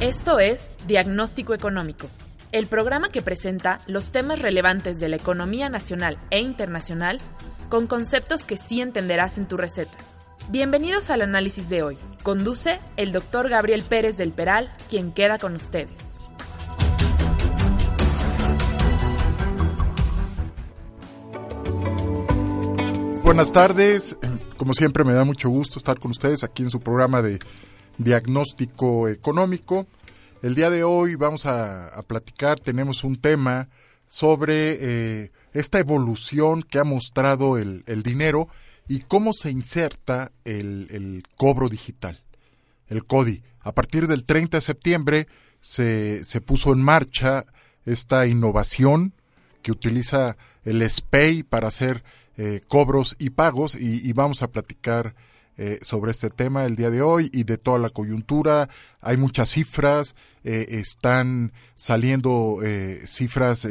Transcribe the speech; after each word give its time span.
Esto 0.00 0.40
es 0.40 0.70
Diagnóstico 0.86 1.52
Económico, 1.52 2.08
el 2.52 2.68
programa 2.68 3.10
que 3.10 3.20
presenta 3.20 3.82
los 3.86 4.12
temas 4.12 4.38
relevantes 4.38 4.98
de 4.98 5.10
la 5.10 5.16
economía 5.16 5.68
nacional 5.68 6.18
e 6.30 6.40
internacional 6.40 7.18
con 7.68 7.86
conceptos 7.86 8.46
que 8.46 8.56
sí 8.56 8.80
entenderás 8.80 9.36
en 9.36 9.46
tu 9.46 9.58
receta. 9.58 9.92
Bienvenidos 10.48 11.10
al 11.10 11.20
análisis 11.20 11.68
de 11.68 11.82
hoy. 11.82 11.98
Conduce 12.22 12.78
el 12.96 13.12
doctor 13.12 13.50
Gabriel 13.50 13.82
Pérez 13.82 14.16
del 14.16 14.32
Peral, 14.32 14.74
quien 14.88 15.12
queda 15.12 15.36
con 15.36 15.54
ustedes. 15.54 15.92
Buenas 23.22 23.52
tardes, 23.52 24.16
como 24.56 24.72
siempre 24.72 25.04
me 25.04 25.12
da 25.12 25.26
mucho 25.26 25.50
gusto 25.50 25.78
estar 25.78 26.00
con 26.00 26.12
ustedes 26.12 26.42
aquí 26.42 26.62
en 26.62 26.70
su 26.70 26.80
programa 26.80 27.20
de 27.20 27.38
diagnóstico 28.04 29.08
económico. 29.08 29.86
El 30.42 30.54
día 30.54 30.70
de 30.70 30.84
hoy 30.84 31.14
vamos 31.14 31.46
a, 31.46 32.02
platicar, 32.06 32.58
tenemos 32.58 33.04
un 33.04 33.16
tema 33.16 33.68
sobre 34.08 34.78
eh, 34.80 35.32
esta 35.52 35.78
evolución 35.78 36.62
que 36.62 36.78
ha 36.78 36.84
mostrado 36.84 37.58
el, 37.58 37.84
dinero 38.02 38.48
y 38.88 39.00
cómo 39.00 39.32
se 39.32 39.50
inserta 39.50 40.32
el, 40.44 41.22
cobro 41.36 41.68
digital, 41.68 42.20
el 42.88 43.04
CODI. 43.04 43.42
A 43.62 43.72
partir 43.72 44.06
del 44.06 44.24
30 44.24 44.56
de 44.56 44.62
septiembre 44.62 45.26
se, 45.60 46.24
se 46.24 46.40
puso 46.40 46.72
en 46.72 46.82
marcha 46.82 47.44
esta 47.84 48.26
innovación 48.26 49.12
que 49.62 49.72
utiliza 49.72 50.36
el 50.64 50.88
SPAY 50.88 51.42
para 51.42 51.68
hacer 51.68 52.02
eh, 52.36 52.62
cobros 52.68 53.16
y 53.18 53.30
pagos 53.30 53.74
y, 53.74 54.12
vamos 54.14 54.42
a 54.42 54.48
platicar 54.48 55.14
eh, 55.62 55.78
sobre 55.82 56.12
este 56.12 56.30
tema 56.30 56.64
el 56.64 56.74
día 56.74 56.88
de 56.88 57.02
hoy 57.02 57.28
y 57.34 57.44
de 57.44 57.58
toda 57.58 57.78
la 57.78 57.90
coyuntura. 57.90 58.70
Hay 59.02 59.18
muchas 59.18 59.50
cifras, 59.50 60.14
eh, 60.42 60.68
están 60.70 61.52
saliendo 61.74 62.60
eh, 62.64 63.02
cifras 63.04 63.68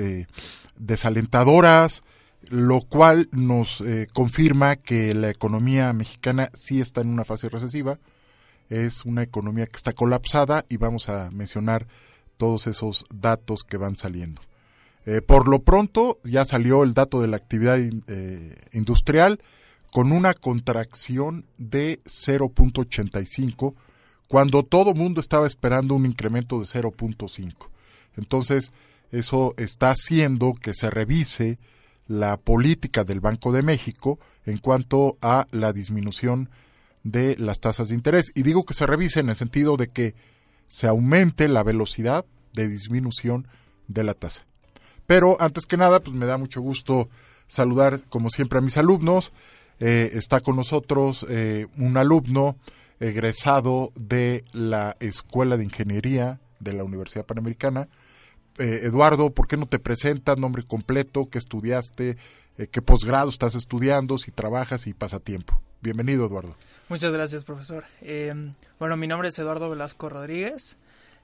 desalentadoras, 0.77 2.03
lo 2.51 2.81
cual 2.81 3.27
nos 3.31 3.83
confirma 4.13 4.75
que 4.75 5.15
la 5.15 5.31
economía 5.31 5.91
mexicana 5.93 6.51
sí 6.53 6.79
está 6.79 7.01
en 7.01 7.09
una 7.09 7.25
fase 7.25 7.49
recesiva. 7.49 7.97
Es 8.69 9.03
una 9.03 9.23
economía 9.23 9.65
que 9.65 9.77
está 9.77 9.93
colapsada 9.93 10.67
y 10.69 10.77
vamos 10.77 11.09
a 11.09 11.31
mencionar 11.31 11.87
todos 12.37 12.67
esos 12.67 13.05
datos 13.11 13.63
que 13.63 13.77
van 13.77 13.97
saliendo. 13.97 14.43
por 15.25 15.47
lo 15.47 15.63
pronto 15.63 16.19
ya 16.23 16.45
salió 16.45 16.83
el 16.83 16.93
dato 16.93 17.19
de 17.19 17.29
la 17.29 17.37
actividad 17.37 17.79
industrial, 18.73 19.39
con 19.91 20.11
una 20.11 20.33
contracción 20.33 21.45
de 21.57 21.99
0.85 22.05 23.73
cuando 24.27 24.63
todo 24.63 24.93
mundo 24.93 25.21
estaba 25.21 25.47
esperando 25.47 25.95
un 25.95 26.05
incremento 26.05 26.59
de 26.59 26.65
0.5. 26.65 27.69
Entonces, 28.15 28.71
eso 29.11 29.55
está 29.57 29.91
haciendo 29.91 30.53
que 30.53 30.73
se 30.73 30.89
revise 30.89 31.57
la 32.07 32.37
política 32.37 33.03
del 33.03 33.19
Banco 33.21 33.51
de 33.51 33.63
México 33.63 34.19
en 34.45 34.57
cuanto 34.57 35.17
a 35.21 35.47
la 35.51 35.73
disminución 35.73 36.49
de 37.03 37.35
las 37.37 37.59
tasas 37.59 37.89
de 37.89 37.95
interés. 37.95 38.31
Y 38.35 38.43
digo 38.43 38.65
que 38.65 38.73
se 38.73 38.85
revise 38.85 39.19
en 39.19 39.29
el 39.29 39.35
sentido 39.35 39.77
de 39.77 39.87
que 39.87 40.15
se 40.67 40.87
aumente 40.87 41.47
la 41.47 41.63
velocidad 41.63 42.25
de 42.53 42.67
disminución 42.67 43.47
de 43.87 44.03
la 44.03 44.13
tasa. 44.13 44.45
Pero 45.07 45.37
antes 45.41 45.65
que 45.65 45.77
nada, 45.77 46.01
pues 46.01 46.15
me 46.15 46.27
da 46.27 46.37
mucho 46.37 46.61
gusto 46.61 47.09
saludar 47.47 48.01
como 48.09 48.29
siempre 48.29 48.59
a 48.59 48.61
mis 48.61 48.77
alumnos. 48.77 49.31
Eh, 49.79 50.11
está 50.13 50.41
con 50.41 50.57
nosotros 50.57 51.25
eh, 51.29 51.67
un 51.77 51.95
alumno 51.95 52.57
egresado 52.99 53.93
de 53.95 54.43
la 54.51 54.97
Escuela 54.99 55.55
de 55.55 55.63
Ingeniería 55.63 56.39
de 56.59 56.73
la 56.73 56.83
Universidad 56.83 57.25
Panamericana. 57.25 57.87
Eh, 58.57 58.81
Eduardo, 58.83 59.29
¿por 59.29 59.47
qué 59.47 59.55
no 59.55 59.67
te 59.67 59.79
presentas? 59.79 60.37
Nombre 60.37 60.63
completo, 60.63 61.29
qué 61.29 61.37
estudiaste, 61.37 62.17
qué 62.71 62.81
posgrado 62.81 63.29
estás 63.29 63.55
estudiando, 63.55 64.17
si 64.17 64.31
trabajas 64.31 64.85
y 64.85 64.93
pasatiempo. 64.93 65.61
Bienvenido, 65.79 66.25
Eduardo. 66.25 66.57
Muchas 66.89 67.13
gracias, 67.13 67.45
profesor. 67.45 67.85
bueno, 68.79 68.97
mi 68.97 69.07
nombre 69.07 69.29
es 69.29 69.39
Eduardo 69.39 69.69
Velasco 69.69 70.09
Rodríguez. 70.09 70.75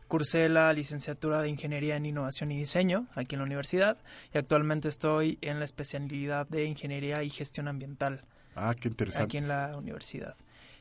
Cursé 0.08 0.48
la 0.48 0.72
licenciatura 0.72 1.42
de 1.42 1.50
Ingeniería 1.50 1.98
en 1.98 2.06
Innovación 2.06 2.52
y 2.52 2.58
Diseño 2.60 3.08
aquí 3.16 3.36
en 3.36 3.40
la 3.40 3.46
universidad 3.46 3.98
y 4.34 4.38
actualmente 4.38 4.88
estoy 4.88 5.40
en 5.42 5.60
la 5.60 5.66
especialidad 5.66 6.48
de 6.48 6.66
Ingeniería 6.66 7.24
y 7.24 7.30
Gestión 7.30 7.68
Ambiental 7.68 8.24
Ah, 8.56 8.74
qué 8.80 8.88
interesante. 8.88 9.26
Aquí 9.26 9.38
en 9.38 9.48
la 9.48 9.78
universidad. 9.78 10.36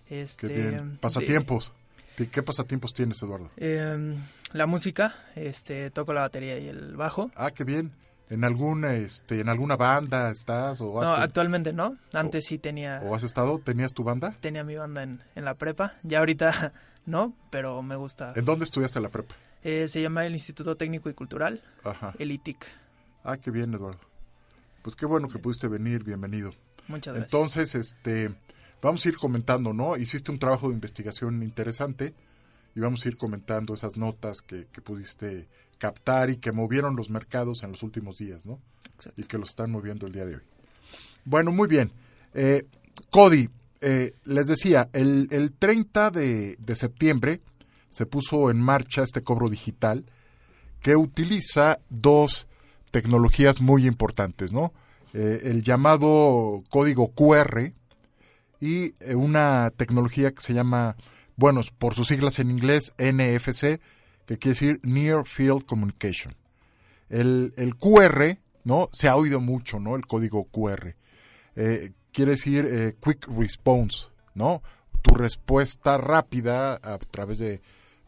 Este, 0.09 0.49
qué 0.49 0.69
bien. 0.71 0.99
Pasatiempos. 0.99 1.73
¿Qué 2.17 2.43
pasatiempos 2.43 2.95
tienes, 2.95 3.21
Eduardo? 3.23 3.51
Em, 3.57 4.17
la 4.53 4.67
música, 4.67 5.15
este, 5.35 5.91
toco 5.91 6.13
la 6.13 6.21
batería 6.21 6.59
y 6.59 6.69
el 6.69 6.97
bajo. 6.97 7.31
Ah, 7.35 7.51
qué 7.51 7.65
bien. 7.65 7.93
¿En 8.31 8.45
alguna, 8.45 8.95
este, 8.95 9.41
en 9.41 9.49
alguna 9.49 9.77
banda 9.77 10.31
estás 10.31 10.81
o 10.81 11.03
No, 11.03 11.13
actualmente 11.15 11.73
no. 11.73 11.97
Antes 12.13 12.47
sí 12.47 12.59
tenía. 12.59 13.01
¿O 13.05 13.15
has 13.15 13.25
estado? 13.25 13.59
¿Tenías 13.59 13.93
tu 13.93 14.05
banda? 14.05 14.35
Tenía 14.41 14.65
mi 14.65 14.77
banda 14.77 15.03
en, 15.03 15.21
en 15.35 15.45
la 15.45 15.55
prepa. 15.55 15.95
Ya 16.05 16.21
ahorita 16.21 16.73
no, 17.07 17.35
pero 17.51 17.83
me 17.83 17.97
gusta. 17.97 18.33
¿En 18.37 18.45
dónde 18.45 18.65
estudiaste 18.65 19.01
la 19.01 19.09
prepa? 19.09 19.35
Eh, 19.63 19.89
se 19.89 20.01
llama 20.01 20.25
el 20.25 20.35
Instituto 20.35 20.77
Técnico 20.77 21.11
y 21.11 21.15
Cultural. 21.15 21.63
Ajá. 21.83 22.15
El 22.19 22.31
ITIC. 22.31 22.65
Ah, 23.25 23.37
qué 23.39 23.51
bien, 23.51 23.75
Eduardo. 23.75 24.01
Pues 24.83 24.95
qué 24.95 25.07
bueno 25.07 25.29
que 25.29 25.39
pudiste 25.39 25.69
venir. 25.69 26.05
Bienvenido. 26.05 26.53
Muchas 26.89 27.15
gracias. 27.15 27.33
Entonces, 27.33 27.75
este, 27.75 28.35
vamos 28.83 29.05
a 29.05 29.09
ir 29.09 29.17
comentando, 29.17 29.73
¿no? 29.73 29.97
Hiciste 29.97 30.31
un 30.31 30.39
trabajo 30.39 30.69
de 30.69 30.75
investigación 30.75 31.43
interesante 31.43 32.15
y 32.75 32.81
vamos 32.81 33.05
a 33.05 33.09
ir 33.09 33.17
comentando 33.17 33.75
esas 33.75 33.97
notas 33.97 34.41
que, 34.41 34.67
pudiste 34.83 35.49
captar 35.79 36.31
y 36.31 36.37
que 36.37 36.53
movieron 36.53 36.97
los 36.97 37.11
mercados 37.11 37.63
en 37.63 37.73
los 37.73 37.83
últimos 37.83 38.17
días, 38.17 38.47
¿no? 38.47 38.61
Exacto. 38.95 39.21
Y 39.21 39.25
que 39.25 39.39
los 39.39 39.51
están 39.51 39.71
moviendo 39.71 40.07
el 40.07 40.13
día 40.13 40.25
de 40.25 40.37
hoy. 40.37 40.43
Bueno, 41.25 41.53
muy 41.53 41.69
bien. 41.69 41.91
Eh, 42.33 42.67
Cody, 43.11 43.49
eh, 43.81 44.13
les 44.25 44.47
decía, 44.47 44.89
el, 44.93 45.29
el 45.31 45.53
30 45.53 46.11
de, 46.11 46.57
de, 46.59 46.77
septiembre 46.77 47.41
se 47.91 48.07
puso 48.07 48.51
en 48.51 48.61
marcha 48.61 49.03
este 49.03 49.23
cobro 49.23 49.49
digital 49.49 50.05
que 50.81 50.97
utiliza 50.97 51.81
dos 51.89 52.47
tecnologías 52.91 53.61
muy 53.61 53.87
importantes, 53.87 54.53
¿no? 54.53 54.73
Eh, 55.17 55.43
el 55.45 55.63
llamado 55.63 56.65
código 56.71 57.13
QR 57.13 57.71
y 58.61 58.95
eh, 58.99 59.15
una 59.15 59.71
tecnología 59.77 60.33
que 60.33 60.43
se 60.43 60.53
llama, 60.53 60.97
bueno, 61.37 61.61
por 61.79 61.95
sus 61.95 62.09
siglas 62.09 62.41
en 62.41 62.51
inglés, 62.51 62.93
NFC, 62.99 63.81
que 64.27 64.39
quiere 64.39 64.59
decir 64.59 64.81
Near 64.83 65.25
Field 65.25 65.67
Communication. 65.67 66.35
El, 67.11 67.55
el 67.57 67.77
QR, 67.77 68.39
¿no? 68.65 68.89
Se 68.93 69.07
ha 69.07 69.15
oído 69.15 69.41
mucho, 69.41 69.79
¿no? 69.79 69.95
El 69.95 70.05
código 70.05 70.47
QR. 70.47 70.97
Eh, 71.55 71.93
quiere 72.11 72.33
decir 72.33 72.97
Quick 73.01 73.29
Response, 73.29 74.09
¿no? 74.35 74.63
Tu 75.01 75.15
respuesta 75.15 75.97
rápida 75.97 76.75
a 76.75 76.99
través 76.99 77.39
de, 77.39 77.61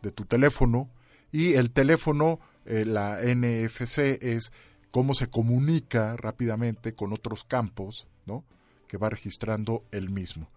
de 0.03 0.11
tu 0.11 0.25
teléfono. 0.25 0.91
Y 1.31 1.55
el 1.55 1.71
teléfono, 1.71 2.41
la 2.65 3.19
NFC, 3.23 3.99
es 4.21 4.51
cómo 4.91 5.15
se 5.15 5.29
comunica 5.29 6.17
rápidamente 6.17 6.95
con 6.95 7.13
otros 7.13 7.45
campos, 7.45 8.07
¿no? 8.25 8.45
Que 8.89 8.97
va 8.97 9.11
registrando 9.11 9.85
el 9.91 10.11
mismo. 10.11 10.49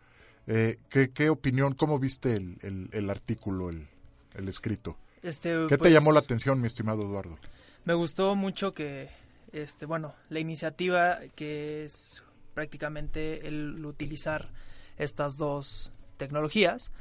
Eh, 0.48 0.80
¿qué, 0.90 1.30
opinión, 1.30 1.74
cómo 1.76 2.00
viste 2.00 2.34
el, 2.36 3.10
artículo, 3.10 3.70
el, 3.70 4.48
escrito? 4.48 4.98
Este, 5.22 5.50
¿Qué 5.68 5.76
te 5.76 5.78
pues, 5.78 5.94
llamó 5.94 6.12
la 6.12 6.20
atención, 6.20 6.60
mi 6.60 6.68
estimado 6.68 7.04
Eduardo? 7.04 7.38
Me 7.86 7.94
gustó 7.94 8.36
mucho 8.36 8.74
que, 8.74 9.10
este, 9.52 9.86
bueno, 9.86 10.16
la 10.30 10.40
iniciativa 10.40 11.20
que 11.36 11.86
es 11.86 12.24
prácticamente 12.54 13.48
el 13.48 13.86
utilizar 13.86 14.50
estas 14.98 15.38
dos 15.38 15.92
tecnologías 16.18 16.92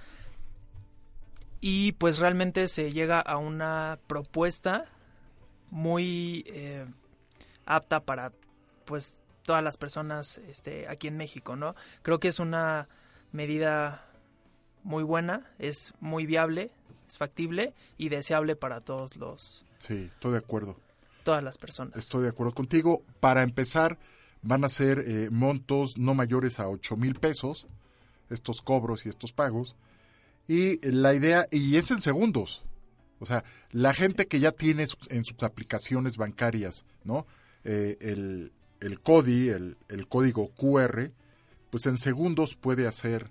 y 1.60 1.92
pues 1.92 2.18
realmente 2.18 2.68
se 2.68 2.92
llega 2.92 3.20
a 3.20 3.36
una 3.36 3.98
propuesta 4.06 4.86
muy 5.70 6.44
eh, 6.46 6.86
apta 7.68 8.00
para 8.00 8.32
pues 8.84 9.20
todas 9.42 9.62
las 9.62 9.76
personas 9.76 10.38
este, 10.48 10.88
aquí 10.88 11.08
en 11.08 11.16
México, 11.16 11.56
¿no? 11.56 11.74
Creo 12.02 12.18
que 12.18 12.28
es 12.28 12.38
una 12.40 12.88
medida 13.32 14.04
muy 14.82 15.02
buena, 15.04 15.50
es 15.58 15.94
muy 16.00 16.26
viable, 16.26 16.70
es 17.06 17.18
factible 17.18 17.74
y 17.96 18.08
deseable 18.08 18.56
para 18.56 18.80
todos 18.80 19.16
los 19.16 19.64
Sí, 19.86 20.08
estoy 20.12 20.32
de 20.32 20.38
acuerdo. 20.38 20.76
todas 21.22 21.42
las 21.42 21.58
personas. 21.58 21.96
Estoy 21.96 22.22
de 22.24 22.30
acuerdo 22.30 22.52
contigo. 22.52 23.02
Para 23.20 23.42
empezar, 23.42 23.98
van 24.42 24.64
a 24.64 24.68
ser 24.68 25.04
eh, 25.06 25.28
montos 25.30 25.98
no 25.98 26.14
mayores 26.14 26.58
a 26.58 26.68
8 26.68 26.96
mil 26.96 27.14
pesos, 27.14 27.66
estos 28.30 28.60
cobros 28.62 29.06
y 29.06 29.08
estos 29.08 29.32
pagos. 29.32 29.76
Y 30.48 30.78
la 30.90 31.12
idea, 31.14 31.46
y 31.50 31.76
es 31.76 31.90
en 31.90 32.00
segundos. 32.00 32.62
O 33.20 33.26
sea, 33.26 33.44
la 33.72 33.92
gente 33.94 34.26
que 34.26 34.40
ya 34.40 34.52
tiene 34.52 34.86
en 35.10 35.24
sus 35.24 35.42
aplicaciones 35.42 36.16
bancarias, 36.16 36.84
¿no? 37.04 37.26
Eh, 37.64 37.96
el, 38.00 38.52
el 38.80 39.00
CODI, 39.00 39.48
el, 39.48 39.76
el 39.88 40.08
código 40.08 40.50
QR, 40.54 41.10
pues 41.70 41.86
en 41.86 41.98
segundos 41.98 42.56
puede 42.56 42.86
hacer 42.86 43.30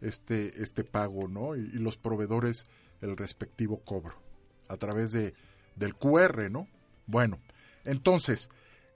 este, 0.00 0.62
este 0.62 0.84
pago, 0.84 1.28
¿no? 1.28 1.56
Y, 1.56 1.70
los 1.72 1.96
proveedores 1.96 2.66
el 3.00 3.16
respectivo 3.16 3.80
cobro 3.84 4.20
a 4.68 4.76
través 4.76 5.12
de, 5.12 5.34
del 5.76 5.94
QR, 5.94 6.50
¿no? 6.50 6.68
Bueno, 7.06 7.38
entonces, 7.84 8.48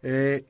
eh, 0.02 0.44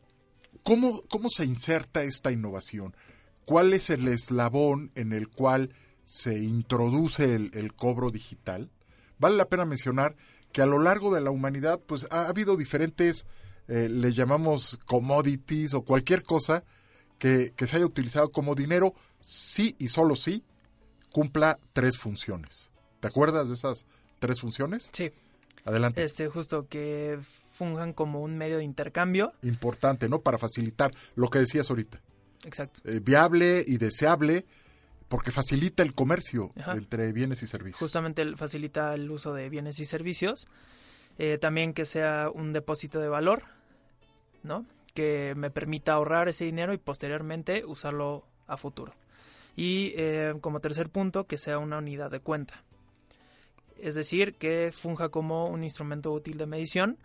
¿cómo, 0.64 1.02
¿cómo 1.08 1.28
se 1.28 1.44
inserta 1.44 2.02
esta 2.02 2.32
innovación? 2.32 2.96
¿Cuál 3.44 3.74
es 3.74 3.90
el 3.90 4.08
eslabón 4.08 4.90
en 4.94 5.12
el 5.12 5.28
cual 5.28 5.74
se 6.04 6.38
introduce 6.38 7.34
el, 7.34 7.50
el 7.54 7.74
cobro 7.74 8.10
digital? 8.10 8.70
Vale 9.18 9.36
la 9.36 9.48
pena 9.48 9.64
mencionar 9.64 10.16
que 10.52 10.62
a 10.62 10.66
lo 10.66 10.78
largo 10.78 11.14
de 11.14 11.20
la 11.20 11.30
humanidad, 11.30 11.80
pues 11.86 12.06
ha 12.10 12.28
habido 12.28 12.56
diferentes, 12.56 13.24
eh, 13.72 13.88
le 13.88 14.12
llamamos 14.12 14.78
commodities 14.84 15.72
o 15.72 15.80
cualquier 15.80 16.22
cosa 16.22 16.62
que, 17.18 17.54
que 17.56 17.66
se 17.66 17.76
haya 17.76 17.86
utilizado 17.86 18.28
como 18.30 18.54
dinero, 18.54 18.94
sí 19.22 19.74
y 19.78 19.88
solo 19.88 20.14
sí 20.14 20.44
cumpla 21.10 21.58
tres 21.72 21.96
funciones. 21.96 22.68
¿Te 23.00 23.08
acuerdas 23.08 23.48
de 23.48 23.54
esas 23.54 23.86
tres 24.18 24.40
funciones? 24.40 24.90
Sí, 24.92 25.10
Adelante. 25.64 26.04
este 26.04 26.28
justo 26.28 26.66
que 26.68 27.18
funjan 27.54 27.94
como 27.94 28.20
un 28.20 28.36
medio 28.36 28.58
de 28.58 28.64
intercambio. 28.64 29.32
Importante, 29.42 30.06
¿no? 30.06 30.20
Para 30.20 30.36
facilitar 30.36 30.90
lo 31.14 31.28
que 31.28 31.38
decías 31.38 31.70
ahorita. 31.70 31.98
Exacto. 32.44 32.82
Eh, 32.84 33.00
viable 33.02 33.64
y 33.66 33.78
deseable 33.78 34.44
porque 35.08 35.30
facilita 35.30 35.82
el 35.82 35.94
comercio 35.94 36.50
Ajá. 36.58 36.72
entre 36.74 37.10
bienes 37.12 37.42
y 37.42 37.46
servicios. 37.46 37.78
Justamente 37.78 38.36
facilita 38.36 38.92
el 38.92 39.10
uso 39.10 39.32
de 39.32 39.48
bienes 39.48 39.78
y 39.78 39.86
servicios. 39.86 40.46
Eh, 41.18 41.38
también 41.38 41.72
que 41.72 41.86
sea 41.86 42.30
un 42.32 42.52
depósito 42.52 42.98
de 43.00 43.08
valor, 43.08 43.44
¿no? 44.42 44.66
Que 44.94 45.34
me 45.36 45.50
permita 45.50 45.94
ahorrar 45.94 46.28
ese 46.28 46.44
dinero 46.44 46.72
y 46.72 46.78
posteriormente 46.78 47.64
usarlo 47.64 48.24
a 48.46 48.56
futuro. 48.56 48.94
Y 49.56 49.92
eh, 49.96 50.34
como 50.40 50.60
tercer 50.60 50.88
punto, 50.88 51.26
que 51.26 51.38
sea 51.38 51.58
una 51.58 51.78
unidad 51.78 52.10
de 52.10 52.20
cuenta. 52.20 52.62
Es 53.78 53.94
decir, 53.94 54.34
que 54.34 54.72
funja 54.72 55.08
como 55.08 55.48
un 55.48 55.64
instrumento 55.64 56.12
útil 56.12 56.38
de 56.38 56.46
medición 56.46 56.98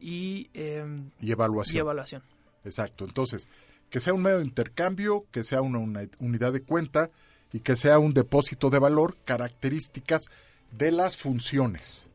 y, 0.00 0.48
eh, 0.54 0.84
y 1.20 1.30
evaluación. 1.30 1.76
y 1.76 1.78
evaluación. 1.78 2.22
Exacto. 2.64 3.04
Entonces, 3.04 3.46
que 3.90 4.00
sea 4.00 4.14
un 4.14 4.22
medio 4.22 4.38
de 4.38 4.44
intercambio, 4.44 5.26
que 5.30 5.44
sea 5.44 5.60
una, 5.60 5.78
una 5.78 6.08
unidad 6.18 6.52
de 6.52 6.62
cuenta 6.62 7.10
y 7.52 7.60
que 7.60 7.76
sea 7.76 7.98
un 7.98 8.14
depósito 8.14 8.70
de 8.70 8.78
valor, 8.78 9.16
características 9.24 10.30
de 10.70 10.90
las 10.90 11.16
funciones 11.16 12.06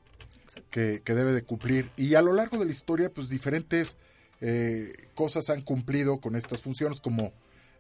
que, 0.71 1.01
que 1.05 1.13
debe 1.13 1.33
de 1.33 1.43
cumplir. 1.43 1.91
Y 1.95 2.15
a 2.15 2.21
lo 2.21 2.33
largo 2.33 2.57
de 2.57 2.65
la 2.65 2.71
historia, 2.71 3.11
pues 3.13 3.29
diferentes 3.29 3.95
eh, 4.41 4.93
cosas 5.15 5.49
han 5.49 5.61
cumplido 5.61 6.19
con 6.19 6.35
estas 6.35 6.61
funciones, 6.61 7.01
como 7.01 7.33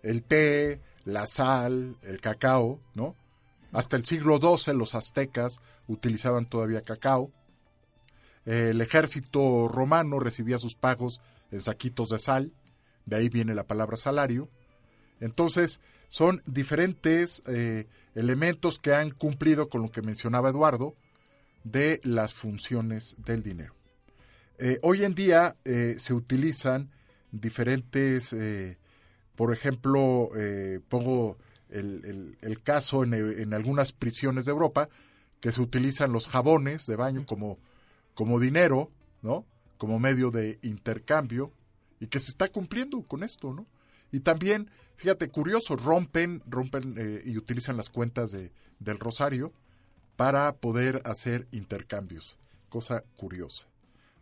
el 0.03 0.23
té, 0.23 0.81
la 1.05 1.27
sal, 1.27 1.97
el 2.01 2.19
cacao, 2.19 2.79
¿no? 2.93 3.15
Hasta 3.71 3.97
el 3.97 4.05
siglo 4.05 4.39
XII 4.39 4.73
los 4.73 4.95
aztecas 4.95 5.59
utilizaban 5.87 6.47
todavía 6.47 6.81
cacao. 6.81 7.31
El 8.45 8.79
ejército 8.79 9.67
romano 9.67 10.19
recibía 10.19 10.57
sus 10.57 10.75
pagos 10.75 11.19
en 11.51 11.61
saquitos 11.61 12.09
de 12.09 12.19
sal, 12.19 12.53
de 13.05 13.17
ahí 13.17 13.29
viene 13.29 13.53
la 13.53 13.67
palabra 13.67 13.97
salario. 13.97 14.49
Entonces, 15.19 15.81
son 16.07 16.41
diferentes 16.45 17.41
eh, 17.47 17.87
elementos 18.15 18.79
que 18.79 18.93
han 18.93 19.11
cumplido 19.11 19.69
con 19.69 19.81
lo 19.81 19.91
que 19.91 20.01
mencionaba 20.01 20.49
Eduardo 20.49 20.95
de 21.63 21.99
las 22.03 22.33
funciones 22.33 23.15
del 23.17 23.43
dinero. 23.43 23.76
Eh, 24.57 24.79
hoy 24.81 25.03
en 25.03 25.13
día 25.13 25.55
eh, 25.65 25.97
se 25.99 26.13
utilizan 26.13 26.89
diferentes, 27.31 28.33
eh, 28.33 28.77
por 29.35 29.53
ejemplo, 29.53 30.29
eh, 30.35 30.79
pongo 30.89 31.37
el, 31.69 32.03
el- 32.05 32.37
el 32.41 32.61
caso 32.63 33.03
en, 33.03 33.13
en 33.13 33.53
algunas 33.53 33.91
prisiones 33.91 34.45
de 34.45 34.51
Europa, 34.51 34.89
que 35.39 35.51
se 35.51 35.61
utilizan 35.61 36.11
los 36.11 36.27
jabones 36.27 36.87
de 36.87 36.95
baño 36.95 37.25
como, 37.25 37.59
como 38.15 38.39
dinero, 38.39 38.89
¿no? 39.21 39.45
Como 39.77 39.99
medio 39.99 40.31
de 40.31 40.57
intercambio 40.63 41.51
y 41.99 42.07
que 42.07 42.19
se 42.19 42.31
está 42.31 42.47
cumpliendo 42.47 43.01
con 43.03 43.21
esto, 43.23 43.53
¿no? 43.53 43.67
Y 44.11 44.21
también, 44.21 44.71
fíjate, 44.95 45.29
curioso, 45.29 45.75
rompen, 45.75 46.41
rompen 46.47 46.95
eh, 46.97 47.21
y 47.25 47.37
utilizan 47.37 47.77
las 47.77 47.89
cuentas 47.89 48.31
de, 48.31 48.51
del 48.79 48.97
Rosario 48.97 49.53
para 50.15 50.53
poder 50.55 51.01
hacer 51.05 51.47
intercambios. 51.51 52.39
Cosa 52.69 53.03
curiosa. 53.17 53.67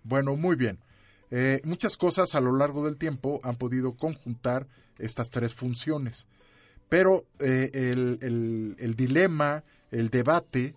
Bueno, 0.05 0.35
muy 0.35 0.55
bien. 0.55 0.77
Eh, 1.31 1.61
muchas 1.63 1.97
cosas 1.97 2.35
a 2.35 2.39
lo 2.39 2.55
largo 2.55 2.85
del 2.85 2.97
tiempo 2.97 3.41
han 3.43 3.55
podido 3.55 3.97
conjuntar 3.97 4.67
estas 4.99 5.31
tres 5.31 5.55
funciones. 5.55 6.27
Pero 6.89 7.25
eh, 7.39 7.71
el, 7.73 8.95
dilema, 8.95 9.63
el 9.89 10.11
debate, 10.11 10.75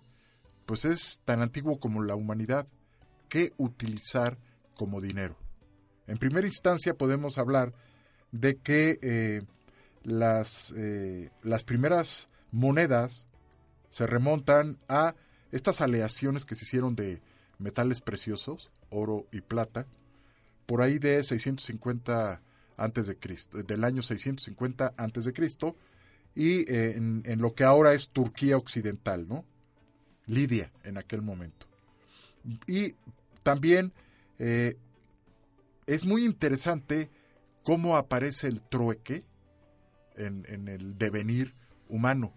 pues 0.65 0.83
es 0.85 1.21
tan 1.25 1.43
antiguo 1.43 1.79
como 1.79 2.03
la 2.03 2.15
humanidad. 2.15 2.67
¿Qué 3.29 3.53
utilizar 3.57 4.39
como 4.75 4.99
dinero? 4.99 5.37
En 6.07 6.17
primera 6.17 6.47
instancia 6.47 6.95
podemos 6.95 7.37
hablar 7.37 7.73
de 8.31 8.57
que 8.57 8.97
eh, 9.03 9.43
las, 10.03 10.73
las 11.43 11.63
primeras 11.63 12.29
monedas 12.51 13.27
se 13.91 14.07
remontan 14.07 14.79
a 14.87 15.13
estas 15.51 15.81
aleaciones 15.81 16.45
que 16.45 16.55
se 16.55 16.65
hicieron 16.65 16.95
de 16.95 17.21
metales 17.59 18.01
preciosos, 18.01 18.71
oro 18.89 19.27
y 19.31 19.41
plata, 19.41 19.85
por 20.65 20.81
ahí 20.81 20.99
de 20.99 21.23
650 21.23 22.41
antes 22.77 23.07
de 23.07 23.17
Cristo, 23.17 23.61
del 23.61 23.83
año 23.83 24.01
650 24.01 24.93
antes 24.97 25.25
de 25.25 25.33
Cristo, 25.33 25.75
y 26.35 26.71
eh, 26.71 26.95
en, 26.95 27.41
lo 27.41 27.53
que 27.53 27.63
ahora 27.63 27.93
es 27.93 28.09
Turquía 28.09 28.55
occidental, 28.55 29.27
¿no? 29.27 29.43
Lidia 30.27 30.71
en 30.83 30.97
aquel 30.97 31.21
momento. 31.21 31.65
Y 32.67 32.93
también 33.43 33.91
eh, 34.37 34.77
es 35.87 36.05
muy 36.05 36.23
interesante 36.23 37.09
cómo 37.63 37.97
aparece 37.97 38.47
el 38.47 38.61
trueque 38.61 39.23
en, 40.15 40.67
el 40.67 40.97
devenir 40.97 41.53
humano. 41.89 42.31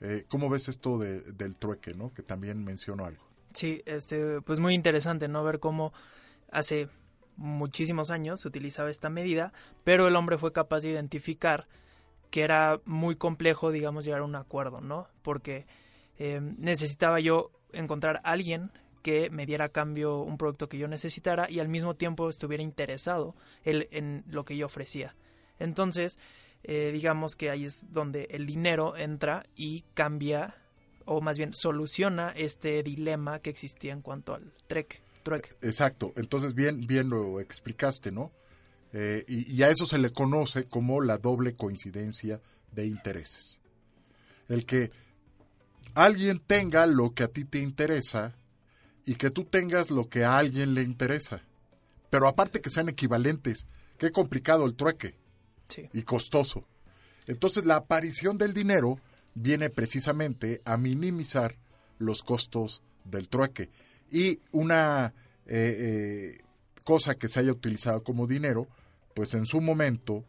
Eh, 0.00 0.24
¿Cómo 0.28 0.48
ves 0.48 0.68
esto 0.68 0.98
de- 0.98 1.20
del 1.20 1.56
trueque, 1.56 1.94
no? 1.94 2.12
Que 2.14 2.22
también 2.22 2.64
menciono 2.64 3.04
algo. 3.04 3.24
Sí, 3.54 3.82
este, 3.86 4.40
pues 4.42 4.58
muy 4.60 4.74
interesante, 4.74 5.28
¿no? 5.28 5.42
Ver 5.44 5.60
cómo 5.60 5.92
hace 6.50 6.88
muchísimos 7.36 8.10
años 8.10 8.40
se 8.40 8.48
utilizaba 8.48 8.90
esta 8.90 9.10
medida, 9.10 9.52
pero 9.82 10.06
el 10.06 10.16
hombre 10.16 10.38
fue 10.38 10.52
capaz 10.52 10.80
de 10.80 10.90
identificar 10.90 11.66
que 12.30 12.42
era 12.42 12.80
muy 12.84 13.16
complejo, 13.16 13.70
digamos, 13.70 14.04
llegar 14.04 14.20
a 14.20 14.24
un 14.24 14.34
acuerdo, 14.34 14.80
¿no? 14.80 15.08
Porque 15.22 15.66
eh, 16.18 16.40
necesitaba 16.58 17.20
yo 17.20 17.52
encontrar 17.72 18.16
a 18.24 18.32
alguien 18.32 18.72
que 19.02 19.30
me 19.30 19.46
diera 19.46 19.66
a 19.66 19.68
cambio 19.68 20.18
un 20.18 20.38
producto 20.38 20.68
que 20.68 20.78
yo 20.78 20.88
necesitara 20.88 21.50
y 21.50 21.60
al 21.60 21.68
mismo 21.68 21.94
tiempo 21.94 22.28
estuviera 22.28 22.62
interesado 22.62 23.36
él 23.62 23.88
en 23.90 24.24
lo 24.26 24.44
que 24.44 24.56
yo 24.56 24.66
ofrecía. 24.66 25.14
Entonces, 25.58 26.18
eh, 26.62 26.90
digamos 26.92 27.36
que 27.36 27.50
ahí 27.50 27.66
es 27.66 27.92
donde 27.92 28.26
el 28.30 28.46
dinero 28.46 28.96
entra 28.96 29.44
y 29.54 29.84
cambia, 29.94 30.56
o 31.06 31.20
más 31.20 31.36
bien 31.38 31.52
soluciona 31.54 32.30
este 32.30 32.82
dilema 32.82 33.38
que 33.40 33.50
existía 33.50 33.92
en 33.92 34.00
cuanto 34.02 34.34
al 34.34 34.52
trueque. 34.66 35.00
trueque. 35.22 35.50
Exacto, 35.62 36.12
entonces 36.16 36.54
bien, 36.54 36.86
bien 36.86 37.08
lo 37.10 37.40
explicaste, 37.40 38.10
¿no? 38.12 38.32
Eh, 38.92 39.24
y, 39.26 39.52
y 39.52 39.62
a 39.62 39.70
eso 39.70 39.86
se 39.86 39.98
le 39.98 40.10
conoce 40.10 40.64
como 40.66 41.00
la 41.00 41.18
doble 41.18 41.54
coincidencia 41.56 42.40
de 42.72 42.86
intereses. 42.86 43.60
El 44.48 44.66
que 44.66 44.90
alguien 45.94 46.40
tenga 46.40 46.86
lo 46.86 47.10
que 47.10 47.24
a 47.24 47.28
ti 47.28 47.44
te 47.44 47.58
interesa 47.58 48.34
y 49.06 49.16
que 49.16 49.30
tú 49.30 49.44
tengas 49.44 49.90
lo 49.90 50.08
que 50.08 50.24
a 50.24 50.38
alguien 50.38 50.74
le 50.74 50.82
interesa. 50.82 51.42
Pero 52.10 52.28
aparte 52.28 52.60
que 52.60 52.70
sean 52.70 52.88
equivalentes, 52.88 53.66
qué 53.98 54.10
complicado 54.10 54.64
el 54.66 54.74
trueque 54.76 55.16
Sí. 55.68 55.88
y 55.92 56.02
costoso. 56.02 56.66
Entonces 57.26 57.64
la 57.64 57.76
aparición 57.76 58.36
del 58.36 58.52
dinero 58.54 58.98
viene 59.34 59.70
precisamente 59.70 60.60
a 60.64 60.76
minimizar 60.76 61.56
los 61.98 62.22
costos 62.22 62.82
del 63.04 63.28
trueque. 63.28 63.70
Y 64.10 64.40
una 64.52 65.12
eh, 65.46 66.36
eh, 66.38 66.44
cosa 66.84 67.14
que 67.16 67.28
se 67.28 67.40
haya 67.40 67.52
utilizado 67.52 68.02
como 68.02 68.26
dinero, 68.26 68.68
pues 69.14 69.34
en 69.34 69.46
su 69.46 69.60
momento 69.60 70.24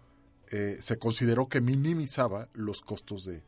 eh, 0.51 0.77
se 0.79 0.97
consideró 0.97 1.47
que 1.47 1.61
minimizaba 1.61 2.47
los 2.53 2.81
costos 2.81 3.25
de, 3.25 3.43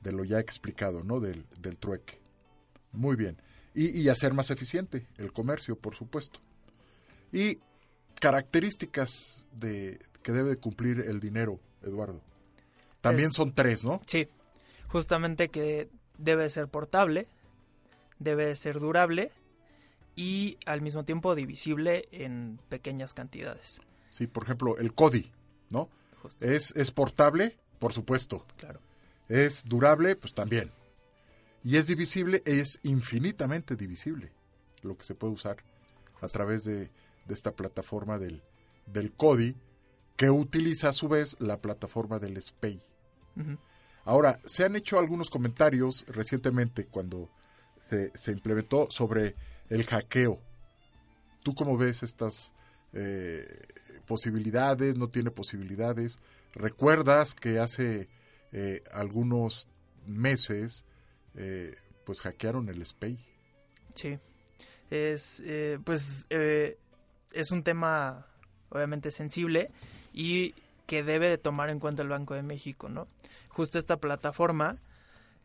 de 0.00 0.12
lo 0.12 0.24
ya 0.24 0.38
explicado, 0.40 1.02
¿no? 1.04 1.20
Del, 1.20 1.44
del 1.60 1.78
trueque. 1.78 2.18
Muy 2.92 3.16
bien. 3.16 3.36
y, 3.74 4.00
y 4.00 4.08
hacer 4.08 4.32
más 4.34 4.50
eficiente 4.50 5.06
el 5.18 5.32
comercio, 5.32 5.76
por 5.76 5.94
supuesto. 5.94 6.40
Y 7.32 7.58
características 8.20 9.44
de 9.52 9.98
que 10.22 10.32
debe 10.32 10.56
cumplir 10.56 11.00
el 11.00 11.20
dinero, 11.20 11.58
Eduardo. 11.82 12.20
También 13.00 13.30
Es- 13.30 13.36
son 13.36 13.54
tres, 13.54 13.84
¿no? 13.84 14.00
Sí, 14.06 14.28
justamente 14.90 15.48
que 15.48 15.88
debe 16.18 16.50
ser 16.50 16.68
portable, 16.68 17.28
debe 18.18 18.54
ser 18.56 18.80
durable 18.80 19.30
y 20.16 20.58
al 20.66 20.82
mismo 20.82 21.04
tiempo 21.04 21.34
divisible 21.34 22.08
en 22.12 22.58
pequeñas 22.68 23.14
cantidades. 23.14 23.80
Sí, 24.08 24.26
por 24.26 24.42
ejemplo, 24.42 24.76
el 24.78 24.92
CODI, 24.92 25.30
¿no? 25.70 25.88
Justo, 26.20 26.44
Es, 26.44 26.74
es 26.76 26.90
portable, 26.90 27.56
por 27.78 27.92
supuesto. 27.92 28.44
claro. 28.56 28.80
Es 29.28 29.62
durable, 29.64 30.16
pues 30.16 30.34
también. 30.34 30.72
Y 31.62 31.76
es 31.76 31.86
divisible, 31.86 32.42
es 32.44 32.80
infinitamente 32.82 33.76
divisible 33.76 34.32
lo 34.82 34.96
que 34.96 35.04
se 35.04 35.14
puede 35.14 35.32
usar 35.34 35.58
a 36.20 36.26
través 36.26 36.64
de, 36.64 36.90
de 37.26 37.34
esta 37.34 37.52
plataforma 37.52 38.18
del, 38.18 38.42
del 38.86 39.12
CODI, 39.12 39.54
que 40.16 40.30
utiliza 40.30 40.88
a 40.88 40.92
su 40.92 41.08
vez 41.08 41.36
la 41.38 41.60
plataforma 41.60 42.18
del 42.18 42.42
SPEI. 42.42 42.82
Ahora, 44.04 44.40
se 44.44 44.64
han 44.64 44.76
hecho 44.76 44.98
algunos 44.98 45.30
comentarios 45.30 46.04
recientemente 46.08 46.86
cuando 46.86 47.28
se, 47.78 48.12
implementó 48.30 48.88
sobre 48.90 49.34
el 49.68 49.84
hackeo. 49.84 50.40
¿Tú 51.42 51.52
cómo 51.54 51.76
ves 51.76 52.02
estas 52.02 52.52
eh, 52.92 53.66
posibilidades? 54.06 54.96
¿No 54.96 55.08
tiene 55.08 55.30
posibilidades? 55.30 56.18
¿Recuerdas 56.54 57.34
que 57.34 57.58
hace 57.58 58.08
eh, 58.52 58.82
algunos 58.92 59.68
meses 60.06 60.84
eh, 61.34 61.76
pues 62.04 62.20
hackearon 62.20 62.68
el 62.68 62.84
SPEI? 62.84 63.18
Sí, 63.94 64.18
es 64.90 65.42
eh, 65.44 65.78
pues 65.84 66.26
eh, 66.30 66.78
es 67.32 67.50
un 67.50 67.62
tema 67.62 68.26
obviamente 68.70 69.10
sensible 69.10 69.70
y 70.12 70.54
que 70.90 71.04
debe 71.04 71.28
de 71.28 71.38
tomar 71.38 71.70
en 71.70 71.78
cuenta 71.78 72.02
el 72.02 72.08
Banco 72.08 72.34
de 72.34 72.42
México, 72.42 72.88
¿no? 72.88 73.06
Justo 73.48 73.78
esta 73.78 73.98
plataforma, 73.98 74.78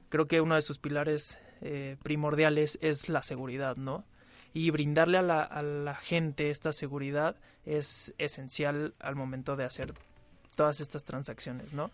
creo 0.10 0.26
que 0.26 0.42
uno 0.42 0.56
de 0.56 0.64
sus 0.64 0.80
pilares 0.80 1.38
eh, 1.62 1.98
primordiales 2.02 2.80
es 2.82 3.10
la 3.10 3.22
seguridad, 3.22 3.76
¿no? 3.76 4.06
Y 4.56 4.72
brindarle 4.72 5.20
a 5.20 5.22
la, 5.22 5.96
gente 6.02 6.50
esta 6.50 6.74
seguridad 6.74 7.36
es 7.64 8.16
esencial 8.18 8.96
al 9.00 9.16
momento 9.16 9.56
de 9.56 9.66
hacer 9.66 9.94
todas 10.56 10.80
estas 10.80 11.06
transacciones, 11.06 11.74
¿no? 11.74 11.92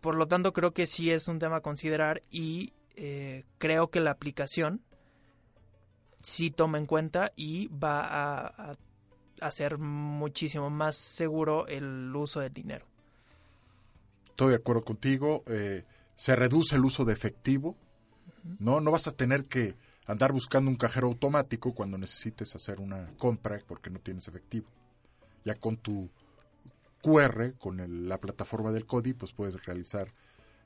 Por 0.00 0.14
lo 0.14 0.26
tanto, 0.26 0.54
creo 0.54 0.72
que 0.72 0.86
sí 0.86 1.10
es 1.10 1.28
un 1.28 1.38
tema 1.38 1.56
a 1.56 1.60
considerar 1.60 2.22
y 2.30 2.72
eh, 2.96 3.44
creo 3.58 3.90
que 3.90 4.00
la 4.00 4.12
aplicación 4.12 4.80
sí 6.22 6.50
toma 6.50 6.78
en 6.78 6.86
cuenta 6.86 7.30
y 7.36 7.66
va 7.66 8.00
a 8.06 8.76
hacer 9.42 9.78
muchísimo 9.78 10.70
más 10.70 10.96
seguro 10.96 11.66
el 11.66 12.14
uso 12.14 12.40
del 12.40 12.52
dinero. 12.52 12.86
Estoy 14.30 14.50
de 14.50 14.56
acuerdo 14.56 14.82
contigo. 14.84 15.42
eh, 15.46 15.84
se 16.14 16.36
reduce 16.36 16.76
el 16.76 16.84
uso 16.84 17.04
de 17.04 17.12
efectivo. 17.12 17.76
No, 18.58 18.80
no 18.80 18.90
vas 18.90 19.06
a 19.08 19.12
tener 19.12 19.44
que 19.44 19.74
andar 20.06 20.32
buscando 20.32 20.70
un 20.70 20.76
cajero 20.76 21.06
automático 21.08 21.74
cuando 21.74 21.96
necesites 21.98 22.54
hacer 22.54 22.80
una 22.80 23.10
compra 23.18 23.58
porque 23.66 23.90
no 23.90 23.98
tienes 23.98 24.28
efectivo. 24.28 24.66
Ya 25.44 25.54
con 25.54 25.76
tu 25.76 26.10
QR, 27.02 27.54
con 27.58 27.80
el- 27.80 28.08
la 28.08 28.18
plataforma 28.20 28.70
del 28.72 28.86
CODI, 28.86 29.14
pues 29.14 29.32
puedes 29.32 29.64
realizar 29.64 30.08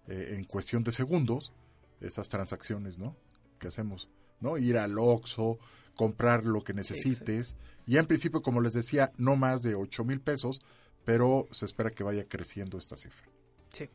eh, 0.08 0.34
en 0.36 0.44
cuestión 0.44 0.84
de 0.84 0.92
segundos 0.92 1.52
esas 2.00 2.28
transacciones, 2.28 2.98
¿no? 2.98 3.16
Que 3.58 3.68
hacemos, 3.68 4.08
¿no? 4.40 4.56
Ir 4.58 4.78
al 4.78 4.96
Oxxo, 4.98 5.58
comprar 5.96 6.44
lo 6.44 6.60
que 6.60 6.74
necesites. 6.74 7.56
y 7.86 7.96
en 7.96 8.06
principio, 8.06 8.42
como 8.42 8.60
les 8.60 8.74
decía, 8.74 9.12
no 9.16 9.36
más 9.36 9.62
de 9.62 9.74
8 9.74 10.04
mil 10.04 10.20
pesos, 10.20 10.60
pero 11.04 11.48
se 11.52 11.64
espera 11.64 11.90
que 11.90 12.04
vaya 12.04 12.26
creciendo 12.28 12.78
esta 12.78 12.96
cifra. 12.96 13.28
Sí. 13.70 13.88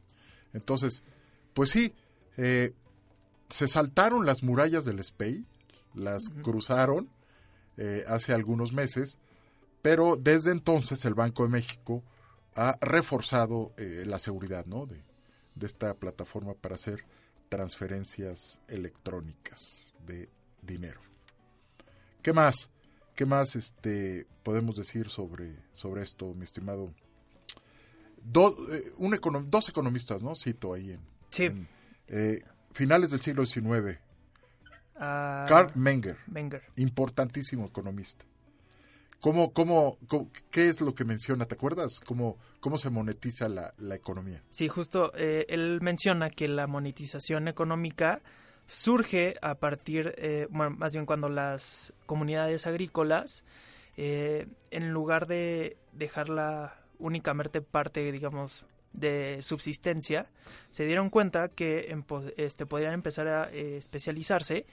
Entonces, 0.53 1.03
pues 1.53 1.69
sí, 1.69 1.93
eh, 2.37 2.73
se 3.49 3.67
saltaron 3.67 4.25
las 4.25 4.43
murallas 4.43 4.85
del 4.85 5.03
SPEI, 5.03 5.45
las 5.93 6.29
cruzaron 6.41 7.09
eh, 7.77 8.05
hace 8.07 8.33
algunos 8.33 8.71
meses, 8.71 9.17
pero 9.81 10.15
desde 10.15 10.51
entonces 10.51 11.03
el 11.05 11.13
Banco 11.13 11.43
de 11.43 11.49
México 11.49 12.03
ha 12.55 12.77
reforzado 12.81 13.73
eh, 13.77 14.03
la 14.05 14.19
seguridad 14.19 14.65
¿no? 14.65 14.85
de, 14.85 15.03
de 15.55 15.67
esta 15.67 15.93
plataforma 15.95 16.53
para 16.53 16.75
hacer 16.75 17.03
transferencias 17.49 18.61
electrónicas 18.69 19.93
de 20.05 20.29
dinero. 20.61 21.10
¿Qué 22.21 22.33
más? 22.33 22.69
¿Qué 23.15 23.25
más 23.25 23.55
este, 23.55 24.25
podemos 24.43 24.75
decir 24.75 25.09
sobre, 25.09 25.55
sobre 25.73 26.03
esto, 26.03 26.33
mi 26.33 26.43
estimado? 26.43 26.93
Do- 28.23 28.67
eh, 28.71 28.91
un 28.97 29.13
econom- 29.13 29.45
dos 29.45 29.69
economistas, 29.69 30.21
¿no? 30.23 30.35
Cito 30.35 30.73
ahí 30.73 30.91
en, 30.91 30.99
Sí. 31.31 31.45
en, 31.45 31.67
eh, 32.07 32.43
finales 32.71 33.11
del 33.11 33.21
siglo 33.21 33.45
XIX. 33.45 33.99
Ah, 34.95 35.45
Karl 35.49 35.71
Menger, 35.75 36.17
Menger. 36.27 36.61
importantísimo 36.75 37.65
economista. 37.65 38.23
¿Cómo, 39.19 39.51
cómo, 39.53 39.97
cómo- 40.07 40.31
¿Qué 40.51 40.67
es 40.69 40.81
lo 40.81 40.93
que 40.95 41.05
menciona? 41.05 41.45
¿Te 41.45 41.55
acuerdas? 41.55 41.99
¿Cómo, 41.99 42.37
cómo 42.59 42.77
se 42.77 42.89
monetiza 42.89 43.49
la, 43.49 43.73
la 43.77 43.95
economía? 43.95 44.43
Sí, 44.49 44.67
justo 44.67 45.11
eh, 45.15 45.45
él 45.49 45.79
menciona 45.81 46.29
que 46.29 46.47
la 46.47 46.67
monetización 46.67 47.47
económica 47.47 48.19
surge 48.71 49.35
a 49.41 49.55
partir, 49.55 50.15
eh, 50.17 50.47
bueno, 50.49 50.77
más 50.77 50.93
bien 50.93 51.05
cuando 51.05 51.27
las 51.27 51.91
comunidades 52.05 52.67
agrícolas, 52.67 53.43
eh, 53.97 54.47
en 54.71 54.91
lugar 54.91 55.27
de 55.27 55.75
dejarla 55.91 56.79
únicamente 56.97 57.61
parte, 57.61 58.09
digamos, 58.13 58.63
de 58.93 59.39
subsistencia, 59.41 60.27
se 60.69 60.85
dieron 60.85 61.09
cuenta 61.09 61.49
que 61.49 61.93
este, 62.37 62.65
podrían 62.65 62.93
empezar 62.93 63.27
a 63.27 63.49
eh, 63.51 63.75
especializarse 63.75 64.65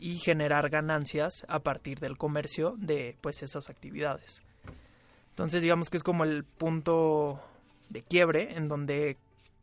y 0.00 0.18
generar 0.18 0.68
ganancias 0.68 1.46
a 1.48 1.60
partir 1.60 2.00
del 2.00 2.18
comercio 2.18 2.74
de 2.78 3.16
pues 3.20 3.44
esas 3.44 3.70
actividades. 3.70 4.42
Entonces 5.30 5.62
digamos 5.62 5.88
que 5.88 5.98
es 5.98 6.02
como 6.02 6.24
el 6.24 6.42
punto 6.42 7.40
de 7.90 8.02
quiebre 8.02 8.56
en 8.56 8.66
donde 8.66 9.18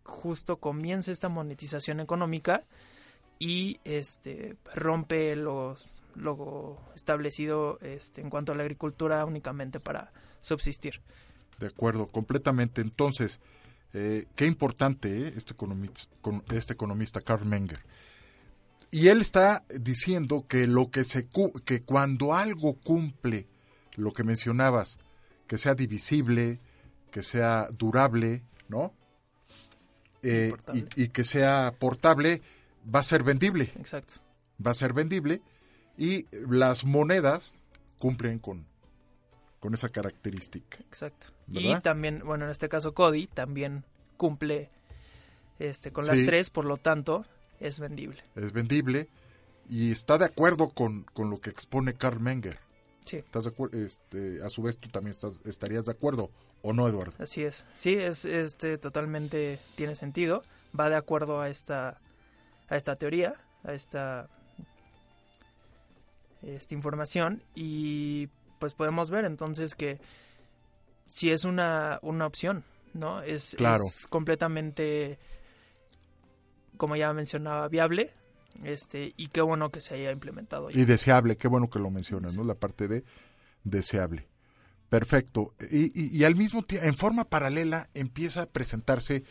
justo 0.06 0.56
comienza 0.58 1.12
esta 1.12 1.28
monetización 1.28 2.00
económica 2.00 2.64
y 3.44 3.80
este 3.84 4.56
rompe 4.74 5.36
los 5.36 5.86
lo 6.16 6.78
establecido 6.96 7.80
este, 7.82 8.22
en 8.22 8.30
cuanto 8.30 8.52
a 8.52 8.56
la 8.56 8.62
agricultura 8.64 9.26
únicamente 9.26 9.80
para 9.80 10.14
subsistir. 10.42 11.02
De 11.60 11.68
acuerdo, 11.68 12.06
completamente. 12.08 12.82
Entonces, 12.82 13.40
eh, 13.94 14.28
qué 14.36 14.46
importante 14.46 15.28
eh, 15.28 15.34
este, 15.36 15.54
economista, 15.54 16.04
con- 16.22 16.44
este 16.54 16.74
economista 16.74 17.20
Karl 17.20 17.46
Menger. 17.46 17.80
Y 18.92 19.08
él 19.08 19.22
está 19.22 19.64
diciendo 19.70 20.46
que 20.48 20.68
lo 20.68 20.92
que 20.92 21.04
se 21.04 21.28
que 21.66 21.82
cuando 21.82 22.36
algo 22.36 22.76
cumple 22.76 23.48
lo 23.96 24.12
que 24.12 24.24
mencionabas, 24.24 25.00
que 25.48 25.58
sea 25.58 25.74
divisible, 25.74 26.60
que 27.12 27.24
sea 27.24 27.68
durable, 27.72 28.44
¿no? 28.70 28.94
Eh, 30.22 30.54
y, 30.74 31.04
y 31.04 31.08
que 31.10 31.24
sea 31.26 31.74
portable, 31.80 32.42
va 32.94 33.00
a 33.00 33.04
ser 33.04 33.24
vendible, 33.24 33.72
Exacto. 33.78 34.16
va 34.66 34.72
a 34.72 34.74
ser 34.74 34.94
vendible 34.94 35.42
y 35.98 36.26
las 36.32 36.86
monedas 36.86 37.60
cumplen 38.00 38.40
con, 38.40 38.66
con 39.60 39.74
esa 39.74 39.90
característica. 39.90 40.78
Exacto. 40.80 41.28
¿Verdad? 41.48 41.78
Y 41.78 41.82
también, 41.82 42.22
bueno, 42.26 42.46
en 42.46 42.52
este 42.52 42.70
caso 42.70 42.94
Cody 42.94 43.28
también 43.28 43.86
cumple 44.18 44.70
este 45.60 45.92
con 45.92 46.06
las 46.08 46.18
Sí. 46.18 46.26
tres, 46.26 46.50
por 46.50 46.66
lo 46.66 46.78
tanto 46.78 47.26
es 47.60 47.80
vendible. 47.80 48.24
es 48.36 48.52
vendible 48.52 49.08
y 49.70 49.92
está 49.92 50.18
de 50.18 50.26
acuerdo 50.26 50.70
con, 50.70 51.04
con 51.14 51.30
lo 51.30 51.38
que 51.38 51.50
expone 51.50 51.94
Karl 51.94 52.20
Menger. 52.20 52.60
Sí. 53.06 53.18
¿Estás 53.18 53.44
de 53.46 53.50
acuerdo? 53.52 53.78
Este, 53.78 54.42
a 54.44 54.50
su 54.50 54.62
vez, 54.62 54.78
tú 54.78 54.90
también 54.90 55.14
estás, 55.16 55.42
estarías 55.46 55.86
de 55.86 55.92
acuerdo, 55.92 56.32
¿o 56.62 56.74
no, 56.74 56.88
Eduardo? 56.88 57.14
Así 57.20 57.44
es. 57.44 57.66
Sí, 57.76 57.94
es 57.96 58.26
este 58.26 58.78
totalmente 58.78 59.60
tiene 59.76 59.96
sentido. 59.96 60.44
Va 60.78 60.90
de 60.90 60.96
acuerdo 60.96 61.40
a 61.42 61.50
esta 61.50 62.00
a 62.74 62.78
esta 62.78 62.96
teoría, 62.96 63.34
a 63.64 63.74
esta 63.74 64.28
esta 66.42 66.74
información 66.74 67.42
y 67.56 68.28
pues 68.60 68.74
podemos 68.74 69.10
ver 69.10 69.26
entonces 69.26 69.76
que 69.76 70.00
si 71.08 71.32
es 71.32 71.46
una 71.46 72.00
una 72.02 72.26
opción, 72.26 72.64
¿no? 72.94 73.22
Es, 73.22 73.56
Claro. 73.58 73.84
es 73.86 74.08
completamente 74.08 75.20
como 76.78 76.96
ya 76.96 77.14
mencionaba 77.14 77.68
viable, 77.70 78.12
este 78.64 79.14
y 79.16 79.28
qué 79.28 79.42
bueno 79.42 79.70
que 79.70 79.80
se 79.80 79.94
haya 79.94 80.12
implementado 80.12 80.70
ya. 80.70 80.80
Y 80.80 80.86
deseable, 80.86 81.38
qué 81.38 81.48
bueno 81.48 81.70
que 81.70 81.80
lo 81.80 81.92
mencionas, 81.92 82.36
¿no? 82.36 82.44
La 82.44 82.56
parte 82.56 82.88
de 82.88 83.04
deseable. 83.64 84.28
Perfecto. 84.90 85.54
Y, 85.72 85.86
y- 86.00 86.18
y 86.18 86.24
al 86.24 86.36
mismo 86.36 86.64
tiempo, 86.64 86.88
en 86.88 86.96
forma 86.98 87.24
paralela, 87.26 87.90
empieza 87.94 88.42
a 88.44 88.46
presentarse 88.48 89.24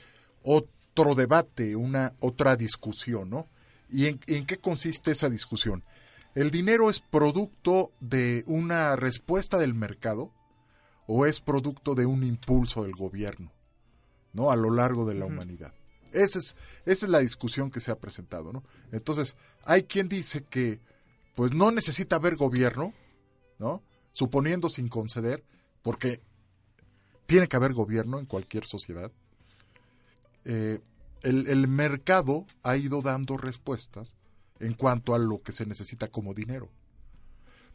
otro 0.43 0.71
debate, 0.95 1.77
una 1.77 2.15
otra 2.21 2.57
discusión, 2.57 3.31
¿no? 3.31 3.49
¿Y 3.91 4.07
en, 4.07 4.21
en 4.27 4.47
qué 4.47 4.59
consiste 4.59 5.11
esa 5.11 5.29
discusión? 5.29 5.83
¿El 6.35 6.51
dinero 6.51 6.89
es 6.89 7.01
producto 7.01 7.93
de 8.01 8.43
una 8.47 8.97
respuesta 8.97 9.59
del 9.59 9.75
mercado 9.75 10.33
o 11.07 11.27
es 11.27 11.41
producto 11.41 11.95
de 11.95 12.07
un 12.07 12.23
impulso 12.23 12.85
del 12.85 12.93
gobierno, 12.93 13.53
¿no? 14.33 14.51
A 14.51 14.57
lo 14.57 14.71
largo 14.71 15.05
de 15.07 15.15
la 15.15 15.27
humanidad. 15.27 15.75
Esa 16.13 16.39
es, 16.39 16.57
esa 16.87 17.07
es 17.07 17.11
la 17.11 17.19
discusión 17.19 17.71
que 17.71 17.81
se 17.81 17.91
ha 17.91 17.99
presentado, 17.99 18.53
¿no? 18.53 18.63
Entonces, 18.93 19.37
hay 19.65 19.85
quien 19.85 20.09
dice 20.09 20.45
que, 20.45 20.81
pues 21.35 21.55
no 21.55 21.71
necesita 21.71 22.17
haber 22.17 22.37
gobierno, 22.37 22.95
¿no? 23.59 23.83
Suponiendo 24.13 24.69
sin 24.69 24.89
conceder, 24.89 25.45
porque 25.83 26.21
tiene 27.27 27.49
que 27.49 27.57
haber 27.57 27.73
gobierno 27.73 28.19
en 28.19 28.27
cualquier 28.27 28.67
sociedad. 28.67 29.11
Eh, 30.45 30.81
el, 31.23 31.47
el 31.47 31.69
mercado 31.69 32.47
ha 32.63 32.77
ido 32.77 33.03
dando 33.03 33.37
respuestas 33.37 34.15
en 34.61 34.75
cuanto 34.75 35.15
a 35.15 35.19
lo 35.19 35.43
que 35.43 35.53
se 35.53 35.67
necesita 35.67 36.09
como 36.09 36.35
dinero. 36.35 36.71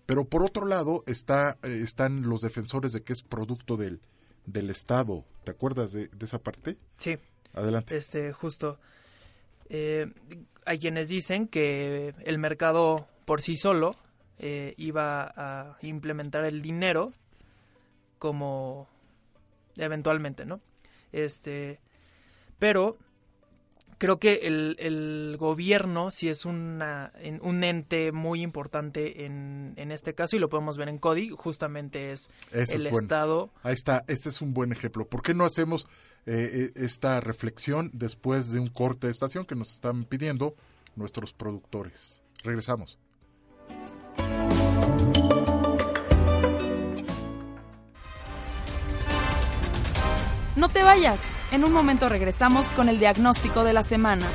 Pero 0.06 0.26
por 0.26 0.44
otro 0.44 0.66
lado 0.66 1.04
está, 1.06 1.58
eh, 1.64 1.82
están 1.84 2.24
los 2.24 2.42
defensores 2.42 2.94
de 2.94 3.04
que 3.04 3.14
es 3.14 3.22
producto 3.22 3.76
del, 3.76 4.02
del 4.46 4.70
Estado. 4.70 5.26
¿Te 5.44 5.52
acuerdas 5.52 5.92
de, 5.92 6.08
de 6.08 6.26
esa 6.26 6.40
parte? 6.40 6.78
Sí. 6.98 7.18
Adelante. 7.54 7.98
Este, 7.98 8.32
justo. 8.32 8.80
Eh, 9.70 10.08
hay 10.66 10.80
quienes 10.80 11.10
dicen 11.10 11.48
que 11.48 12.14
el 12.24 12.38
mercado 12.38 13.08
por 13.26 13.42
sí 13.42 13.56
solo 13.56 13.96
eh, 14.38 14.74
iba 14.78 15.34
a 15.36 15.78
implementar 15.82 16.46
el 16.46 16.62
dinero 16.62 17.12
como 18.20 18.88
eventualmente, 19.76 20.46
¿no? 20.46 20.62
Este, 21.12 21.80
pero 22.60 22.98
creo 24.00 24.20
que 24.20 24.42
el, 24.44 24.76
el 24.80 25.38
gobierno 25.40 26.12
sí 26.12 26.30
es 26.30 26.46
una, 26.46 27.12
en- 27.20 27.40
un 27.44 27.64
ente 27.64 28.12
muy 28.12 28.42
importante 28.44 29.26
en, 29.26 29.74
en 29.76 29.92
este 29.92 30.14
caso 30.14 30.36
y 30.36 30.40
lo 30.40 30.50
podemos 30.50 30.78
ver 30.78 30.90
en 30.90 30.98
CODI, 31.00 31.30
justamente 31.32 32.12
es 32.12 32.30
Ese 32.52 32.76
el 32.76 32.86
es 32.88 32.92
bueno. 32.92 33.06
Estado. 33.06 33.50
Ahí 33.64 33.74
está, 33.74 34.04
este 34.08 34.30
es 34.30 34.42
un 34.42 34.54
buen 34.54 34.72
ejemplo. 34.72 35.08
¿Por 35.08 35.22
qué 35.24 35.34
no 35.34 35.46
hacemos 35.46 35.86
eh, 36.28 36.50
eh, 36.54 36.72
esta 36.76 37.20
reflexión 37.22 37.90
después 37.94 38.52
de 38.52 38.60
un 38.60 38.68
corte 38.68 39.08
de 39.08 39.12
estación 39.12 39.46
que 39.46 39.56
nos 39.56 39.72
están 39.72 40.06
pidiendo 40.06 40.56
nuestros 40.96 41.34
productores? 41.34 42.20
Regresamos. 42.44 43.00
No 50.58 50.70
te 50.70 50.84
vayas. 50.84 51.32
En 51.52 51.64
un 51.64 51.72
momento 51.72 52.10
regresamos 52.10 52.74
con 52.74 52.90
el 52.90 52.98
diagnóstico 52.98 53.64
de 53.64 53.74
la 53.74 53.84
semana. 53.84 54.26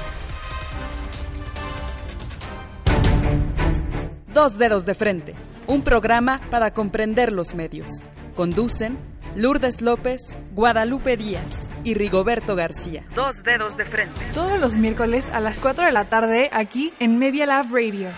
Dos 4.33 4.57
dedos 4.57 4.87
de 4.87 4.95
frente, 4.95 5.35
un 5.67 5.83
programa 5.83 6.41
para 6.49 6.73
comprender 6.73 7.33
los 7.33 7.55
medios. 7.55 7.91
Conducen 8.37 8.99
Lourdes 9.35 9.83
López, 9.83 10.21
Guadalupe 10.53 11.17
Díaz 11.17 11.69
y 11.83 11.95
Rigoberto 11.95 12.55
García. 12.55 13.05
Dos 13.17 13.43
dedos 13.43 13.77
de 13.77 13.85
frente. 13.85 14.21
Todos 14.33 14.61
los 14.61 14.77
miércoles 14.77 15.29
a 15.33 15.41
las 15.41 15.59
4 15.59 15.87
de 15.87 15.93
la 15.93 16.05
tarde 16.05 16.51
aquí 16.53 16.95
en 17.01 17.19
Media 17.19 17.47
Lab 17.47 17.67
Radio. 17.73 18.11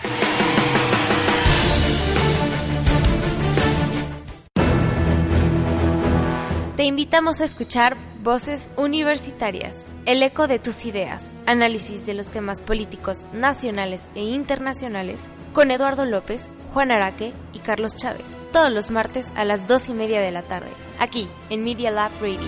Te 6.75 6.83
invitamos 6.83 7.39
a 7.39 7.45
escuchar 7.45 7.95
Voces 8.21 8.69
Universitarias, 8.75 9.85
el 10.05 10.21
eco 10.21 10.47
de 10.47 10.59
tus 10.59 10.83
ideas, 10.83 11.31
análisis 11.45 12.05
de 12.05 12.13
los 12.13 12.27
temas 12.27 12.61
políticos 12.61 13.19
nacionales 13.31 14.09
e 14.13 14.23
internacionales 14.23 15.29
con 15.53 15.71
Eduardo 15.71 16.03
López, 16.03 16.49
Juan 16.73 16.91
Araque 16.91 17.31
y 17.53 17.59
Carlos 17.59 17.95
Chávez, 17.95 18.25
todos 18.51 18.73
los 18.73 18.91
martes 18.91 19.31
a 19.37 19.45
las 19.45 19.67
dos 19.67 19.87
y 19.87 19.93
media 19.93 20.19
de 20.19 20.31
la 20.31 20.41
tarde, 20.41 20.67
aquí 20.99 21.29
en 21.49 21.63
Media 21.63 21.91
Lab 21.91 22.11
Radio. 22.19 22.41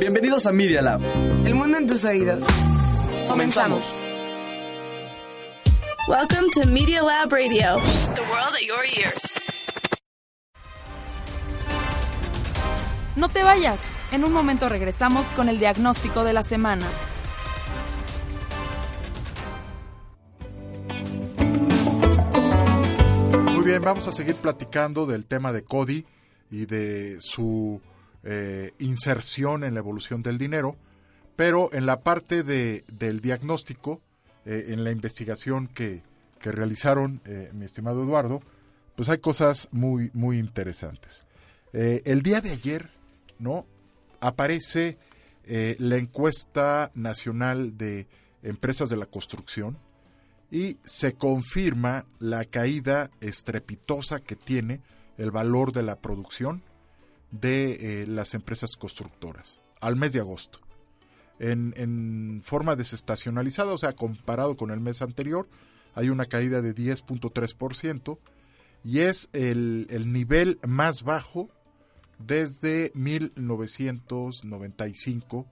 Bienvenidos 0.00 0.46
a 0.46 0.50
Media 0.50 0.82
Lab. 0.82 1.04
El 1.46 1.54
mundo 1.54 1.78
en 1.78 1.86
tus 1.86 2.04
oídos. 2.04 2.44
Comenzamos. 3.28 3.84
Welcome 6.08 6.48
to 6.60 6.66
Media 6.66 7.00
Lab 7.00 7.30
Radio, 7.30 7.78
the 8.16 8.22
world 8.22 8.56
at 8.56 8.66
your 8.66 8.84
ears. 8.98 9.59
No 13.20 13.28
te 13.28 13.42
vayas. 13.42 13.90
En 14.12 14.24
un 14.24 14.32
momento 14.32 14.66
regresamos 14.66 15.26
con 15.34 15.50
el 15.50 15.58
diagnóstico 15.58 16.24
de 16.24 16.32
la 16.32 16.42
semana. 16.42 16.86
Muy 23.52 23.62
bien, 23.62 23.82
vamos 23.82 24.08
a 24.08 24.12
seguir 24.12 24.36
platicando 24.36 25.04
del 25.04 25.26
tema 25.26 25.52
de 25.52 25.62
Cody 25.64 26.06
y 26.50 26.64
de 26.64 27.18
su 27.20 27.82
eh, 28.24 28.72
inserción 28.78 29.64
en 29.64 29.74
la 29.74 29.80
evolución 29.80 30.22
del 30.22 30.38
dinero, 30.38 30.76
pero 31.36 31.68
en 31.74 31.84
la 31.84 32.00
parte 32.00 32.42
de, 32.42 32.86
del 32.90 33.20
diagnóstico, 33.20 34.00
eh, 34.46 34.68
en 34.68 34.82
la 34.82 34.92
investigación 34.92 35.66
que, 35.68 36.02
realizaron 36.40 37.20
eh, 37.26 37.50
mi 37.52 37.66
estimado 37.66 38.02
Eduardo, 38.02 38.40
pues 38.96 39.10
hay 39.10 39.18
cosas 39.18 39.68
muy, 39.72 40.10
muy 40.14 40.38
interesantes. 40.38 41.26
El 41.72 42.22
día 42.22 42.40
de 42.40 42.50
ayer, 42.50 42.90
¿no? 43.40 43.66
Aparece 44.20 44.98
eh, 45.44 45.74
la 45.80 45.96
encuesta 45.96 46.92
nacional 46.94 47.76
de 47.76 48.06
empresas 48.42 48.88
de 48.88 48.96
la 48.96 49.06
construcción, 49.06 49.78
y 50.50 50.78
se 50.84 51.14
confirma 51.14 52.06
la 52.18 52.44
caída 52.44 53.10
estrepitosa 53.20 54.20
que 54.20 54.36
tiene 54.36 54.80
el 55.16 55.30
valor 55.30 55.72
de 55.72 55.82
la 55.82 55.96
producción 55.96 56.62
de 57.30 58.02
eh, 58.02 58.06
las 58.06 58.34
empresas 58.34 58.70
constructoras 58.76 59.60
al 59.80 59.96
mes 59.96 60.12
de 60.12 60.20
agosto. 60.20 60.58
En, 61.38 61.72
en 61.76 62.42
forma 62.44 62.76
desestacionalizada, 62.76 63.72
o 63.72 63.78
sea, 63.78 63.92
comparado 63.92 64.56
con 64.56 64.70
el 64.70 64.80
mes 64.80 65.00
anterior, 65.00 65.48
hay 65.94 66.10
una 66.10 66.26
caída 66.26 66.60
de 66.60 66.74
10.3% 66.74 68.18
y 68.84 69.00
es 69.00 69.28
el, 69.32 69.86
el 69.90 70.12
nivel 70.12 70.58
más 70.66 71.02
bajo 71.02 71.48
desde 72.26 72.90
1995, 72.94 75.46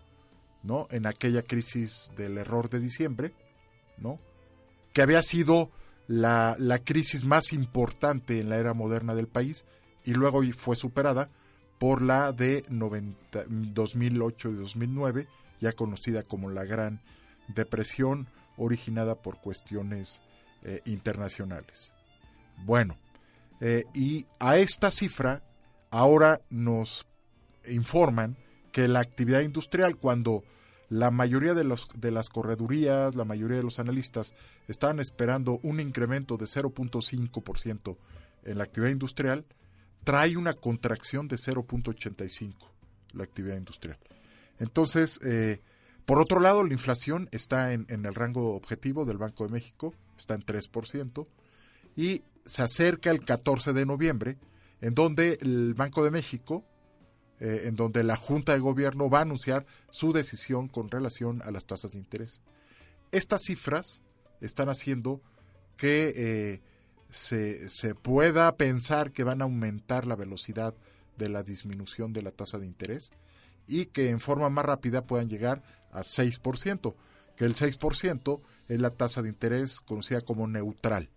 ¿no? 0.62 0.88
En 0.90 1.06
aquella 1.06 1.42
crisis 1.42 2.12
del 2.16 2.38
error 2.38 2.70
de 2.70 2.80
diciembre, 2.80 3.34
¿no? 3.98 4.18
que 4.92 5.02
había 5.02 5.22
sido 5.22 5.70
la, 6.06 6.56
la, 6.58 6.78
crisis 6.78 7.24
más 7.24 7.52
importante 7.52 8.40
en 8.40 8.48
la 8.48 8.56
era 8.56 8.74
moderna 8.74 9.14
del 9.14 9.28
país 9.28 9.64
y 10.04 10.14
luego 10.14 10.42
fue 10.56 10.74
superada 10.74 11.30
por 11.78 12.02
la 12.02 12.32
de 12.32 12.64
90, 12.68 13.44
2008 13.48 14.48
y 14.48 14.54
2009, 14.54 15.28
ya 15.60 15.72
conocida 15.72 16.22
como 16.22 16.50
la 16.50 16.64
Gran 16.64 17.00
Depresión, 17.48 18.28
originada 18.56 19.14
por 19.14 19.40
cuestiones 19.40 20.20
eh, 20.64 20.80
internacionales. 20.86 21.92
Bueno, 22.64 22.96
eh, 23.60 23.84
y 23.94 24.26
a 24.40 24.56
esta 24.56 24.90
cifra 24.90 25.42
ahora 25.90 26.40
nos 26.50 27.06
informan 27.68 28.36
que 28.72 28.88
la 28.88 29.00
actividad 29.00 29.40
industrial, 29.40 29.96
cuando 29.96 30.44
la 30.88 31.10
mayoría 31.10 31.54
de, 31.54 31.64
los, 31.64 31.88
de 31.96 32.10
las 32.10 32.28
corredurías, 32.28 33.14
la 33.14 33.24
mayoría 33.24 33.58
de 33.58 33.62
los 33.62 33.78
analistas 33.78 34.34
estaban 34.68 35.00
esperando 35.00 35.58
un 35.62 35.80
incremento 35.80 36.36
de 36.36 36.46
0.5% 36.46 37.96
en 38.44 38.58
la 38.58 38.64
actividad 38.64 38.90
industrial, 38.90 39.44
trae 40.04 40.36
una 40.36 40.54
contracción 40.54 41.28
de 41.28 41.36
0.85% 41.36 42.54
la 43.12 43.24
actividad 43.24 43.56
industrial. 43.56 43.98
Entonces, 44.58 45.18
eh, 45.24 45.60
por 46.04 46.20
otro 46.20 46.40
lado, 46.40 46.64
la 46.64 46.72
inflación 46.72 47.28
está 47.32 47.72
en, 47.72 47.86
en, 47.88 48.06
el 48.06 48.14
rango 48.14 48.54
objetivo 48.54 49.04
del 49.04 49.18
Banco 49.18 49.44
de 49.44 49.52
México, 49.52 49.94
está 50.16 50.34
en 50.34 50.42
3%, 50.42 51.26
y 51.96 52.22
se 52.46 52.62
acerca 52.62 53.10
el 53.10 53.24
14 53.24 53.72
de 53.72 53.86
noviembre, 53.86 54.38
en 54.80 54.94
donde 54.94 55.38
el 55.40 55.74
Banco 55.74 56.04
de 56.04 56.10
México 56.10 56.64
eh, 57.40 57.68
en 57.68 57.76
donde 57.76 58.02
la 58.02 58.16
Junta 58.16 58.52
de 58.52 58.58
Gobierno 58.58 59.08
va 59.08 59.20
a 59.20 59.22
anunciar 59.22 59.64
su 59.90 60.12
decisión 60.12 60.66
con 60.66 60.90
relación 60.90 61.40
a 61.44 61.52
las 61.52 61.66
tasas 61.66 61.92
de 61.92 61.98
interés. 61.98 62.40
Estas 63.12 63.42
cifras 63.42 64.02
están 64.40 64.68
haciendo 64.68 65.22
que 65.76 66.12
eh, 66.16 66.62
se, 67.10 67.94
pueda 67.94 68.56
pensar 68.56 69.12
que 69.12 69.22
van 69.22 69.40
a 69.40 69.44
aumentar 69.44 70.04
la 70.04 70.16
velocidad 70.16 70.74
de 71.16 71.28
la 71.28 71.44
disminución 71.44 72.12
de 72.12 72.22
la 72.22 72.32
tasa 72.32 72.58
de 72.58 72.66
interés 72.66 73.12
y 73.68 73.86
que 73.86 74.10
en 74.10 74.18
forma 74.18 74.50
más 74.50 74.64
rápida 74.64 75.06
puedan 75.06 75.28
llegar 75.28 75.62
a 75.92 76.00
6%, 76.00 76.94
que 77.36 77.44
el 77.44 77.54
6% 77.54 78.40
es 78.66 78.80
la 78.80 78.90
tasa 78.90 79.22
de 79.22 79.28
interés 79.28 79.78
conocida 79.78 80.22
como 80.22 80.48
neutral. 80.48 81.08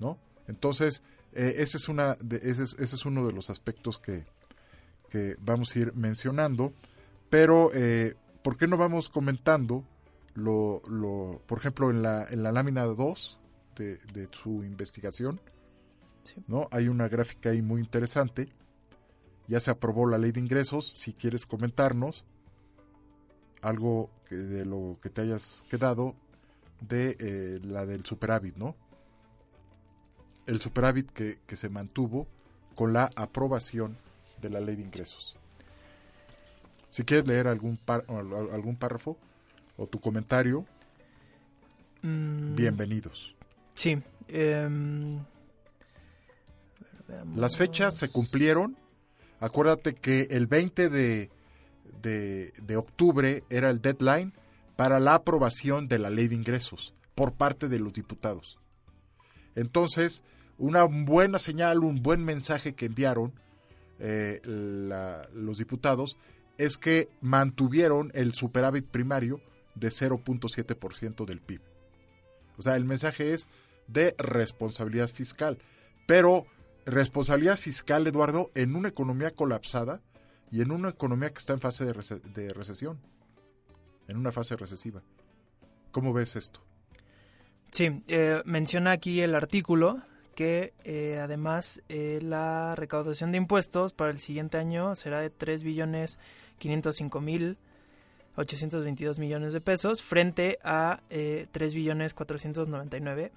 ¿no? 0.00 0.18
Entonces, 0.48 1.04
eh, 1.34 1.54
ese, 1.58 1.76
es 1.76 1.88
una 1.88 2.14
de, 2.20 2.36
ese, 2.36 2.62
es, 2.64 2.76
ese 2.78 2.96
es 2.96 3.04
uno 3.04 3.26
de 3.26 3.32
los 3.32 3.50
aspectos 3.50 3.98
que, 3.98 4.24
que 5.10 5.36
vamos 5.40 5.74
a 5.74 5.78
ir 5.78 5.94
mencionando, 5.94 6.72
pero 7.30 7.70
eh, 7.74 8.14
¿por 8.42 8.56
qué 8.56 8.66
no 8.66 8.76
vamos 8.76 9.08
comentando 9.08 9.84
lo, 10.34 10.82
lo, 10.88 11.40
por 11.46 11.58
ejemplo, 11.58 11.90
en 11.90 12.02
la, 12.02 12.26
en 12.28 12.42
la 12.42 12.52
lámina 12.52 12.84
2 12.84 13.40
de, 13.76 13.98
de 14.12 14.28
su 14.30 14.64
investigación, 14.64 15.40
¿no? 16.46 16.68
Hay 16.70 16.88
una 16.88 17.08
gráfica 17.08 17.50
ahí 17.50 17.62
muy 17.62 17.80
interesante. 17.80 18.48
Ya 19.46 19.60
se 19.60 19.70
aprobó 19.70 20.06
la 20.08 20.18
ley 20.18 20.32
de 20.32 20.40
ingresos. 20.40 20.92
Si 20.96 21.12
quieres 21.12 21.46
comentarnos 21.46 22.24
algo 23.62 24.10
que 24.28 24.36
de 24.36 24.64
lo 24.64 24.98
que 25.02 25.10
te 25.10 25.22
hayas 25.22 25.64
quedado 25.68 26.14
de 26.80 27.16
eh, 27.18 27.60
la 27.62 27.86
del 27.86 28.04
superávit, 28.04 28.56
¿no? 28.56 28.76
El 30.46 30.60
superávit 30.60 31.10
que, 31.10 31.38
que 31.46 31.56
se 31.56 31.68
mantuvo 31.68 32.26
con 32.74 32.92
la 32.92 33.10
aprobación 33.16 33.96
de 34.42 34.50
la 34.50 34.60
ley 34.60 34.76
de 34.76 34.82
ingresos. 34.82 35.36
Si 36.90 37.02
quieres 37.04 37.26
leer 37.26 37.48
algún, 37.48 37.76
par, 37.76 38.04
algún 38.08 38.76
párrafo 38.76 39.16
o 39.76 39.86
tu 39.86 39.98
comentario, 40.00 40.66
Mm, 42.06 42.54
bienvenidos. 42.54 43.34
Sí. 43.74 43.98
em, 44.28 45.20
Las 47.34 47.56
fechas 47.56 47.96
se 47.96 48.10
cumplieron. 48.10 48.76
Acuérdate 49.40 49.94
que 49.94 50.28
el 50.30 50.46
20 50.46 50.90
de, 50.90 51.30
de, 52.02 52.52
de 52.62 52.76
octubre 52.76 53.42
era 53.48 53.70
el 53.70 53.80
deadline 53.80 54.34
para 54.76 55.00
la 55.00 55.14
aprobación 55.14 55.88
de 55.88 55.98
la 55.98 56.10
ley 56.10 56.28
de 56.28 56.34
ingresos 56.34 56.92
por 57.14 57.32
parte 57.32 57.68
de 57.68 57.78
los 57.78 57.94
diputados. 57.94 58.58
Entonces, 59.54 60.22
una 60.58 60.84
buena 60.84 61.38
señal, 61.38 61.80
un 61.84 62.02
buen 62.02 62.24
mensaje 62.24 62.74
que 62.74 62.86
enviaron 62.86 63.32
eh, 64.00 64.40
la- 64.44 65.28
los 65.32 65.58
diputados 65.58 66.16
es 66.58 66.78
que 66.78 67.08
mantuvieron 67.20 68.10
el 68.14 68.32
superávit 68.34 68.86
primario 68.86 69.40
de 69.74 69.88
0.7% 69.90 71.24
del 71.24 71.40
PIB. 71.40 71.60
O 72.56 72.62
sea, 72.62 72.76
el 72.76 72.84
mensaje 72.84 73.32
es 73.34 73.48
de 73.88 74.14
responsabilidad 74.18 75.08
fiscal. 75.08 75.58
Pero 76.06 76.46
responsabilidad 76.86 77.56
fiscal, 77.56 78.06
Eduardo, 78.06 78.50
en 78.54 78.76
una 78.76 78.88
economía 78.88 79.30
colapsada 79.32 80.00
y 80.50 80.60
en 80.60 80.70
una 80.70 80.90
economía 80.90 81.30
que 81.30 81.38
está 81.38 81.52
en 81.54 81.60
fase 81.60 81.84
de, 81.84 81.94
rece- 81.94 82.20
de 82.20 82.50
recesión, 82.50 83.00
en 84.06 84.16
una 84.16 84.30
fase 84.32 84.56
recesiva. 84.56 85.02
¿Cómo 85.90 86.12
ves 86.12 86.36
esto? 86.36 86.60
Sí, 87.72 88.02
eh, 88.08 88.42
menciona 88.44 88.92
aquí 88.92 89.20
el 89.20 89.34
artículo 89.34 90.02
que 90.34 90.74
eh, 90.84 91.18
además 91.22 91.82
eh, 91.88 92.18
la 92.22 92.74
recaudación 92.76 93.32
de 93.32 93.38
impuestos 93.38 93.92
para 93.92 94.10
el 94.10 94.18
siguiente 94.18 94.58
año 94.58 94.94
será 94.96 95.20
de 95.20 95.30
3 95.30 95.62
billones 95.62 96.18
505 96.58 97.20
mil 97.20 97.58
822 98.36 99.18
millones 99.18 99.52
de 99.52 99.60
pesos 99.60 100.02
frente 100.02 100.58
a 100.62 101.00
eh, 101.10 101.46
3 101.52 101.74
billones 101.74 102.14
499 102.14 103.32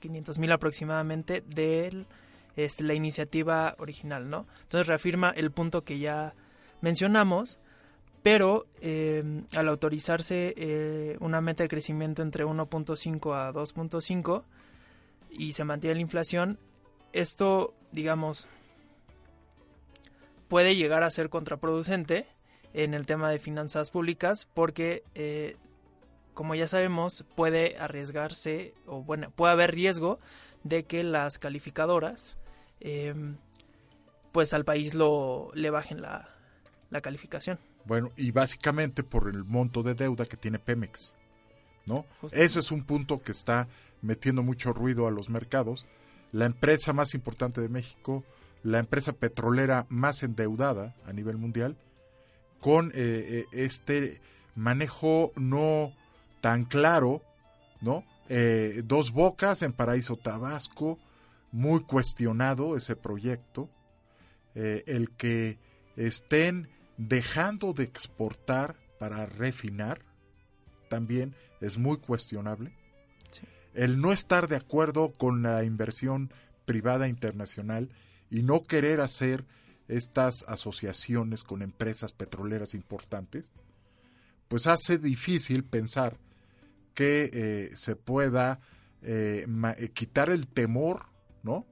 500 0.00 0.38
mil 0.38 0.52
aproximadamente 0.52 1.42
de 1.46 2.04
la 2.80 2.94
iniciativa 2.94 3.76
original, 3.78 4.28
¿no? 4.28 4.46
Entonces 4.62 4.86
reafirma 4.86 5.30
el 5.30 5.52
punto 5.52 5.84
que 5.84 5.98
ya 5.98 6.34
mencionamos, 6.80 7.60
pero 8.22 8.66
eh, 8.80 9.42
al 9.54 9.68
autorizarse 9.68 10.54
eh, 10.56 11.16
una 11.20 11.40
meta 11.40 11.62
de 11.62 11.68
crecimiento 11.68 12.20
entre 12.22 12.44
1.5 12.44 13.34
a 13.34 13.52
2.5 13.52 14.42
y 15.32 15.52
se 15.52 15.64
mantiene 15.64 15.96
la 15.96 16.02
inflación, 16.02 16.58
esto, 17.12 17.74
digamos, 17.90 18.48
puede 20.48 20.76
llegar 20.76 21.02
a 21.02 21.10
ser 21.10 21.30
contraproducente 21.30 22.26
en 22.74 22.94
el 22.94 23.06
tema 23.06 23.30
de 23.30 23.38
finanzas 23.38 23.90
públicas 23.90 24.46
porque, 24.54 25.02
eh, 25.14 25.56
como 26.34 26.54
ya 26.54 26.68
sabemos, 26.68 27.24
puede 27.34 27.76
arriesgarse 27.78 28.74
o 28.86 29.02
bueno, 29.02 29.30
puede 29.30 29.52
haber 29.52 29.74
riesgo 29.74 30.18
de 30.64 30.84
que 30.84 31.02
las 31.02 31.38
calificadoras 31.38 32.38
eh, 32.80 33.14
pues 34.32 34.52
al 34.54 34.64
país 34.64 34.94
lo 34.94 35.50
le 35.54 35.70
bajen 35.70 36.00
la, 36.00 36.28
la 36.90 37.00
calificación. 37.00 37.58
Bueno, 37.84 38.12
y 38.16 38.30
básicamente 38.30 39.02
por 39.02 39.28
el 39.28 39.44
monto 39.44 39.82
de 39.82 39.94
deuda 39.94 40.24
que 40.26 40.36
tiene 40.36 40.58
Pemex, 40.58 41.14
¿no? 41.86 42.06
Justo. 42.20 42.38
Eso 42.38 42.60
es 42.60 42.70
un 42.70 42.84
punto 42.84 43.22
que 43.22 43.32
está 43.32 43.68
metiendo 44.00 44.42
mucho 44.42 44.72
ruido 44.72 45.06
a 45.06 45.10
los 45.10 45.28
mercados. 45.30 45.86
La 46.32 46.46
empresa 46.46 46.92
más 46.92 47.14
importante 47.14 47.60
de 47.60 47.68
México, 47.68 48.24
la 48.62 48.78
empresa 48.78 49.12
petrolera 49.12 49.86
más 49.88 50.22
endeudada 50.22 50.94
a 51.06 51.12
nivel 51.12 51.36
mundial, 51.36 51.76
con 52.60 52.90
eh, 52.90 52.92
eh, 52.94 53.46
este 53.52 54.20
manejo 54.54 55.32
no 55.36 55.92
tan 56.40 56.64
claro, 56.64 57.22
¿no? 57.80 58.04
Eh, 58.28 58.82
dos 58.84 59.12
bocas 59.12 59.62
en 59.62 59.72
Paraíso 59.72 60.16
Tabasco, 60.16 60.98
muy 61.50 61.80
cuestionado 61.80 62.76
ese 62.76 62.96
proyecto, 62.96 63.68
eh, 64.54 64.84
el 64.86 65.10
que 65.10 65.58
estén 65.96 66.68
dejando 66.96 67.72
de 67.72 67.84
exportar 67.84 68.76
para 68.98 69.26
refinar 69.26 70.00
también 70.92 71.34
es 71.62 71.78
muy 71.78 71.96
cuestionable. 71.96 72.76
El 73.72 74.02
no 74.02 74.12
estar 74.12 74.46
de 74.46 74.56
acuerdo 74.56 75.14
con 75.14 75.42
la 75.42 75.64
inversión 75.64 76.30
privada 76.66 77.08
internacional 77.08 77.88
y 78.28 78.42
no 78.42 78.64
querer 78.64 79.00
hacer 79.00 79.46
estas 79.88 80.44
asociaciones 80.48 81.44
con 81.44 81.62
empresas 81.62 82.12
petroleras 82.12 82.74
importantes, 82.74 83.50
pues 84.48 84.66
hace 84.66 84.98
difícil 84.98 85.64
pensar 85.64 86.18
que 86.92 87.30
eh, 87.32 87.70
se 87.74 87.96
pueda 87.96 88.60
eh, 89.00 89.46
eh, 89.78 89.88
quitar 89.94 90.28
el 90.28 90.46
temor, 90.46 91.06
¿no? 91.42 91.66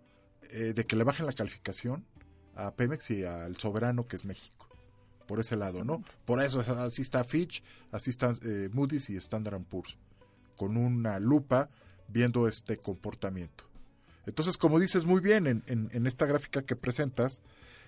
Eh, 0.44 0.72
de 0.74 0.87
que 0.87 0.96
le 0.96 1.04
bajen 1.04 1.26
la 1.26 1.35
calificación 1.35 2.06
a 2.54 2.74
Pemex 2.74 3.11
y 3.11 3.24
al 3.24 3.59
soberano 3.59 4.09
que 4.09 4.16
es 4.16 4.24
México. 4.24 4.60
Por 5.30 5.38
ese 5.38 5.54
lado, 5.54 5.84
¿no? 5.84 6.02
Por 6.24 6.42
eso 6.42 6.60
es- 6.60 6.68
así 6.68 7.02
está 7.02 7.22
Fitch, 7.22 7.62
así 7.92 8.10
están 8.10 8.34
eh, 8.42 8.68
Moody's 8.72 9.10
y 9.10 9.16
Standard 9.16 9.62
Poor's, 9.62 9.96
con 10.56 10.76
una 10.76 11.20
lupa 11.20 11.70
viendo 12.08 12.48
este 12.48 12.78
comportamiento. 12.78 13.62
Entonces, 14.26 14.56
como 14.56 14.80
dices 14.80 15.06
muy 15.06 15.20
bien 15.20 15.46
en, 15.46 16.06
esta 16.08 16.26
gráfica 16.26 16.62
que 16.62 16.74
presentas, 16.74 17.42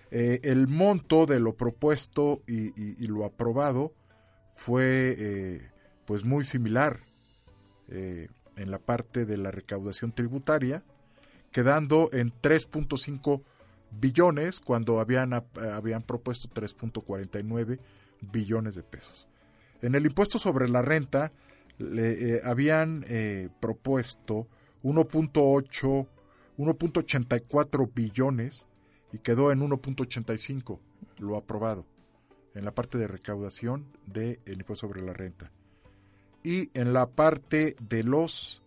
eh, 0.09 0.39
el 0.43 0.69
monto 0.69 1.25
de 1.25 1.41
lo 1.41 1.57
propuesto 1.57 2.43
y, 2.47 3.07
lo 3.07 3.25
aprobado 3.25 3.93
fue 4.53 5.13
eh, 5.17 5.69
pues 6.05 6.23
muy 6.23 6.45
similar 6.45 7.01
en 7.89 8.71
la 8.71 8.79
parte 8.79 9.25
de 9.25 9.35
la 9.35 9.51
recaudación 9.51 10.13
tributaria, 10.13 10.81
quedando 11.51 12.09
en 12.13 12.31
3.5 12.31 13.43
billones 13.99 14.59
cuando 14.59 14.99
habían, 14.99 15.33
habían 15.33 16.03
propuesto 16.03 16.49
3.49 16.49 17.79
billones 18.31 18.75
de 18.75 18.83
pesos. 18.83 19.27
En 19.81 19.95
el 19.95 20.05
impuesto 20.05 20.39
sobre 20.39 20.69
la 20.69 20.81
renta 20.81 21.31
le, 21.77 22.35
eh, 22.35 22.41
habían 22.43 23.03
eh, 23.07 23.49
propuesto 23.59 24.47
1.8 24.83 26.07
1.84 26.57 27.91
billones 27.93 28.67
y 29.11 29.19
quedó 29.19 29.51
en 29.51 29.61
1.85 29.61 30.79
lo 31.17 31.35
aprobado 31.35 31.85
en 32.53 32.65
la 32.65 32.71
parte 32.71 32.97
de 32.97 33.07
recaudación 33.07 33.85
del 34.05 34.39
impuesto 34.45 34.87
sobre 34.87 35.01
la 35.01 35.13
renta. 35.13 35.51
Y 36.43 36.69
en 36.77 36.93
la 36.93 37.07
parte 37.07 37.75
de 37.79 38.03
los 38.03 38.61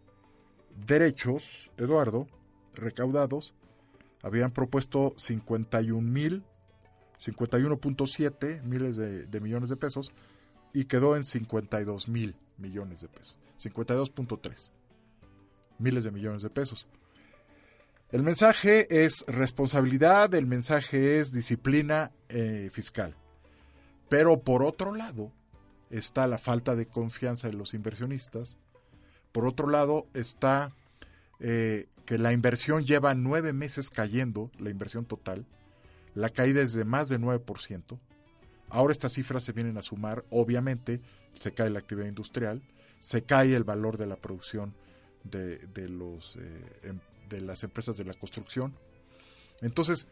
derechos, 0.86 1.70
Eduardo, 1.76 2.26
recaudados, 2.74 3.54
habían 4.26 4.50
propuesto 4.50 5.14
51 5.18 6.00
mil, 6.00 6.42
51.7 7.24 8.60
miles 8.62 8.96
de, 8.96 9.40
millones 9.40 9.70
de 9.70 9.76
pesos 9.76 10.12
y 10.72 10.86
quedó 10.86 11.14
en 11.14 11.24
52 11.24 12.08
mil 12.08 12.34
millones 12.58 13.02
de 13.02 13.08
pesos. 13.08 13.36
52.3 13.62 14.70
miles 15.78 16.02
de 16.02 16.10
millones 16.10 16.42
de 16.42 16.50
pesos. 16.50 16.88
El 18.10 18.24
mensaje 18.24 19.04
es 19.04 19.24
responsabilidad, 19.28 20.34
el 20.34 20.46
mensaje 20.46 21.20
es 21.20 21.30
disciplina 21.32 22.10
eh, 22.28 22.68
fiscal. 22.72 23.14
Pero 24.08 24.40
por 24.40 24.64
otro 24.64 24.92
lado 24.92 25.30
está 25.88 26.26
la 26.26 26.38
falta 26.38 26.74
de 26.74 26.86
confianza 26.86 27.46
de 27.46 27.54
los 27.54 27.74
inversionistas. 27.74 28.56
Por 29.30 29.46
otro 29.46 29.68
lado 29.68 30.08
está 30.14 30.72
eh, 31.38 31.86
que 32.06 32.18
la 32.18 32.32
inversión 32.32 32.84
lleva 32.84 33.14
nueve 33.14 33.52
meses 33.52 33.90
cayendo, 33.90 34.50
la 34.58 34.70
inversión 34.70 35.04
total. 35.04 35.44
La 36.14 36.30
caída 36.30 36.62
es 36.62 36.72
de 36.72 36.84
más 36.84 37.08
de 37.08 37.18
9%. 37.18 37.98
Ahora 38.68 38.92
estas 38.92 39.12
cifras 39.12 39.44
se 39.44 39.52
vienen 39.52 39.76
a 39.76 39.82
sumar, 39.82 40.24
obviamente 40.30 41.00
se 41.34 41.52
cae 41.52 41.68
la 41.68 41.80
actividad 41.80 42.08
industrial, 42.08 42.62
se 43.00 43.22
cae 43.22 43.54
el 43.54 43.64
valor 43.64 43.98
de 43.98 44.06
la 44.06 44.16
producción 44.16 44.74
de, 45.24 45.58
de 45.58 45.88
los, 45.88 46.36
eh, 46.36 46.80
em- 46.84 47.00
de 47.28 47.40
las 47.40 47.62
empresas 47.64 47.96
de 47.96 48.04
la 48.04 48.14
construcción. 48.14 48.74
Entonces, 49.60 50.06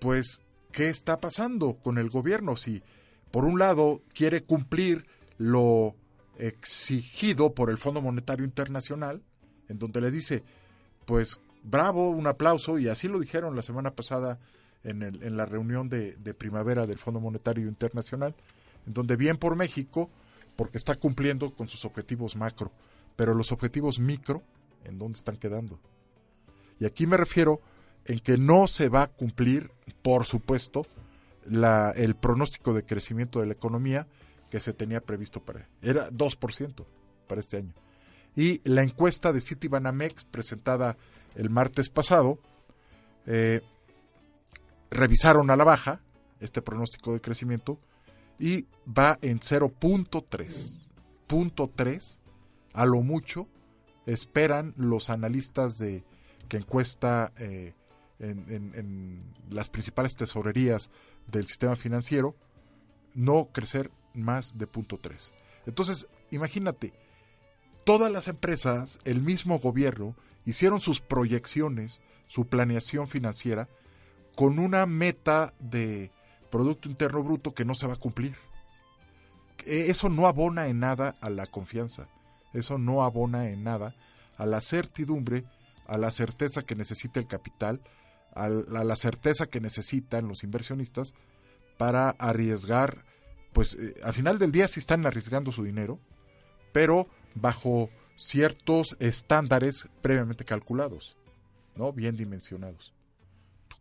pues, 0.00 0.40
¿qué 0.72 0.88
está 0.88 1.20
pasando 1.20 1.74
con 1.74 1.98
el 1.98 2.08
gobierno? 2.08 2.56
Si 2.56 2.82
por 3.30 3.44
un 3.44 3.58
lado 3.58 4.02
quiere 4.14 4.42
cumplir 4.42 5.06
lo 5.38 5.94
exigido 6.38 7.54
por 7.54 7.70
el 7.70 7.78
Fondo 7.78 8.00
Monetario 8.00 8.44
Internacional, 8.44 9.22
en 9.68 9.78
donde 9.78 10.00
le 10.00 10.10
dice, 10.10 10.42
pues 11.04 11.40
bravo, 11.62 12.10
un 12.10 12.26
aplauso, 12.26 12.78
y 12.78 12.88
así 12.88 13.08
lo 13.08 13.18
dijeron 13.18 13.56
la 13.56 13.62
semana 13.62 13.90
pasada 13.92 14.38
en, 14.84 15.02
el, 15.02 15.22
en 15.22 15.36
la 15.36 15.46
reunión 15.46 15.88
de, 15.88 16.12
primavera 16.34 16.86
del 16.86 16.98
Fondo 16.98 17.20
Monetario 17.20 17.66
Internacional, 17.68 18.34
en 18.86 18.92
donde 18.92 19.16
bien 19.16 19.38
por 19.38 19.56
México, 19.56 20.10
porque 20.56 20.78
está 20.78 20.94
cumpliendo 20.94 21.50
con 21.50 21.68
sus 21.68 21.84
objetivos 21.84 22.36
macro, 22.36 22.70
pero 23.16 23.34
los 23.34 23.50
objetivos 23.50 23.98
micro, 23.98 24.42
¿en 24.84 24.98
dónde 24.98 25.16
están 25.16 25.36
quedando? 25.36 25.80
Y 26.78 26.84
aquí 26.84 27.06
me 27.06 27.16
refiero 27.16 27.60
en 28.04 28.18
que 28.18 28.36
no 28.36 28.66
se 28.66 28.88
va 28.88 29.02
a 29.02 29.06
cumplir, 29.08 29.70
por 30.02 30.26
supuesto, 30.26 30.86
la, 31.46 31.92
el 31.96 32.14
pronóstico 32.14 32.74
de 32.74 32.84
crecimiento 32.84 33.40
de 33.40 33.46
la 33.46 33.52
economía 33.54 34.06
que 34.50 34.60
se 34.60 34.72
tenía 34.72 35.00
previsto 35.00 35.40
para... 35.40 35.68
Era 35.82 36.10
2% 36.10 36.84
para 37.26 37.40
este 37.40 37.56
año. 37.56 37.72
Y 38.36 38.60
la 38.68 38.82
encuesta 38.82 39.32
de 39.32 39.40
Citibanamex 39.40 40.24
presentada 40.24 40.96
el 41.34 41.50
martes 41.50 41.88
pasado, 41.88 42.38
eh, 43.26 43.60
revisaron 44.90 45.50
a 45.50 45.56
la 45.56 45.64
baja 45.64 46.00
este 46.40 46.62
pronóstico 46.62 47.12
de 47.12 47.20
crecimiento 47.20 47.78
y 48.38 48.66
va 48.86 49.18
en 49.22 49.40
0.3. 49.40 50.82
Punto 51.26 51.70
3, 51.74 52.18
a 52.72 52.86
lo 52.86 53.00
mucho, 53.02 53.48
esperan 54.06 54.74
los 54.76 55.10
analistas 55.10 55.78
de 55.78 56.04
que 56.48 56.58
encuesta 56.58 57.32
eh, 57.38 57.74
en, 58.18 58.72
en, 58.74 59.34
las 59.50 59.68
principales 59.68 60.14
tesorerías 60.14 60.90
del 61.26 61.46
sistema 61.46 61.76
financiero, 61.76 62.36
no 63.14 63.48
crecer 63.52 63.90
más 64.12 64.56
de 64.56 64.66
punto 64.66 64.98
3. 65.00 65.32
Entonces, 65.66 66.06
imagínate, 66.30 66.92
todas 67.84 68.10
las 68.10 68.28
empresas, 68.28 68.98
el 69.04 69.22
mismo 69.22 69.58
gobierno, 69.58 70.14
hicieron 70.46 70.80
sus 70.80 71.00
proyecciones, 71.00 72.00
su 72.26 72.46
planeación 72.46 73.08
financiera, 73.08 73.68
con 74.34 74.58
una 74.58 74.86
meta 74.86 75.54
de 75.60 76.10
Producto 76.50 76.88
Interno 76.88 77.22
Bruto 77.22 77.54
que 77.54 77.64
no 77.64 77.74
se 77.74 77.86
va 77.86 77.94
a 77.94 77.98
cumplir. 77.98 78.36
E, 79.66 79.90
eso 79.90 80.08
no 80.08 80.26
abona 80.26 80.66
en 80.66 80.80
nada 80.80 81.14
a 81.20 81.30
la 81.30 81.46
confianza, 81.46 82.08
eso 82.52 82.78
no 82.78 83.02
abona 83.02 83.48
en 83.48 83.64
nada 83.64 83.94
a 84.36 84.46
la 84.46 84.60
certidumbre, 84.60 85.44
a 85.86 85.98
la 85.98 86.10
certeza 86.10 86.62
que 86.62 86.74
necesita 86.74 87.20
el 87.20 87.26
capital, 87.26 87.80
a 88.34 88.48
la 88.48 88.96
certeza 88.96 89.46
que 89.46 89.60
necesitan 89.60 90.26
los 90.26 90.42
inversionistas 90.42 91.14
para 91.78 92.10
arriesgar, 92.10 93.04
pues 93.52 93.76
eh, 93.76 93.94
al 94.02 94.12
final 94.12 94.40
del 94.40 94.50
día 94.50 94.66
sí 94.66 94.80
están 94.80 95.06
arriesgando 95.06 95.52
su 95.52 95.62
dinero, 95.62 96.00
pero 96.72 97.06
bajo 97.34 97.90
ciertos 98.16 98.96
estándares 99.00 99.88
previamente 100.02 100.44
calculados, 100.44 101.16
¿no? 101.74 101.92
Bien 101.92 102.16
dimensionados. 102.16 102.92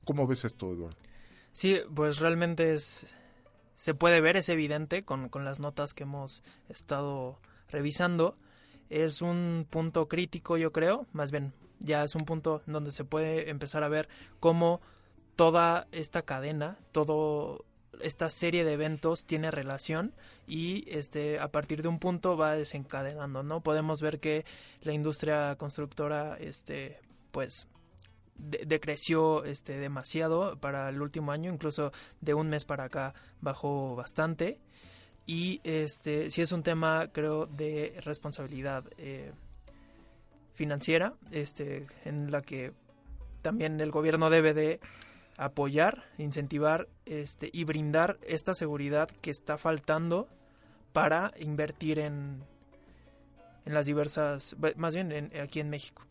¿Cómo 0.05 0.27
ves 0.27 0.45
esto, 0.45 0.71
Eduardo? 0.71 0.97
Sí, 1.51 1.81
pues 1.93 2.19
realmente 2.19 2.73
es 2.73 3.15
se 3.75 3.93
puede 3.93 4.21
ver, 4.21 4.37
es 4.37 4.49
evidente 4.49 5.03
con, 5.03 5.29
con 5.29 5.45
las 5.45 5.59
notas 5.59 5.93
que 5.93 6.03
hemos 6.03 6.43
estado 6.69 7.39
revisando. 7.69 8.37
Es 8.89 9.21
un 9.21 9.67
punto 9.69 10.07
crítico, 10.07 10.57
yo 10.57 10.71
creo, 10.71 11.05
más 11.11 11.31
bien 11.31 11.53
ya 11.79 12.03
es 12.03 12.15
un 12.15 12.25
punto 12.25 12.61
donde 12.65 12.91
se 12.91 13.03
puede 13.03 13.49
empezar 13.49 13.83
a 13.83 13.89
ver 13.89 14.07
cómo 14.39 14.81
toda 15.35 15.87
esta 15.91 16.21
cadena, 16.21 16.77
todo 16.91 17.65
esta 18.01 18.29
serie 18.29 18.63
de 18.63 18.73
eventos 18.73 19.25
tiene 19.25 19.51
relación 19.51 20.13
y 20.47 20.85
este 20.87 21.39
a 21.39 21.51
partir 21.51 21.81
de 21.81 21.87
un 21.87 21.99
punto 21.99 22.37
va 22.37 22.55
desencadenando, 22.55 23.43
¿no? 23.43 23.61
Podemos 23.61 24.01
ver 24.01 24.19
que 24.19 24.45
la 24.81 24.93
industria 24.93 25.55
constructora 25.57 26.37
este 26.39 26.99
pues 27.31 27.67
decreció 28.35 29.45
este 29.45 29.77
demasiado 29.77 30.57
para 30.59 30.89
el 30.89 31.01
último 31.01 31.31
año, 31.31 31.53
incluso 31.53 31.91
de 32.21 32.33
un 32.33 32.49
mes 32.49 32.65
para 32.65 32.85
acá 32.85 33.13
bajó 33.41 33.95
bastante 33.95 34.59
y 35.25 35.61
este 35.63 36.29
sí 36.29 36.41
es 36.41 36.51
un 36.51 36.63
tema 36.63 37.09
creo 37.11 37.45
de 37.45 37.99
responsabilidad 38.03 38.83
eh, 38.97 39.31
financiera 40.53 41.13
este 41.31 41.87
en 42.03 42.31
la 42.31 42.41
que 42.41 42.73
también 43.41 43.79
el 43.79 43.91
gobierno 43.91 44.29
debe 44.29 44.53
de 44.53 44.79
apoyar, 45.37 46.05
incentivar 46.17 46.87
este 47.05 47.49
y 47.51 47.63
brindar 47.63 48.19
esta 48.27 48.53
seguridad 48.53 49.09
que 49.21 49.31
está 49.31 49.57
faltando 49.57 50.27
para 50.91 51.33
invertir 51.39 51.99
en 51.99 52.43
en 53.65 53.73
las 53.73 53.85
diversas 53.85 54.55
más 54.75 54.93
bien 54.93 55.11
en, 55.11 55.31
aquí 55.41 55.59
en 55.59 55.69
México. 55.69 56.03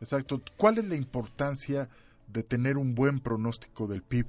Exacto. 0.00 0.42
¿Cuál 0.56 0.78
es 0.78 0.84
la 0.86 0.96
importancia 0.96 1.88
de 2.26 2.42
tener 2.42 2.76
un 2.76 2.94
buen 2.94 3.20
pronóstico 3.20 3.86
del 3.86 4.02
PIB? 4.02 4.26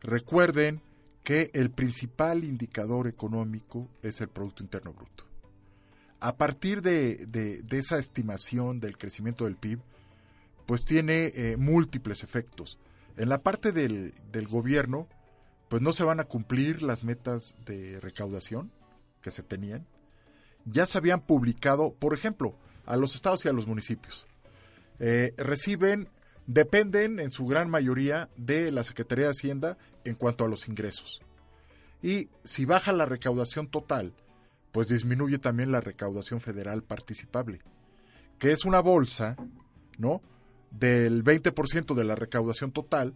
Recuerden 0.00 0.80
que 1.22 1.50
el 1.52 1.70
principal 1.70 2.44
indicador 2.44 3.06
económico 3.06 3.88
es 4.02 4.20
el 4.20 4.28
Producto 4.28 4.62
Interno 4.62 4.94
Bruto. 4.94 5.24
A 6.20 6.36
partir 6.36 6.82
de, 6.82 7.26
de, 7.26 7.78
esa 7.78 7.98
estimación 7.98 8.80
del 8.80 8.96
crecimiento 8.96 9.44
del 9.44 9.56
PIB, 9.56 9.80
pues 10.66 10.84
tiene 10.84 11.32
eh, 11.34 11.56
múltiples 11.58 12.22
efectos. 12.22 12.78
En 13.16 13.28
la 13.28 13.42
parte 13.42 13.72
del, 13.72 14.14
del 14.32 14.46
gobierno, 14.46 15.08
pues 15.68 15.82
no 15.82 15.92
se 15.92 16.04
van 16.04 16.20
a 16.20 16.24
cumplir 16.24 16.82
las 16.82 17.04
metas 17.04 17.54
de 17.64 18.00
recaudación 18.00 18.72
que 19.22 19.30
se 19.30 19.42
tenían. 19.42 19.86
Ya 20.64 20.86
se 20.86 20.98
habían 20.98 21.20
publicado, 21.20 21.94
por 21.94 22.12
ejemplo, 22.12 22.56
a 22.86 22.96
los 22.96 23.14
estados 23.14 23.44
y 23.44 23.48
a 23.48 23.52
los 23.52 23.66
municipios. 23.66 24.26
Eh, 24.98 25.32
reciben, 25.36 26.08
dependen 26.46 27.20
en 27.20 27.30
su 27.30 27.46
gran 27.46 27.70
mayoría 27.70 28.28
de 28.36 28.70
la 28.70 28.84
Secretaría 28.84 29.26
de 29.26 29.30
Hacienda 29.30 29.78
en 30.04 30.14
cuanto 30.14 30.44
a 30.44 30.48
los 30.48 30.68
ingresos. 30.68 31.20
Y 32.02 32.28
si 32.44 32.64
baja 32.64 32.92
la 32.92 33.06
recaudación 33.06 33.68
total, 33.68 34.12
pues 34.72 34.88
disminuye 34.88 35.38
también 35.38 35.72
la 35.72 35.80
recaudación 35.80 36.40
federal 36.40 36.82
participable, 36.82 37.60
que 38.38 38.52
es 38.52 38.64
una 38.64 38.80
bolsa, 38.80 39.36
¿no? 39.98 40.22
Del 40.70 41.24
20% 41.24 41.94
de 41.94 42.04
la 42.04 42.14
recaudación 42.14 42.72
total 42.72 43.14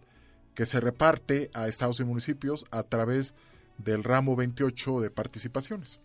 que 0.53 0.65
se 0.65 0.79
reparte 0.79 1.49
a 1.53 1.67
estados 1.67 1.99
y 1.99 2.03
municipios 2.03 2.65
a 2.71 2.83
través 2.83 3.33
del 3.77 4.03
ramo 4.03 4.35
28 4.35 5.01
de 5.01 5.09
participaciones. 5.09 5.99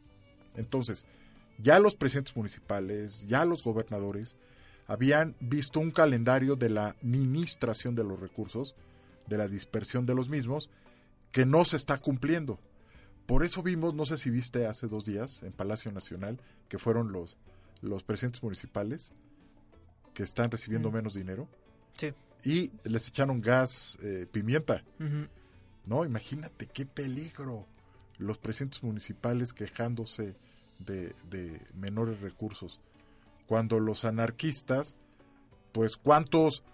Entonces, 0.56 1.06
ya 1.58 1.78
los 1.78 1.94
presidentes 1.94 2.36
municipales, 2.36 3.24
ya 3.26 3.44
los 3.44 3.62
gobernadores, 3.62 4.36
habían 4.86 5.36
visto 5.38 5.78
un 5.78 5.92
calendario 5.92 6.56
de 6.56 6.68
la 6.68 6.88
administración 6.88 7.94
de 7.94 8.02
los 8.02 8.18
recursos, 8.18 8.74
de 9.28 9.38
la 9.38 9.46
dispersión 9.46 10.04
de 10.04 10.14
los 10.14 10.28
mismos, 10.28 10.68
que 11.30 11.46
no 11.46 11.64
se 11.64 11.76
está 11.76 11.98
cumpliendo. 11.98 12.58
Por 13.26 13.44
eso 13.44 13.62
vimos, 13.62 13.94
no 13.94 14.04
sé 14.04 14.16
si 14.16 14.30
viste 14.30 14.66
hace 14.66 14.88
dos 14.88 15.04
días 15.04 15.44
en 15.44 15.52
Palacio 15.52 15.92
Nacional, 15.92 16.40
que 16.68 16.78
fueron 16.78 17.12
los, 17.12 17.36
los 17.82 18.02
presidentes 18.02 18.42
municipales 18.42 19.12
que 20.20 20.24
están 20.24 20.50
recibiendo 20.50 20.90
menos 20.90 21.14
dinero. 21.14 21.48
Sí. 21.96 22.12
Y 22.44 22.70
les 22.84 23.08
echaron 23.08 23.40
gas, 23.40 23.96
eh, 24.02 24.26
pimienta. 24.30 24.84
No, 25.86 26.04
imagínate 26.04 26.66
qué 26.66 26.84
peligro. 26.84 27.66
Los 28.18 28.36
presidentes 28.36 28.82
municipales 28.82 29.54
quejándose 29.54 30.36
de, 30.78 31.14
de 31.30 31.62
menores 31.74 32.20
recursos 32.20 32.80
cuando 33.46 33.80
los 33.80 34.04
anarquistas, 34.04 34.94
pues 35.72 35.96
cuántos 35.96 36.64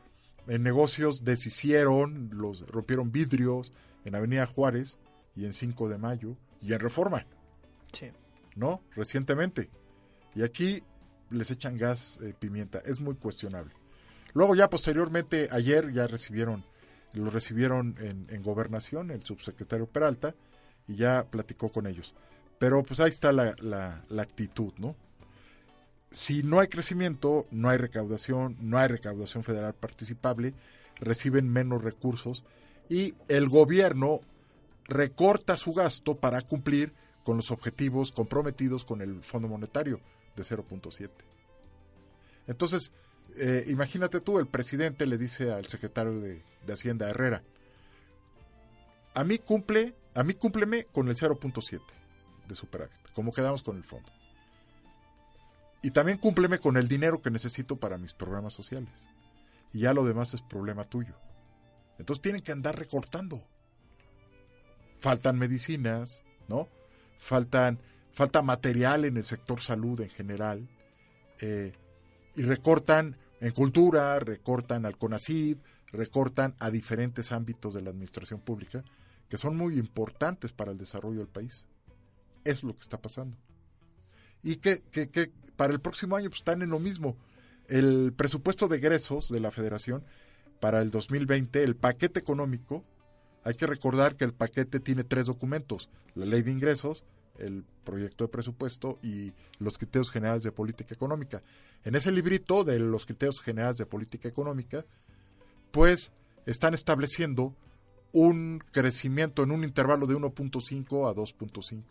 eh, 0.49 0.59
negocios 0.59 1.23
deshicieron, 1.25 2.31
los 2.33 2.67
rompieron 2.67 3.13
vidrios 3.13 3.73
en 4.05 4.17
Avenida 4.17 4.47
Juárez 4.47 4.99
y 5.37 5.45
en 5.45 5.53
5 5.53 5.89
de 5.89 5.99
Mayo 5.99 6.37
y 6.61 6.73
en 6.73 6.81
Reforma. 6.81 7.27
Sí. 7.93 8.11
¿No? 8.57 8.83
Recientemente. 8.97 9.71
Y 10.35 10.43
aquí 10.43 10.83
les 11.31 11.51
echan 11.51 11.77
gas 11.77 12.19
eh, 12.23 12.35
pimienta. 12.39 12.79
Es 12.85 13.01
muy 13.01 13.15
cuestionable. 13.17 13.73
Luego 14.33 14.55
ya 14.55 14.69
posteriormente, 14.69 15.49
ayer 15.51 15.93
ya 15.93 16.07
recibieron, 16.07 16.65
lo 17.15 17.31
recibieron 17.31 17.97
en, 18.01 18.27
en 18.31 18.43
gobernación 18.43 19.11
el 19.11 19.23
subsecretario 19.23 19.87
Peralta 19.87 20.35
y 20.87 20.97
ya 20.97 21.25
platicó 21.25 21.71
con 21.71 21.87
ellos. 21.87 22.15
Pero 22.59 22.83
pues 22.83 23.01
ahí 23.01 23.11
está 23.11 23.33
la, 23.33 23.55
la, 23.59 24.05
la 24.09 24.23
actitud, 24.23 24.73
¿no? 24.79 24.97
si 26.11 26.43
no 26.43 26.61
hay 26.61 26.69
crecimiento, 26.69 27.47
no 27.51 27.69
hay 27.69 27.79
recaudación, 27.79 28.57
no 28.61 28.79
hay 28.79 28.89
recaudación 28.89 29.45
federal 29.45 29.75
participable, 29.75 30.55
reciben 30.99 31.49
menos 31.49 31.83
recursos 31.83 32.45
y 32.89 33.15
el 33.29 33.49
gobierno 33.49 34.21
recorta 34.85 35.57
su 35.57 35.75
gasto 35.75 36.17
para 36.17 36.41
cumplir 36.43 36.95
con 37.25 37.37
los 37.37 37.51
objetivos 37.51 38.13
comprometidos 38.13 38.85
con 38.85 39.03
el 39.03 39.23
Fondo 39.23 39.49
Monetario 39.49 40.01
de 40.37 40.43
0.7. 40.43 41.11
Entonces, 42.47 42.93
eh, 43.37 43.65
imagínate 43.69 44.21
tú, 44.21 44.39
el 44.39 44.47
presidente 44.47 45.07
le 45.07 45.19
dice 45.19 45.53
al 45.53 45.67
secretario 45.67 46.21
de, 46.21 46.43
de 46.65 46.73
Hacienda 46.73 47.09
Herrera, 47.09 47.43
a 49.15 49.25
mí 49.25 49.39
cumple, 49.39 49.95
a 50.15 50.23
mí 50.23 50.35
cúmpleme 50.35 50.85
con 50.85 51.09
el 51.09 51.17
0.7 51.17 51.81
de 52.47 52.55
superávit, 52.55 52.97
como 53.15 53.33
quedamos 53.33 53.63
con 53.63 53.77
el 53.77 53.85
fondo. 53.85 54.13
Y 55.83 55.91
también 55.91 56.19
cúmpleme 56.19 56.59
con 56.59 56.77
el 56.77 56.89
dinero 56.89 57.23
que 57.23 57.31
necesito 57.31 57.77
para 57.77 57.99
mis 57.99 58.13
programas 58.13 58.55
sociales. 58.55 59.07
Y 59.73 59.81
ya 59.81 59.95
lo 59.95 60.05
demás 60.05 60.35
es 60.35 60.43
problema 60.43 60.85
tuyo. 60.85 61.15
Entonces 61.99 62.23
tienen 62.23 62.43
que 62.43 62.53
andar 62.53 62.79
recortando. 62.79 63.43
Faltan 64.99 65.39
medicinas, 65.39 66.23
¿no? 66.49 66.69
Faltan, 67.19 67.79
falta 68.17 68.41
material 68.41 69.05
en 69.05 69.19
el 69.19 69.25
sector 69.25 69.61
salud 69.61 70.01
en 70.01 70.09
general. 70.09 70.67
Eh, 71.41 71.75
y 72.35 72.43
recortan 72.43 73.17
en 73.41 73.53
cultura, 73.53 74.19
recortan 74.19 74.87
al 74.87 74.97
CONACID, 74.97 75.59
recortan 75.93 76.55
a 76.59 76.71
diferentes 76.71 77.31
ámbitos 77.31 77.75
de 77.75 77.83
la 77.83 77.91
administración 77.91 78.41
pública 78.41 78.83
que 79.29 79.37
son 79.37 79.57
muy 79.57 79.79
importantes 79.79 80.53
para 80.53 80.73
el 80.73 80.79
desarrollo 80.79 81.19
del 81.19 81.29
país. 81.29 81.67
Es 82.45 82.65
lo 82.65 82.75
que 82.75 82.83
está 82.83 82.99
pasando. 82.99 83.37
Y 84.43 84.57
que, 84.57 84.83
que, 84.91 85.11
que 85.11 85.31
para 85.57 85.75
el 85.75 85.81
próximo 85.81 86.17
año 86.17 86.31
pues, 86.31 86.41
están 86.41 86.63
en 86.63 86.71
lo 86.71 86.79
mismo. 86.79 87.19
El 87.69 88.15
presupuesto 88.17 88.67
de 88.67 88.79
egresos 88.79 89.29
de 89.29 89.41
la 89.41 89.51
federación 89.51 90.05
para 90.61 90.81
el 90.81 90.91
2020, 90.91 91.63
el 91.63 91.77
paquete 91.77 92.21
económico, 92.21 92.83
hay 93.45 93.55
que 93.57 93.67
recordar 93.67 94.17
que 94.17 94.25
el 94.25 94.33
paquete 94.33 94.81
tiene 94.81 95.05
tres 95.05 95.27
documentos, 95.27 95.91
la 96.15 96.25
ley 96.25 96.43
de 96.43 96.53
ingresos, 96.53 97.05
el 97.39 97.65
proyecto 97.85 98.25
de 98.25 98.29
presupuesto 98.29 98.99
y 99.03 99.33
los 99.59 99.79
criterios 99.79 100.11
generales 100.11 100.43
de 100.43 100.53
política 100.53 100.95
económica. 100.95 101.43
En 101.85 101.95
ese 101.95 102.11
librito 102.11 102.65
de 102.65 102.79
los 102.79 103.07
criterios 103.07 103.41
generales 103.41 103.79
de 103.79 103.87
política 103.87 104.29
económica, 104.29 104.85
pues 105.71 106.13
están 106.47 106.75
estableciendo 106.75 107.55
un 108.13 108.63
crecimiento 108.73 109.43
en 109.43 109.51
un 109.51 109.65
intervalo 109.65 110.07
de 110.07 110.17
1.5 110.17 111.11
a 111.11 111.15
2.5, 111.15 111.83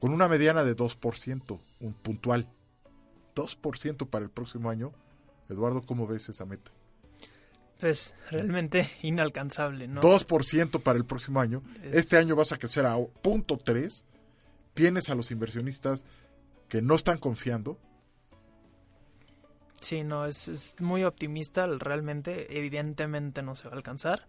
con 0.00 0.12
una 0.12 0.28
mediana 0.28 0.64
de 0.64 0.76
2%, 0.76 1.60
un 1.80 1.92
puntual. 1.94 2.48
2% 3.34 4.08
para 4.08 4.24
el 4.24 4.30
próximo 4.30 4.70
año. 4.70 4.92
Eduardo, 5.48 5.82
¿cómo 5.82 6.06
ves 6.06 6.28
esa 6.28 6.44
meta? 6.44 6.70
Pues 7.84 8.14
realmente 8.30 8.90
inalcanzable, 9.02 9.86
¿no? 9.86 10.00
2% 10.00 10.82
para 10.82 10.96
el 10.96 11.04
próximo 11.04 11.38
año. 11.38 11.62
Este 11.82 12.16
año 12.16 12.34
vas 12.34 12.50
a 12.52 12.56
crecer 12.56 12.86
a 12.86 12.96
0.3. 12.96 14.04
Tienes 14.72 15.10
a 15.10 15.14
los 15.14 15.30
inversionistas 15.30 16.02
que 16.66 16.80
no 16.80 16.94
están 16.94 17.18
confiando. 17.18 17.78
Sí, 19.80 20.02
no, 20.02 20.24
es, 20.24 20.48
es 20.48 20.76
muy 20.80 21.04
optimista 21.04 21.66
realmente. 21.66 22.58
Evidentemente 22.58 23.42
no 23.42 23.54
se 23.54 23.68
va 23.68 23.74
a 23.74 23.76
alcanzar. 23.76 24.28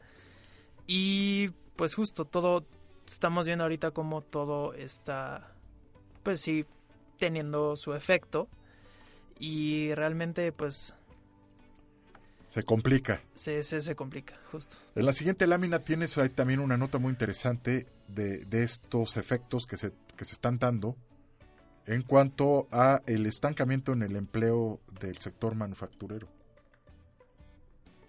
Y 0.86 1.48
pues 1.78 1.96
justo 1.96 2.26
todo, 2.26 2.66
estamos 3.08 3.46
viendo 3.46 3.64
ahorita 3.64 3.92
como 3.92 4.20
todo 4.20 4.74
está, 4.74 5.56
pues 6.24 6.42
sí, 6.42 6.66
teniendo 7.18 7.78
su 7.78 7.94
efecto. 7.94 8.50
Y 9.40 9.94
realmente 9.94 10.52
pues 10.52 10.94
se 12.56 12.64
complica. 12.64 13.22
Se, 13.36 13.64
se, 13.64 13.82
se, 13.82 13.98
complica, 13.98 14.34
justo. 14.50 14.78
En 14.96 15.06
la 15.06 15.12
siguiente 15.12 15.46
lámina 15.46 15.80
tienes 15.80 16.18
ahí 16.18 16.30
también 16.30 16.62
una 16.62 16.78
nota 16.78 17.00
muy 17.00 17.10
interesante 17.10 17.86
de, 18.08 18.46
de, 18.46 18.64
estos 18.64 19.18
efectos 19.18 19.66
que 19.66 19.76
se, 19.76 19.92
que 20.16 20.24
se 20.24 20.36
están 20.36 20.58
dando 20.58 20.96
en 21.86 22.02
cuanto 22.04 22.70
a 22.72 23.02
el 23.08 23.26
estancamiento 23.26 23.92
en 23.92 24.04
el 24.04 24.16
empleo 24.16 24.80
del 25.02 25.18
sector 25.18 25.54
manufacturero. 25.54 26.30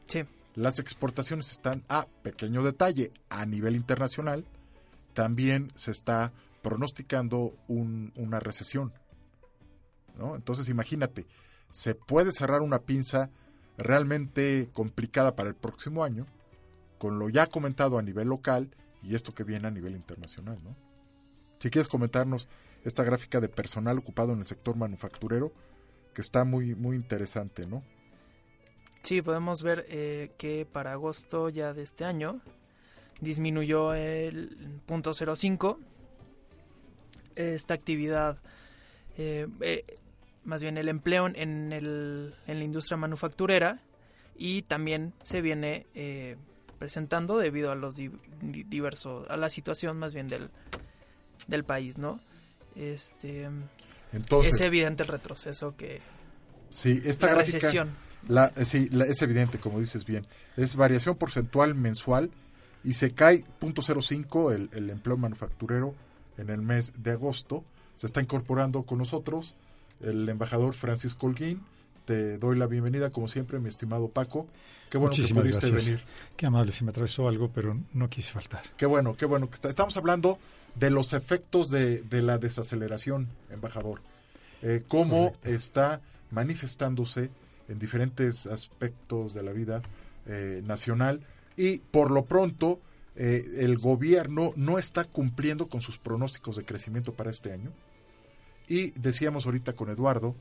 Sí. 0.05 0.23
Las 0.55 0.79
exportaciones 0.79 1.51
están 1.51 1.83
a 1.89 2.07
pequeño 2.23 2.63
detalle 2.63 3.11
a 3.29 3.47
nivel 3.47 3.75
internacional. 3.75 4.47
También 5.13 5.73
se 5.75 5.91
está 5.91 6.33
pronosticando 6.63 7.53
un, 7.67 8.13
una 8.15 8.39
recesión. 8.39 8.93
¿no? 10.17 10.37
Entonces 10.37 10.69
imagínate, 10.69 11.27
se 11.73 11.97
puede 11.97 12.31
cerrar 12.31 12.63
una 12.63 12.83
pinza 12.83 13.29
realmente 13.77 14.69
complicada 14.73 15.37
para 15.37 15.49
el 15.49 15.55
próximo 15.55 16.05
año, 16.05 16.27
con 16.99 17.19
lo 17.19 17.29
ya 17.29 17.47
comentado 17.47 17.99
a 17.99 18.03
nivel 18.03 18.29
local 18.29 18.71
y 19.03 19.15
esto 19.15 19.35
que 19.35 19.45
viene 19.45 19.69
a 19.69 19.71
nivel 19.71 19.95
internacional, 19.95 20.59
¿no? 20.65 20.77
Si 21.59 21.71
quieres 21.71 21.89
comentarnos 21.89 22.49
esta 22.85 23.03
gráfica 23.03 23.41
de 23.41 23.49
personal 23.49 23.99
ocupado 23.99 24.33
en 24.33 24.41
el 24.41 24.47
sector 24.47 24.77
manufacturero, 24.77 25.53
que 26.15 26.23
está 26.23 26.45
muy, 26.45 26.75
muy 26.75 26.97
interesante, 26.97 27.67
¿no? 27.67 27.83
Sí, 29.03 29.23
podemos 29.23 29.63
ver 29.63 29.87
eh, 29.89 30.33
que 30.39 30.67
para 30.67 30.93
agosto 30.93 31.49
ya 31.49 31.73
de 31.73 31.83
este 31.83 32.05
año 32.05 32.41
disminuyó 33.21 33.95
el 33.95 34.81
punto 34.87 35.13
0.5 35.13 35.79
esta 37.37 37.75
actividad 37.75 38.39
eh, 39.17 39.47
eh, 39.61 39.85
más 40.47 40.63
bien 40.63 40.79
el 40.79 40.89
empleo 40.89 41.27
en, 41.27 41.73
el, 41.73 42.35
en 42.47 42.59
la 42.59 42.65
industria 42.65 42.97
manufacturera 42.97 43.81
y 44.37 44.63
también 44.63 45.13
se 45.23 45.43
viene 45.43 45.87
eh, 45.95 46.37
presentando 46.79 47.37
debido 47.39 47.73
a 47.73 47.75
los 47.75 47.97
diversos 48.41 49.29
a 49.29 49.37
la 49.37 49.51
situación 49.51 49.99
más 49.99 50.15
bien 50.15 50.29
del, 50.29 50.51
del 51.49 51.65
país 51.65 51.99
no 51.99 52.21
este 52.77 53.49
Entonces, 54.13 54.55
es 54.55 54.61
evidente 54.61 55.03
el 55.03 55.09
retroceso 55.09 55.75
que 55.77 56.01
sí 56.71 57.03
esta 57.05 57.27
la 57.27 57.33
gráfica, 57.35 57.59
recesión. 57.59 57.91
la, 58.29 58.53
sí 58.65 58.89
la, 58.91 59.05
es 59.05 59.21
evidente 59.23 59.59
como 59.59 59.81
dices 59.81 60.05
bien 60.05 60.27
es 60.57 60.77
variación 60.77 61.17
porcentual 61.17 61.75
mensual 61.75 62.31
y 62.85 62.95
se 62.95 63.13
cae 63.13 63.45
0.05 63.61 64.55
el, 64.55 64.71
el 64.73 64.91
empleo 64.91 65.17
manufacturero 65.17 65.95
en 66.39 66.51
el 66.51 66.63
mes 66.63 66.93
de 66.99 67.13
agosto 67.13 67.65
se 67.97 68.07
está 68.07 68.21
incorporando 68.21 68.85
con 68.85 68.99
nosotros 68.99 69.57
el 70.01 70.29
embajador 70.29 70.75
Francisco 70.75 71.27
Holguín. 71.27 71.63
Te 72.05 72.39
doy 72.39 72.57
la 72.57 72.67
bienvenida, 72.67 73.11
como 73.11 73.27
siempre, 73.29 73.59
mi 73.59 73.69
estimado 73.69 74.09
Paco. 74.09 74.47
Qué 74.91 74.99
bueno 74.99 75.11
Muchísimas 75.11 75.43
que 75.45 75.51
pudiste 75.51 75.71
gracias. 75.71 75.87
venir. 75.87 76.05
Qué 76.37 76.47
amable, 76.47 76.71
si 76.71 76.85
me 76.85 76.91
atravesó 76.91 77.27
algo, 77.29 77.51
pero 77.53 77.77
no 77.93 78.09
quise 78.09 78.31
faltar. 78.31 78.63
Qué 78.77 78.87
bueno, 78.87 79.17
qué 79.17 79.27
bueno. 79.27 79.49
Estamos 79.65 79.97
hablando 79.97 80.39
de 80.77 80.91
los 80.91 81.13
efectos 81.13 81.71
de, 81.71 82.03
de 82.03 82.23
la 82.23 82.39
desaceleración, 82.39 83.29
embajador. 83.51 84.01
Eh, 84.63 84.83
cómo 84.87 85.33
está 85.43 86.01
manifestándose 86.31 87.31
en 87.69 87.79
diferentes 87.79 88.47
aspectos 88.47 89.35
de 89.35 89.43
la 89.43 89.53
vida 89.53 89.83
eh, 90.27 90.63
nacional 90.65 91.21
y 91.57 91.79
por 91.79 92.11
lo 92.11 92.25
pronto 92.25 92.81
eh, 93.17 93.45
el 93.59 93.79
gobierno 93.79 94.53
no 94.57 94.79
está 94.79 95.05
cumpliendo 95.05 95.67
con 95.67 95.81
sus 95.81 95.99
pronósticos 95.99 96.57
de 96.57 96.65
crecimiento 96.65 97.13
para 97.13 97.31
este 97.31 97.53
año. 97.53 97.71
Y 98.69 98.91
decíamos 98.93 99.47
ahorita 99.47 99.73
con 99.75 99.91
Eduardo 99.91 100.35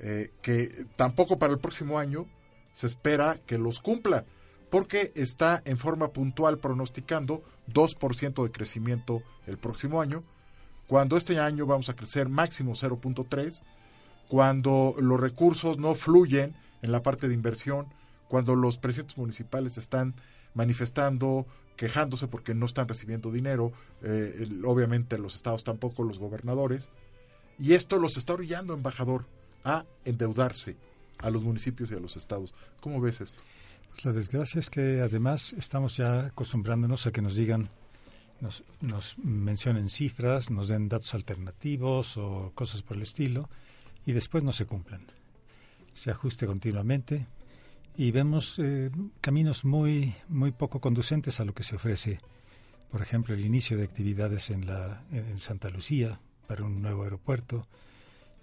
eh, 0.00 0.30
que 0.42 0.86
tampoco 0.96 1.38
para 1.38 1.52
el 1.52 1.58
próximo 1.58 1.98
año 1.98 2.26
se 2.72 2.86
espera 2.86 3.38
que 3.46 3.58
los 3.58 3.80
cumpla, 3.80 4.24
porque 4.70 5.12
está 5.16 5.60
en 5.64 5.76
forma 5.76 6.12
puntual 6.12 6.58
pronosticando 6.58 7.42
2% 7.72 8.44
de 8.44 8.52
crecimiento 8.52 9.22
el 9.46 9.58
próximo 9.58 10.00
año, 10.00 10.22
cuando 10.86 11.16
este 11.16 11.40
año 11.40 11.66
vamos 11.66 11.88
a 11.88 11.96
crecer 11.96 12.28
máximo 12.28 12.74
0.3, 12.74 13.60
cuando 14.28 14.94
los 15.00 15.18
recursos 15.18 15.78
no 15.78 15.94
fluyen 15.94 16.54
en 16.82 16.92
la 16.92 17.02
parte 17.02 17.26
de 17.26 17.34
inversión, 17.34 17.86
cuando 18.28 18.54
los 18.54 18.78
presidentes 18.78 19.18
municipales 19.18 19.78
están 19.78 20.14
manifestando, 20.54 21.46
quejándose 21.76 22.28
porque 22.28 22.54
no 22.54 22.66
están 22.66 22.86
recibiendo 22.86 23.32
dinero, 23.32 23.72
eh, 24.02 24.48
obviamente 24.64 25.18
los 25.18 25.34
estados 25.34 25.64
tampoco, 25.64 26.04
los 26.04 26.18
gobernadores, 26.18 26.88
y 27.58 27.74
esto 27.74 27.98
los 27.98 28.16
está 28.16 28.34
orillando, 28.34 28.74
embajador, 28.74 29.26
a 29.64 29.84
endeudarse 30.04 30.76
a 31.18 31.30
los 31.30 31.42
municipios 31.42 31.90
y 31.90 31.94
a 31.94 32.00
los 32.00 32.16
estados. 32.16 32.54
¿Cómo 32.80 33.00
ves 33.00 33.20
esto? 33.20 33.42
Pues 33.90 34.04
la 34.04 34.12
desgracia 34.12 34.60
es 34.60 34.70
que 34.70 35.00
además 35.00 35.52
estamos 35.54 35.96
ya 35.96 36.26
acostumbrándonos 36.26 37.06
a 37.06 37.12
que 37.12 37.22
nos 37.22 37.34
digan, 37.34 37.68
nos, 38.40 38.62
nos 38.80 39.18
mencionen 39.18 39.88
cifras, 39.88 40.50
nos 40.50 40.68
den 40.68 40.88
datos 40.88 41.14
alternativos 41.14 42.16
o 42.16 42.52
cosas 42.54 42.82
por 42.82 42.96
el 42.96 43.02
estilo, 43.02 43.48
y 44.06 44.12
después 44.12 44.44
no 44.44 44.52
se 44.52 44.66
cumplan. 44.66 45.02
Se 45.94 46.10
ajuste 46.10 46.46
continuamente 46.46 47.26
y 47.96 48.12
vemos 48.12 48.58
eh, 48.58 48.90
caminos 49.20 49.64
muy, 49.64 50.14
muy 50.28 50.52
poco 50.52 50.80
conducentes 50.80 51.40
a 51.40 51.44
lo 51.44 51.52
que 51.52 51.64
se 51.64 51.74
ofrece. 51.74 52.20
Por 52.92 53.02
ejemplo, 53.02 53.34
el 53.34 53.44
inicio 53.44 53.76
de 53.76 53.84
actividades 53.84 54.50
en, 54.50 54.66
la, 54.66 55.02
en 55.10 55.38
Santa 55.38 55.68
Lucía 55.68 56.20
para 56.48 56.64
un 56.64 56.82
nuevo 56.82 57.04
aeropuerto, 57.04 57.68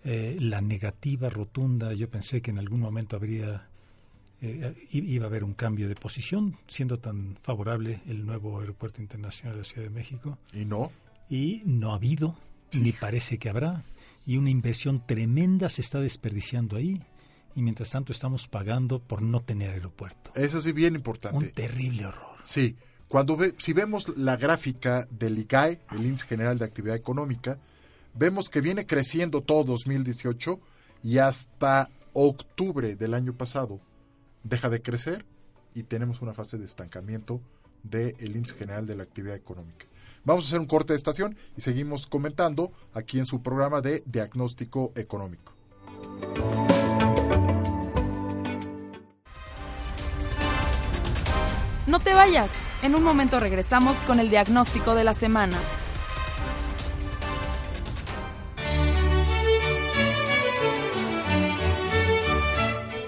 eh, 0.05 0.37
la 0.39 0.61
negativa 0.61 1.29
rotunda, 1.29 1.93
yo 1.93 2.09
pensé 2.09 2.41
que 2.41 2.51
en 2.51 2.59
algún 2.59 2.79
momento 2.79 3.17
habría 3.17 3.67
eh, 4.41 4.75
iba 4.91 5.25
a 5.25 5.27
haber 5.27 5.43
un 5.43 5.53
cambio 5.53 5.87
de 5.89 5.95
posición, 5.95 6.57
siendo 6.67 6.99
tan 6.99 7.37
favorable 7.41 8.01
el 8.07 8.25
nuevo 8.25 8.59
aeropuerto 8.59 9.01
internacional 9.01 9.55
de 9.55 9.61
la 9.61 9.65
Ciudad 9.65 9.83
de 9.83 9.89
México. 9.89 10.37
¿Y 10.53 10.65
no? 10.65 10.91
Y 11.29 11.63
no 11.65 11.91
ha 11.91 11.95
habido, 11.95 12.35
ni 12.73 12.91
parece 12.91 13.39
que 13.39 13.49
habrá. 13.49 13.83
Y 14.25 14.37
una 14.37 14.49
inversión 14.51 15.05
tremenda 15.05 15.69
se 15.69 15.81
está 15.81 15.99
desperdiciando 15.99 16.77
ahí. 16.77 17.01
Y 17.55 17.61
mientras 17.61 17.89
tanto 17.89 18.11
estamos 18.11 18.47
pagando 18.47 18.99
por 18.99 19.21
no 19.21 19.41
tener 19.41 19.71
aeropuerto. 19.71 20.31
Eso 20.35 20.59
sí, 20.61 20.73
bien 20.73 20.95
importante. 20.95 21.37
Un 21.37 21.51
terrible 21.51 22.05
horror. 22.05 22.35
Sí, 22.43 22.75
cuando 23.07 23.37
ve, 23.37 23.55
si 23.57 23.71
vemos 23.71 24.15
la 24.17 24.35
gráfica 24.35 25.07
del 25.09 25.39
ICAE, 25.39 25.79
el 25.91 26.05
Índice 26.05 26.27
General 26.27 26.57
de 26.57 26.65
Actividad 26.65 26.95
Económica, 26.97 27.57
vemos 28.15 28.49
que 28.49 28.61
viene 28.61 28.85
creciendo 28.85 29.41
todo 29.41 29.63
2018 29.65 30.59
y 31.03 31.19
hasta 31.19 31.89
octubre 32.13 32.95
del 32.95 33.13
año 33.13 33.33
pasado 33.33 33.79
deja 34.43 34.69
de 34.69 34.81
crecer 34.81 35.25
y 35.73 35.83
tenemos 35.83 36.21
una 36.21 36.33
fase 36.33 36.57
de 36.57 36.65
estancamiento 36.65 37.41
del 37.83 38.35
índice 38.35 38.55
general 38.55 38.87
de 38.87 38.95
la 38.95 39.03
actividad 39.03 39.35
económica. 39.35 39.85
Vamos 40.23 40.45
a 40.45 40.47
hacer 40.47 40.59
un 40.59 40.65
corte 40.65 40.93
de 40.93 40.97
estación 40.97 41.37
y 41.55 41.61
seguimos 41.61 42.07
comentando 42.07 42.71
aquí 42.93 43.19
en 43.19 43.25
su 43.25 43.43
programa 43.43 43.81
de 43.81 44.01
diagnóstico 44.05 44.91
económico. 44.95 45.53
No 51.85 51.99
te 51.99 52.15
vayas. 52.15 52.63
En 52.81 52.95
un 52.95 53.03
momento 53.03 53.39
regresamos 53.39 53.97
con 54.03 54.19
el 54.19 54.29
diagnóstico 54.29 54.95
de 54.95 55.03
la 55.03 55.13
semana. 55.13 55.57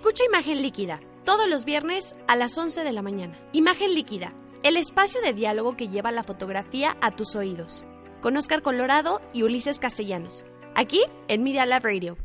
Escucha 0.00 0.24
Imagen 0.24 0.62
Líquida, 0.62 0.98
todos 1.26 1.46
los 1.46 1.66
viernes 1.66 2.16
a 2.26 2.34
las 2.34 2.56
11 2.56 2.84
de 2.84 2.92
la 2.92 3.02
mañana. 3.02 3.36
Imagen 3.52 3.92
Líquida, 3.92 4.32
el 4.62 4.78
espacio 4.78 5.20
de 5.20 5.34
diálogo 5.34 5.76
que 5.76 5.90
lleva 5.90 6.10
la 6.10 6.22
fotografía 6.22 6.96
a 7.02 7.10
tus 7.10 7.36
oídos. 7.36 7.84
Con 8.22 8.34
Oscar 8.38 8.62
Colorado 8.62 9.20
y 9.34 9.42
Ulises 9.42 9.78
Castellanos. 9.78 10.46
Aquí 10.74 11.02
en 11.28 11.42
Media 11.42 11.66
Lab 11.66 11.84
Radio. 11.84 12.16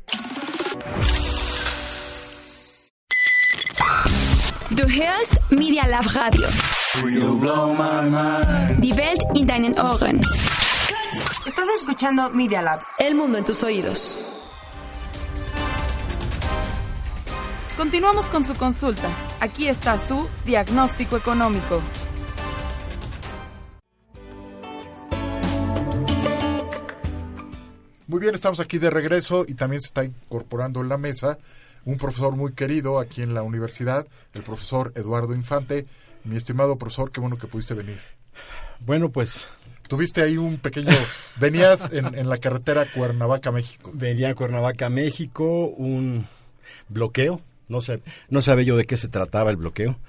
Du 4.69 4.88
hörst 4.88 5.34
Media 5.49 5.86
Lab 5.86 6.05
Radio. 6.13 6.47
Die 8.80 8.93
Welt 8.93 9.21
in 9.34 9.47
deinen 9.47 9.78
Ohren. 9.78 10.21
Estás 11.45 11.67
escuchando 11.78 12.30
Media 12.30 12.61
Lab. 12.61 12.80
El 12.97 13.15
mundo 13.15 13.38
en 13.38 13.43
tus 13.43 13.61
oídos. 13.63 14.17
Continuamos 17.78 18.30
con 18.30 18.45
su 18.45 18.53
consulta. 18.55 19.09
Aquí 19.41 19.67
está 19.67 19.97
su 19.97 20.30
diagnóstico 20.45 21.17
económico. 21.17 21.82
Muy 28.07 28.19
bien, 28.21 28.34
estamos 28.34 28.61
aquí 28.61 28.78
de 28.78 28.89
regreso 28.89 29.45
y 29.45 29.55
también 29.55 29.82
se 29.82 29.88
está 29.88 30.05
incorporando 30.05 30.80
en 30.80 30.88
la 30.88 30.97
mesa 30.97 31.38
un 31.84 31.97
profesor 31.97 32.36
muy 32.36 32.53
querido 32.53 32.99
aquí 32.99 33.21
en 33.21 33.34
la 33.34 33.43
universidad, 33.43 34.07
el 34.34 34.43
profesor 34.43 34.93
Eduardo 34.95 35.36
Infante. 35.36 35.86
Mi 36.23 36.38
estimado 36.38 36.78
profesor, 36.78 37.11
qué 37.11 37.19
bueno 37.19 37.36
que 37.36 37.47
pudiste 37.47 37.73
venir. 37.73 37.99
Bueno, 38.80 39.09
pues 39.09 39.47
Tuviste 39.88 40.23
ahí 40.23 40.38
un 40.38 40.57
pequeño... 40.57 40.91
Venías 41.39 41.91
en, 41.93 42.15
en 42.15 42.28
la 42.28 42.38
carretera 42.38 42.88
Cuernavaca, 42.91 43.51
México. 43.51 43.91
venía 43.93 44.30
a 44.30 44.34
Cuernavaca, 44.36 44.89
México, 44.89 45.67
un 45.67 46.26
bloqueo. 46.89 47.41
No, 47.68 47.82
sé, 47.82 48.01
no 48.30 48.41
sabía 48.41 48.66
yo 48.66 48.78
de 48.78 48.86
qué 48.86 48.97
se 48.97 49.07
trataba 49.07 49.49
el 49.51 49.57
bloqueo. 49.57 49.99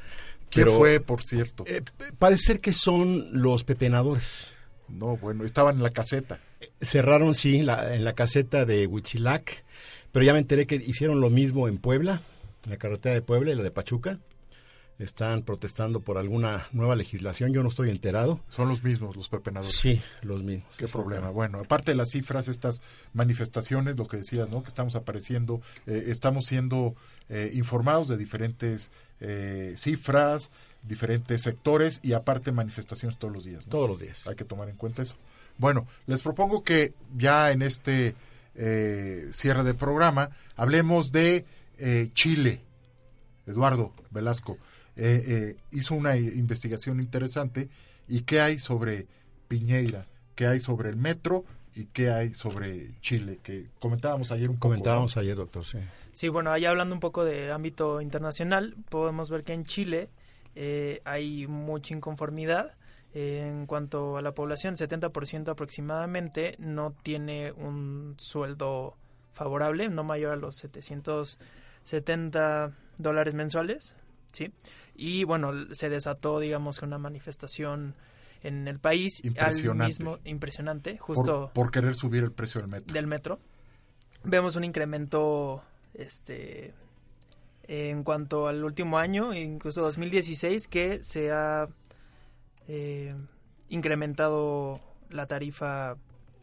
¿Qué 0.51 0.61
pero, 0.63 0.77
fue, 0.79 1.01
por 1.01 1.23
cierto? 1.23 1.65
eh, 1.67 1.83
parece 2.19 2.45
ser 2.45 2.61
que 2.61 2.73
son 2.73 3.29
los 3.33 3.65
pepenadores. 3.65 4.53
No, 4.89 5.17
bueno, 5.17 5.45
estaban 5.45 5.77
en 5.77 5.83
la 5.83 5.91
caseta. 5.91 6.39
Cerraron, 6.81 7.35
sí, 7.35 7.63
la- 7.63 7.95
en 7.95 8.05
la 8.05 8.13
caseta 8.13 8.65
de 8.65 8.87
Huitzilac, 8.87 9.65
pero 10.13 10.25
ya 10.25 10.33
me 10.33 10.39
enteré 10.39 10.67
que 10.67 10.77
hicieron 10.77 11.21
lo 11.21 11.31
mismo 11.31 11.67
en 11.69 11.79
Puebla, 11.79 12.21
en 12.65 12.71
la 12.71 12.77
carretera 12.77 13.15
de 13.15 13.23
Puebla 13.23 13.53
y 13.53 13.57
la 13.57 13.63
de 13.65 13.71
Pachuca. 13.73 14.19
Están 14.99 15.43
protestando 15.43 16.01
por 16.01 16.17
alguna 16.17 16.69
nueva 16.73 16.97
legislación, 16.97 17.53
yo 17.53 17.63
no 17.63 17.69
estoy 17.69 17.91
enterado. 17.91 18.41
Son 18.49 18.69
los 18.69 18.83
mismos, 18.83 19.15
los 19.15 19.29
pepenadores. 19.29 19.77
Sí, 19.77 20.01
los 20.23 20.43
mismos. 20.43 20.75
Qué 20.79 20.89
problema. 20.89 21.31
Bueno, 21.31 21.59
aparte 21.59 21.91
de 21.91 21.97
las 21.97 22.11
cifras, 22.11 22.49
estas 22.49 22.81
manifestaciones, 23.13 23.97
lo 23.97 24.07
que 24.07 24.19
decías, 24.19 24.49
¿no? 24.49 24.63
Que 24.63 24.69
estamos 24.69 24.95
apareciendo, 24.95 25.61
eh, 25.87 26.05
estamos 26.09 26.47
siendo 26.47 26.95
eh, 27.29 27.51
informados 27.55 28.09
de 28.09 28.17
diferentes 28.17 28.91
eh, 29.21 29.75
cifras, 29.77 30.51
diferentes 30.83 31.43
sectores 31.43 32.01
y 32.03 32.13
aparte 32.13 32.53
manifestaciones 32.53 33.19
todos 33.19 33.35
los 33.35 33.45
días. 33.45 33.67
¿no? 33.67 33.71
Todos 33.71 33.91
los 33.91 34.01
días. 34.01 34.27
Hay 34.27 34.37
que 34.37 34.45
tomar 34.45 34.69
en 34.69 34.77
cuenta 34.77 35.03
eso. 35.03 35.17
Bueno, 35.59 35.87
les 36.07 36.23
propongo 36.23 36.63
que 36.63 36.95
ya 37.17 37.51
en 37.51 37.63
este 37.63 38.15
eh, 38.55 39.29
cierre 39.33 39.65
del 39.65 39.77
programa 39.77 40.31
hablemos 40.57 41.13
de 41.13 41.45
eh, 41.79 42.11
Chile. 42.15 42.63
Eduardo 43.47 43.93
Velasco 44.11 44.59
eh, 44.97 45.25
eh, 45.27 45.57
hizo 45.73 45.95
una 45.95 46.17
investigación 46.17 47.01
interesante 47.01 47.69
y 48.09 48.23
qué 48.23 48.41
hay 48.41 48.59
sobre 48.59 49.07
Piñeira, 49.49 50.07
qué 50.35 50.47
hay 50.47 50.61
sobre 50.61 50.89
el 50.89 50.97
metro 50.97 51.45
y 51.75 51.87
qué 51.87 52.11
hay 52.11 52.35
sobre 52.35 52.99
Chile, 53.01 53.39
que 53.43 53.67
comentábamos 53.79 54.33
ayer 54.33 54.49
un 54.49 54.57
poco. 54.57 54.69
Comentábamos 54.69 55.17
ayer, 55.17 55.37
doctor, 55.37 55.65
sí. 55.65 55.79
Sí, 56.13 56.29
bueno, 56.29 56.51
ahí 56.51 56.65
hablando 56.65 56.95
un 56.95 57.01
poco 57.01 57.25
del 57.25 57.53
ámbito 57.53 58.01
internacional, 58.01 58.75
podemos 58.89 59.29
ver 59.29 59.45
que 59.45 59.53
en 59.53 59.65
Chile 59.65 60.09
eh, 60.55 61.03
hay 61.05 61.47
mucha 61.47 61.95
inconformidad 61.95 62.75
eh, 63.13 63.47
en 63.47 63.67
cuanto 63.67 64.17
a 64.17 64.23
la 64.23 64.33
población. 64.33 64.77
70% 64.77 65.51
aproximadamente 65.51 66.57
no 66.59 66.95
tiene 67.03 67.53
un 67.53 68.15
sueldo 68.17 68.97
favorable, 69.35 69.91
no 69.91 70.03
mayor 70.03 70.33
a 70.33 70.37
los 70.37 70.57
770 70.57 72.73
dólares 72.97 73.35
mensuales, 73.35 73.95
¿sí? 74.37 74.53
Y 74.95 75.25
bueno, 75.25 75.53
se 75.75 75.89
desató, 75.89 76.41
digamos, 76.41 76.79
que 76.79 76.85
una 76.85 76.99
manifestación 76.99 77.95
en 78.43 78.69
el 78.69 78.79
país 78.79 79.21
al 79.21 79.27
Impresionante. 79.27 79.87
mismo 79.87 80.19
impresionante, 80.25 80.99
justo 80.99 81.51
por, 81.53 81.71
querer 81.71 81.95
subir 81.95 82.23
el 82.23 82.33
precio 82.33 82.61
del 82.61 82.71
metro. 82.71 82.95
del 82.95 83.07
metro. 83.07 83.41
Vemos 84.23 84.57
un 84.57 84.65
incremento 84.65 85.63
este 85.95 86.75
en 87.69 88.05
cuanto 88.05 88.47
al 88.47 88.63
último 88.65 88.99
año, 88.99 89.35
incluso 89.35 89.83
2016, 89.83 90.69
que 90.69 91.03
se 91.03 91.33
ha 91.33 91.69
eh, 92.69 93.15
incrementado 93.69 94.81
la 95.11 95.27
tarifa, 95.27 95.97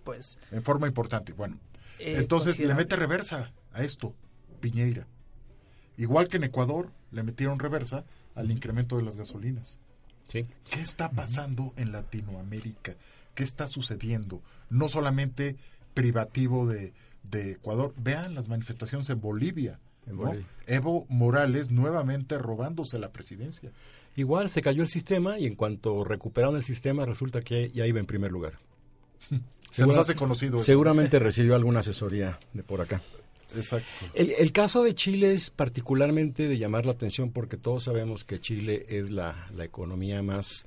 pues... 0.03 0.37
En 0.51 0.63
forma 0.63 0.87
importante. 0.87 1.31
Bueno, 1.31 1.59
eh, 1.99 2.15
entonces 2.17 2.59
le 2.59 2.73
mete 2.73 2.95
reversa 2.95 3.53
a 3.71 3.83
esto, 3.83 4.13
Piñeira. 4.59 5.07
Igual 5.97 6.27
que 6.27 6.37
en 6.37 6.43
Ecuador, 6.43 6.91
le 7.13 7.23
metieron 7.23 7.59
reversa 7.59 8.05
al 8.35 8.51
incremento 8.51 8.97
de 8.97 9.03
las 9.03 9.15
gasolinas. 9.15 9.79
Sí. 10.27 10.45
¿Qué 10.69 10.81
está 10.81 11.11
pasando 11.11 11.73
en 11.77 11.91
Latinoamérica? 11.91 12.95
¿Qué 13.35 13.43
está 13.43 13.67
sucediendo? 13.67 14.41
No 14.69 14.89
solamente 14.89 15.57
privativo 15.93 16.67
de, 16.67 16.93
de 17.23 17.51
Ecuador. 17.51 17.93
Vean 17.97 18.35
las 18.35 18.47
manifestaciones 18.47 19.09
en 19.09 19.21
Bolivia. 19.21 19.79
En 20.07 20.15
¿no? 20.15 20.23
Bolivia. 20.23 20.47
Evo 20.67 21.05
Morales 21.09 21.71
nuevamente 21.71 22.37
robándose 22.37 22.99
la 22.99 23.11
presidencia. 23.11 23.71
Igual 24.15 24.49
se 24.49 24.61
cayó 24.61 24.83
el 24.83 24.89
sistema 24.89 25.39
y 25.39 25.45
en 25.45 25.55
cuanto 25.55 26.03
recuperaron 26.03 26.55
el 26.55 26.63
sistema 26.63 27.05
resulta 27.05 27.41
que 27.41 27.71
ya 27.71 27.87
iba 27.87 27.99
en 27.99 28.05
primer 28.05 28.31
lugar. 28.31 28.59
Se 29.71 29.87
nos 29.87 29.97
hace 29.97 30.13
conocido. 30.13 30.59
Seguramente 30.59 31.17
recibió 31.17 31.55
alguna 31.55 31.79
asesoría 31.79 32.37
de 32.53 32.61
por 32.61 32.81
acá. 32.81 33.01
Exacto. 33.55 33.87
El, 34.13 34.31
el 34.31 34.51
caso 34.51 34.83
de 34.83 34.95
Chile 34.95 35.33
es 35.33 35.49
particularmente 35.49 36.47
de 36.47 36.57
llamar 36.57 36.85
la 36.85 36.91
atención 36.93 37.31
porque 37.31 37.57
todos 37.57 37.83
sabemos 37.85 38.23
que 38.23 38.39
Chile 38.39 38.85
es 38.89 39.09
la, 39.09 39.47
la 39.55 39.63
economía 39.65 40.21
más, 40.23 40.65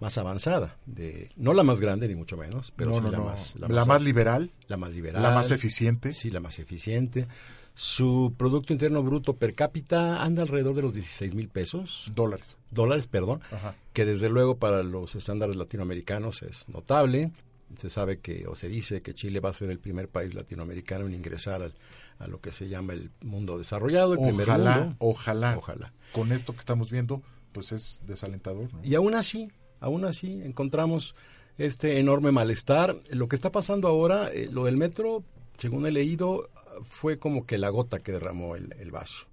más 0.00 0.18
avanzada, 0.18 0.76
de, 0.86 1.30
no 1.36 1.54
la 1.54 1.62
más 1.62 1.80
grande 1.80 2.08
ni 2.08 2.14
mucho 2.14 2.36
menos, 2.36 2.72
pero 2.76 2.90
No, 2.90 2.96
sí 2.96 3.02
no, 3.02 3.10
la, 3.10 3.18
no. 3.18 3.24
Más, 3.24 3.54
La 3.56 3.84
más 3.84 4.02
liberal. 4.02 4.50
La 4.68 4.76
más 4.76 4.92
liberal. 4.92 5.22
La 5.22 5.30
más 5.32 5.50
eficiente. 5.50 6.12
Sí, 6.12 6.30
la 6.30 6.40
más 6.40 6.58
eficiente. 6.58 7.26
Su 7.74 8.32
Producto 8.38 8.72
Interno 8.72 9.02
Bruto 9.02 9.36
per 9.36 9.52
cápita 9.54 10.22
anda 10.22 10.42
alrededor 10.42 10.74
de 10.74 10.82
los 10.82 10.94
16 10.94 11.34
mil 11.34 11.48
pesos. 11.48 12.10
Dólares. 12.14 12.56
Dólares, 12.70 13.06
perdón. 13.06 13.42
Ajá. 13.50 13.74
Que 13.92 14.06
desde 14.06 14.30
luego 14.30 14.56
para 14.56 14.82
los 14.82 15.14
estándares 15.14 15.56
latinoamericanos 15.56 16.42
es 16.42 16.66
notable. 16.70 17.32
Se 17.76 17.90
sabe 17.90 18.20
que, 18.20 18.46
o 18.46 18.54
se 18.54 18.68
dice 18.68 19.02
que 19.02 19.14
Chile 19.14 19.40
va 19.40 19.50
a 19.50 19.52
ser 19.52 19.70
el 19.70 19.78
primer 19.78 20.08
país 20.08 20.34
latinoamericano 20.34 21.06
en 21.06 21.14
ingresar 21.14 21.62
al, 21.62 21.74
a 22.18 22.26
lo 22.26 22.40
que 22.40 22.52
se 22.52 22.68
llama 22.68 22.92
el 22.92 23.10
mundo 23.20 23.58
desarrollado, 23.58 24.12
el 24.14 24.20
primer 24.20 24.48
Ojalá, 24.48 24.78
mundo. 24.78 24.96
ojalá. 25.00 25.56
Ojalá. 25.58 25.92
Con 26.12 26.32
esto 26.32 26.52
que 26.52 26.60
estamos 26.60 26.90
viendo, 26.90 27.22
pues 27.52 27.72
es 27.72 28.00
desalentador. 28.06 28.72
¿no? 28.72 28.80
Y 28.84 28.94
aún 28.94 29.14
así, 29.14 29.50
aún 29.80 30.04
así 30.04 30.40
encontramos 30.42 31.14
este 31.58 31.98
enorme 31.98 32.32
malestar. 32.32 33.00
Lo 33.10 33.28
que 33.28 33.36
está 33.36 33.50
pasando 33.50 33.88
ahora, 33.88 34.30
eh, 34.32 34.48
lo 34.50 34.64
del 34.64 34.76
metro, 34.76 35.24
según 35.58 35.86
he 35.86 35.90
leído, 35.90 36.48
fue 36.84 37.18
como 37.18 37.46
que 37.46 37.58
la 37.58 37.68
gota 37.68 37.98
que 38.00 38.12
derramó 38.12 38.56
el, 38.56 38.74
el 38.78 38.90
vaso. 38.90 39.26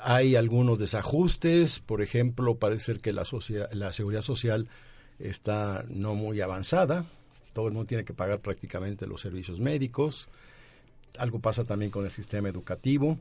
Hay 0.00 0.34
algunos 0.34 0.78
desajustes, 0.78 1.78
por 1.78 2.02
ejemplo, 2.02 2.56
parece 2.56 2.86
ser 2.86 3.00
que 3.00 3.12
la, 3.12 3.24
sociedad, 3.24 3.70
la 3.72 3.92
seguridad 3.92 4.22
social 4.22 4.68
está 5.20 5.84
no 5.88 6.14
muy 6.14 6.40
avanzada, 6.40 7.04
todo 7.52 7.68
el 7.68 7.74
mundo 7.74 7.86
tiene 7.86 8.04
que 8.04 8.14
pagar 8.14 8.40
prácticamente 8.40 9.06
los 9.06 9.20
servicios 9.20 9.60
médicos, 9.60 10.28
algo 11.18 11.40
pasa 11.40 11.64
también 11.64 11.90
con 11.90 12.04
el 12.04 12.10
sistema 12.10 12.48
educativo, 12.48 13.18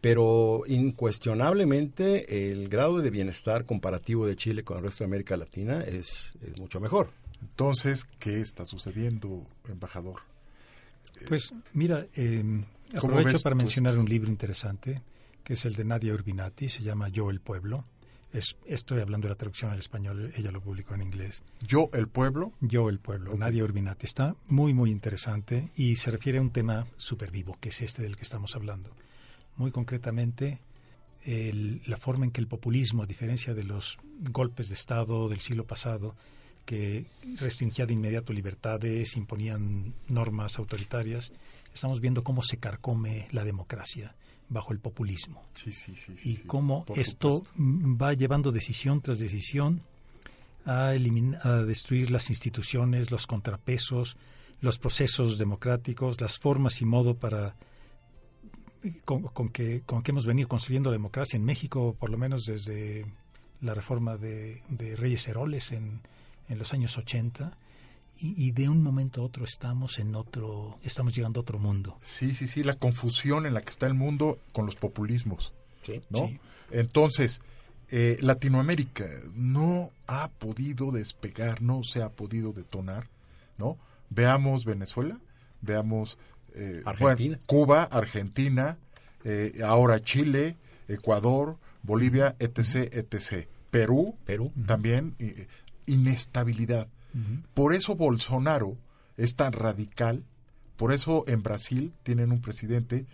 pero 0.00 0.62
incuestionablemente 0.66 2.50
el 2.50 2.68
grado 2.68 3.00
de 3.00 3.10
bienestar 3.10 3.64
comparativo 3.64 4.26
de 4.26 4.36
Chile 4.36 4.62
con 4.62 4.78
el 4.78 4.84
resto 4.84 5.04
de 5.04 5.06
América 5.06 5.36
Latina 5.36 5.82
es, 5.82 6.32
es 6.42 6.60
mucho 6.60 6.80
mejor. 6.80 7.10
Entonces, 7.40 8.04
¿qué 8.18 8.40
está 8.40 8.66
sucediendo, 8.66 9.46
embajador? 9.68 10.20
Pues 11.26 11.52
mira, 11.72 12.06
eh, 12.14 12.44
aprovecho 12.94 13.40
para 13.40 13.54
mencionar 13.54 13.98
un 13.98 14.08
libro 14.08 14.28
interesante 14.30 15.02
que 15.44 15.52
es 15.52 15.64
el 15.66 15.74
de 15.74 15.84
Nadia 15.84 16.14
Urbinati, 16.14 16.70
se 16.70 16.82
llama 16.82 17.10
Yo 17.10 17.30
el 17.30 17.40
Pueblo. 17.40 17.84
Es, 18.34 18.56
estoy 18.66 19.00
hablando 19.00 19.28
de 19.28 19.34
la 19.34 19.38
traducción 19.38 19.70
al 19.70 19.78
español, 19.78 20.32
ella 20.36 20.50
lo 20.50 20.60
publicó 20.60 20.96
en 20.96 21.02
inglés. 21.02 21.44
¿Yo 21.64 21.88
el 21.92 22.08
Pueblo? 22.08 22.52
Yo 22.60 22.88
el 22.88 22.98
Pueblo, 22.98 23.30
okay. 23.30 23.38
Nadia 23.38 23.62
Urbinati. 23.62 24.06
Está 24.06 24.34
muy, 24.48 24.74
muy 24.74 24.90
interesante 24.90 25.70
y 25.76 25.94
se 25.94 26.10
refiere 26.10 26.38
a 26.38 26.42
un 26.42 26.50
tema 26.50 26.84
súper 26.96 27.30
vivo, 27.30 27.56
que 27.60 27.68
es 27.68 27.80
este 27.80 28.02
del 28.02 28.16
que 28.16 28.22
estamos 28.22 28.56
hablando. 28.56 28.90
Muy 29.56 29.70
concretamente, 29.70 30.58
el, 31.22 31.80
la 31.86 31.96
forma 31.96 32.24
en 32.24 32.32
que 32.32 32.40
el 32.40 32.48
populismo, 32.48 33.04
a 33.04 33.06
diferencia 33.06 33.54
de 33.54 33.62
los 33.62 33.98
golpes 34.18 34.68
de 34.68 34.74
Estado 34.74 35.28
del 35.28 35.38
siglo 35.38 35.64
pasado, 35.64 36.16
que 36.64 37.06
restringía 37.38 37.86
de 37.86 37.92
inmediato 37.92 38.32
libertades, 38.32 39.16
imponían 39.16 39.94
normas 40.08 40.58
autoritarias, 40.58 41.30
estamos 41.72 42.00
viendo 42.00 42.24
cómo 42.24 42.42
se 42.42 42.56
carcome 42.56 43.28
la 43.30 43.44
democracia 43.44 44.16
bajo 44.48 44.72
el 44.72 44.78
populismo. 44.78 45.42
Sí, 45.54 45.72
sí, 45.72 45.94
sí, 45.96 46.14
y 46.24 46.36
cómo 46.36 46.84
esto 46.96 47.38
supuesto. 47.38 47.52
va 47.58 48.12
llevando 48.12 48.52
decisión 48.52 49.00
tras 49.00 49.18
decisión 49.18 49.82
a, 50.64 50.88
a 50.88 51.62
destruir 51.62 52.10
las 52.10 52.30
instituciones, 52.30 53.10
los 53.10 53.26
contrapesos, 53.26 54.16
los 54.60 54.78
procesos 54.78 55.38
democráticos, 55.38 56.20
las 56.20 56.38
formas 56.38 56.80
y 56.80 56.84
modo 56.84 57.16
para 57.16 57.56
con, 59.04 59.22
con, 59.22 59.48
que, 59.48 59.82
con 59.82 60.02
que 60.02 60.10
hemos 60.10 60.26
venido 60.26 60.48
construyendo 60.48 60.90
la 60.90 60.96
democracia 60.96 61.36
en 61.36 61.44
México, 61.44 61.96
por 61.98 62.10
lo 62.10 62.18
menos 62.18 62.44
desde 62.44 63.06
la 63.60 63.72
reforma 63.72 64.16
de, 64.16 64.62
de 64.68 64.94
Reyes 64.96 65.26
Heroles 65.26 65.72
en, 65.72 66.00
en 66.48 66.58
los 66.58 66.72
años 66.74 66.98
80 66.98 67.56
y, 68.18 68.46
y, 68.46 68.52
de 68.52 68.68
un 68.68 68.82
momento 68.82 69.22
a 69.22 69.24
otro 69.24 69.44
estamos 69.44 69.98
en 69.98 70.14
otro, 70.14 70.78
estamos 70.82 71.14
llegando 71.14 71.40
a 71.40 71.42
otro 71.42 71.58
mundo. 71.58 71.98
Sí, 72.02 72.34
sí, 72.34 72.46
sí, 72.46 72.62
la 72.62 72.74
confusión 72.74 73.46
en 73.46 73.54
la 73.54 73.60
que 73.60 73.70
está 73.70 73.86
el 73.86 73.94
mundo 73.94 74.38
con 74.52 74.66
los 74.66 74.76
populismos. 74.76 75.52
Sí, 75.82 76.00
¿no? 76.10 76.28
sí. 76.28 76.38
Entonces, 76.70 77.40
eh, 77.90 78.18
Latinoamérica 78.20 79.08
no 79.34 79.90
ha 80.06 80.28
podido 80.28 80.90
despegar, 80.90 81.62
no 81.62 81.84
se 81.84 82.02
ha 82.02 82.08
podido 82.08 82.52
detonar, 82.52 83.08
¿no? 83.58 83.76
Veamos 84.10 84.64
Venezuela, 84.64 85.18
veamos 85.60 86.18
eh, 86.54 86.82
Argentina. 86.84 87.36
Bueno, 87.36 87.42
Cuba, 87.46 87.84
Argentina, 87.84 88.78
eh, 89.24 89.60
ahora 89.64 90.00
Chile, 90.00 90.56
Ecuador, 90.88 91.56
Bolivia, 91.82 92.36
etc., 92.38 92.92
etc. 92.92 93.46
Perú, 93.70 94.16
Perú. 94.24 94.50
también, 94.66 95.14
inestabilidad. 95.86 96.88
Uh 97.14 97.18
-huh. 97.18 97.42
Por 97.54 97.74
eso 97.74 97.94
Bolsonaro 97.94 98.76
es 99.16 99.36
tan 99.36 99.52
radical, 99.52 100.24
por 100.76 100.92
eso 100.92 101.24
en 101.26 101.42
Brasil 101.42 101.92
tienen 102.02 102.32
un 102.32 102.40
presidente 102.40 103.06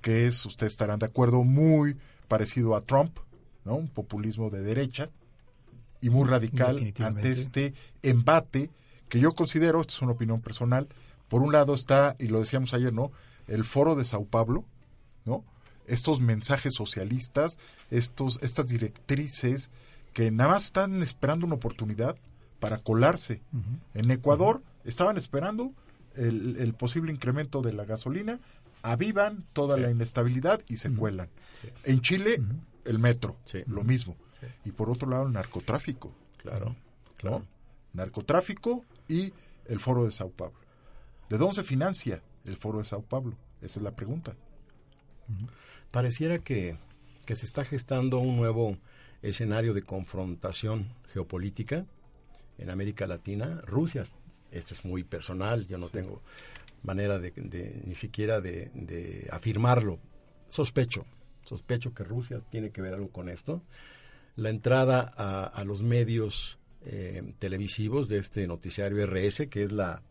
que 0.00 0.26
es, 0.26 0.46
ustedes 0.46 0.72
estarán 0.72 0.98
de 0.98 1.06
acuerdo, 1.06 1.42
muy 1.44 1.96
parecido 2.28 2.76
a 2.76 2.82
Trump, 2.82 3.18
¿no? 3.64 3.76
Un 3.76 3.88
populismo 3.88 4.50
de 4.50 4.62
derecha 4.62 5.10
y 6.00 6.10
muy 6.10 6.28
radical 6.28 6.94
ante 7.00 7.30
este 7.32 7.74
embate 8.02 8.70
que 9.08 9.20
yo 9.20 9.32
considero, 9.32 9.80
esto 9.80 9.94
es 9.94 10.02
una 10.02 10.12
opinión 10.12 10.40
personal, 10.40 10.86
por 11.28 11.42
un 11.42 11.52
lado 11.52 11.74
está, 11.74 12.14
y 12.18 12.28
lo 12.28 12.38
decíamos 12.40 12.74
ayer, 12.74 12.92
¿no? 12.92 13.10
El 13.46 13.64
foro 13.64 13.96
de 13.96 14.04
Sao 14.04 14.24
Paulo, 14.24 14.64
¿no? 15.24 15.44
Estos 15.86 16.20
mensajes 16.20 16.74
socialistas, 16.74 17.58
estos, 17.90 18.38
estas 18.42 18.66
directrices 18.68 19.70
que 20.12 20.30
nada 20.30 20.50
más 20.52 20.66
están 20.66 21.02
esperando 21.02 21.46
una 21.46 21.54
oportunidad 21.56 22.16
para 22.60 22.78
colarse. 22.78 23.42
Uh 23.52 23.58
-huh. 23.58 23.78
En 23.94 24.10
Ecuador 24.10 24.56
uh 24.56 24.60
-huh. 24.60 24.88
estaban 24.88 25.16
esperando 25.16 25.72
el, 26.14 26.56
el, 26.56 26.74
posible 26.74 27.12
incremento 27.12 27.62
de 27.62 27.72
la 27.72 27.84
gasolina, 27.84 28.40
avivan 28.82 29.44
toda 29.52 29.76
sí. 29.76 29.82
la 29.82 29.90
inestabilidad 29.90 30.60
y 30.68 30.76
se 30.76 30.88
uh 30.88 30.92
-huh. 30.92 30.98
cuelan. 30.98 31.28
Sí. 31.62 31.68
En 31.84 32.00
Chile, 32.00 32.40
el 32.84 32.98
metro, 32.98 33.36
sí. 33.44 33.62
lo 33.66 33.84
mismo. 33.84 34.16
Y 34.64 34.72
por 34.72 34.88
otro 34.90 35.08
lado, 35.08 35.26
el 35.26 35.32
narcotráfico. 35.32 36.14
Claro, 36.38 36.76
claro. 37.16 37.40
¿no? 37.40 37.46
Narcotráfico 37.92 38.84
y 39.08 39.32
el 39.66 39.80
foro 39.80 40.04
de 40.04 40.12
Sao 40.12 40.30
Paulo. 40.30 40.54
¿De 41.28 41.36
dónde 41.38 41.56
se 41.56 41.62
financia 41.62 42.22
el 42.44 42.56
foro 42.56 42.78
de 42.78 42.84
Sao 42.84 43.02
Paulo? 43.02 43.36
Esa 43.60 43.80
es 43.80 43.82
la 43.82 43.94
pregunta. 43.94 44.34
Pareciera 45.90 46.38
que, 46.38 46.78
que 47.26 47.36
se 47.36 47.44
está 47.44 47.64
gestando 47.64 48.18
un 48.18 48.36
nuevo 48.36 48.78
escenario 49.22 49.74
de 49.74 49.82
confrontación 49.82 50.88
geopolítica 51.12 51.84
en 52.58 52.70
América 52.70 53.06
Latina. 53.06 53.60
Rusia, 53.64 54.04
esto 54.50 54.74
es 54.74 54.84
muy 54.84 55.04
personal, 55.04 55.66
yo 55.66 55.78
no 55.78 55.88
tengo 55.88 56.22
manera 56.82 57.18
de, 57.18 57.32
de 57.32 57.82
ni 57.84 57.94
siquiera 57.94 58.40
de, 58.40 58.70
de, 58.74 59.28
afirmarlo. 59.30 59.98
Sospecho, 60.48 61.04
sospecho 61.44 61.92
que 61.94 62.04
Rusia 62.04 62.40
tiene 62.50 62.70
que 62.70 62.82
ver 62.82 62.94
algo 62.94 63.10
con 63.10 63.28
esto. 63.28 63.62
La 64.36 64.50
entrada 64.50 65.12
a, 65.16 65.44
a 65.44 65.64
los 65.64 65.82
medios 65.82 66.58
eh, 66.84 67.34
televisivos 67.38 68.08
de 68.08 68.18
este 68.18 68.46
noticiario 68.46 69.04
RS, 69.04 69.48
que 69.48 69.64
es 69.64 69.72
la, 69.72 70.02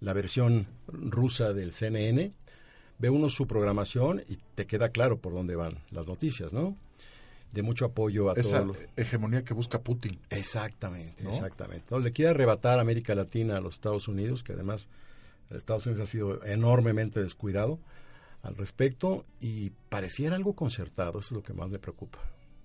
la 0.00 0.12
versión 0.12 0.66
rusa 0.86 1.52
del 1.52 1.72
CNN, 1.72 2.32
ve 2.98 3.10
uno 3.10 3.28
su 3.28 3.46
programación 3.46 4.22
y 4.28 4.38
te 4.54 4.66
queda 4.66 4.90
claro 4.90 5.20
por 5.20 5.34
dónde 5.34 5.56
van 5.56 5.78
las 5.90 6.06
noticias, 6.06 6.52
¿no? 6.52 6.76
De 7.52 7.62
mucho 7.62 7.86
apoyo 7.86 8.30
a 8.30 8.34
esa 8.34 8.62
todos 8.62 8.76
hegemonía 8.96 9.44
que 9.44 9.54
busca 9.54 9.80
Putin. 9.80 10.18
Exactamente, 10.30 11.22
¿no? 11.24 11.30
exactamente. 11.30 11.84
Entonces, 11.84 12.04
le 12.04 12.12
quiere 12.12 12.30
arrebatar 12.32 12.78
a 12.78 12.82
América 12.82 13.14
Latina 13.14 13.56
a 13.56 13.60
los 13.60 13.74
Estados 13.74 14.08
Unidos, 14.08 14.42
que 14.42 14.52
además 14.52 14.88
Estados 15.50 15.86
Unidos 15.86 16.08
ha 16.08 16.10
sido 16.10 16.44
enormemente 16.44 17.22
descuidado 17.22 17.78
al 18.42 18.56
respecto 18.56 19.24
y 19.40 19.70
pareciera 19.88 20.36
algo 20.36 20.54
concertado, 20.54 21.20
eso 21.20 21.28
es 21.28 21.32
lo 21.32 21.42
que 21.42 21.52
más 21.52 21.68
me 21.68 21.78
preocupa. 21.78 22.18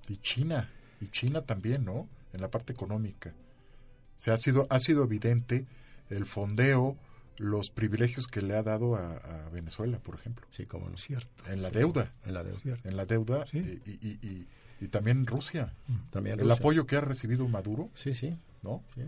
Y 0.07 0.17
China, 0.17 0.69
y 0.99 1.07
China 1.07 1.41
también, 1.41 1.85
¿no? 1.85 2.07
En 2.33 2.41
la 2.41 2.49
parte 2.49 2.73
económica. 2.73 3.33
O 4.17 4.21
sea, 4.21 4.35
ha 4.35 4.37
sido, 4.37 4.67
ha 4.69 4.79
sido 4.79 5.03
evidente 5.03 5.65
el 6.09 6.25
fondeo, 6.25 6.97
los 7.37 7.71
privilegios 7.71 8.27
que 8.27 8.41
le 8.41 8.55
ha 8.55 8.61
dado 8.61 8.95
a, 8.95 9.15
a 9.15 9.49
Venezuela, 9.49 9.99
por 9.99 10.15
ejemplo. 10.15 10.45
Sí, 10.51 10.65
como 10.65 10.89
no 10.89 10.95
es 10.95 11.01
cierto. 11.01 11.43
En 11.47 11.61
la 11.61 11.71
deuda. 11.71 12.13
En 12.25 12.33
la 12.33 12.43
deuda. 12.43 12.77
En 12.83 12.97
la 12.97 13.05
deuda 13.05 13.47
sí. 13.47 13.81
y, 13.85 13.91
y, 13.91 14.19
y, 14.21 14.47
y, 14.81 14.87
también 14.87 15.25
Rusia. 15.25 15.73
También 16.09 16.39
el 16.39 16.41
Rusia. 16.41 16.55
apoyo 16.55 16.85
que 16.85 16.95
ha 16.97 17.01
recibido 17.01 17.47
Maduro. 17.47 17.89
Sí, 17.93 18.13
sí. 18.13 18.37
¿No? 18.61 18.83
Sí. 18.95 19.01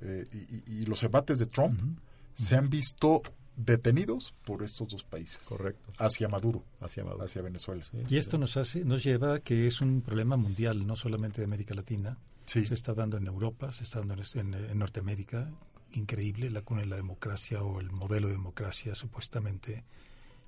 Eh, 0.00 0.24
y, 0.66 0.86
los 0.86 1.02
embates 1.02 1.38
de 1.38 1.46
Trump 1.46 1.80
uh 1.80 1.84
-huh. 1.84 1.96
se 2.34 2.56
han 2.56 2.70
visto 2.70 3.22
detenidos 3.56 4.32
por 4.44 4.62
estos 4.62 4.88
dos 4.88 5.04
países. 5.04 5.38
Correcto. 5.44 5.92
Hacia 5.98 6.28
Maduro. 6.28 6.64
Hacia 6.80 7.04
Maduro. 7.04 7.24
Hacia 7.24 7.42
Venezuela. 7.42 7.84
Sí, 7.90 7.98
y 8.08 8.16
esto 8.16 8.38
nos 8.38 8.56
hace, 8.56 8.84
nos 8.84 9.02
lleva 9.02 9.34
a 9.34 9.38
que 9.40 9.66
es 9.66 9.80
un 9.80 10.00
problema 10.00 10.36
mundial, 10.36 10.86
no 10.86 10.94
solamente 10.94 11.40
de 11.40 11.46
América 11.46 11.74
Latina. 11.74 12.16
Sí. 12.46 12.64
Se 12.64 12.74
está 12.74 12.94
dando 12.94 13.16
en 13.16 13.26
Europa, 13.26 13.72
se 13.72 13.84
está 13.84 13.98
dando 13.98 14.14
en, 14.14 14.54
en 14.54 14.78
Norteamérica, 14.78 15.50
increíble, 15.92 16.50
la 16.50 16.62
cuna 16.62 16.82
de 16.82 16.86
la 16.86 16.96
democracia 16.96 17.62
o 17.62 17.80
el 17.80 17.90
modelo 17.90 18.28
de 18.28 18.34
democracia 18.34 18.94
supuestamente 18.94 19.84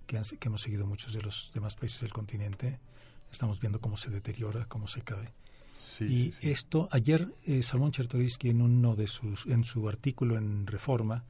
que, 0.07 0.19
han, 0.19 0.25
que, 0.25 0.49
hemos 0.49 0.63
seguido 0.63 0.87
muchos 0.87 1.13
de 1.13 1.23
los 1.23 1.51
demás 1.55 1.75
países 1.77 2.01
del 2.01 2.13
continente. 2.13 2.79
Estamos 3.31 3.61
viendo 3.61 3.81
cómo 3.81 3.97
se 3.97 4.11
deteriora, 4.11 4.67
cómo 4.67 4.87
se 4.87 5.03
cae. 5.03 5.33
Sí, 5.73 6.05
y 6.05 6.09
sí, 6.09 6.33
sí. 6.41 6.51
esto, 6.51 6.89
ayer 6.91 7.27
eh, 7.47 7.61
Chertorisky 7.63 8.51
en 8.51 8.61
uno 8.61 8.97
de 8.97 9.07
sus, 9.07 9.47
en 9.47 9.65
su 9.65 9.89
artículo 9.89 10.37
en 10.37 10.67
Reforma, 10.67 11.25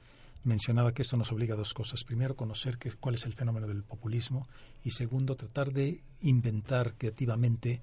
mencionaba 0.44 0.92
que 0.92 1.02
esto 1.02 1.16
nos 1.16 1.30
obliga 1.32 1.54
a 1.54 1.58
dos 1.58 1.74
cosas. 1.74 2.02
Primero, 2.04 2.34
conocer 2.34 2.78
que, 2.78 2.90
cuál 2.92 3.14
es 3.14 3.24
el 3.26 3.34
fenómeno 3.34 3.66
del 3.66 3.82
populismo 3.82 4.48
y 4.82 4.90
segundo, 4.90 5.36
tratar 5.36 5.72
de 5.72 6.00
inventar 6.22 6.94
creativamente 6.96 7.82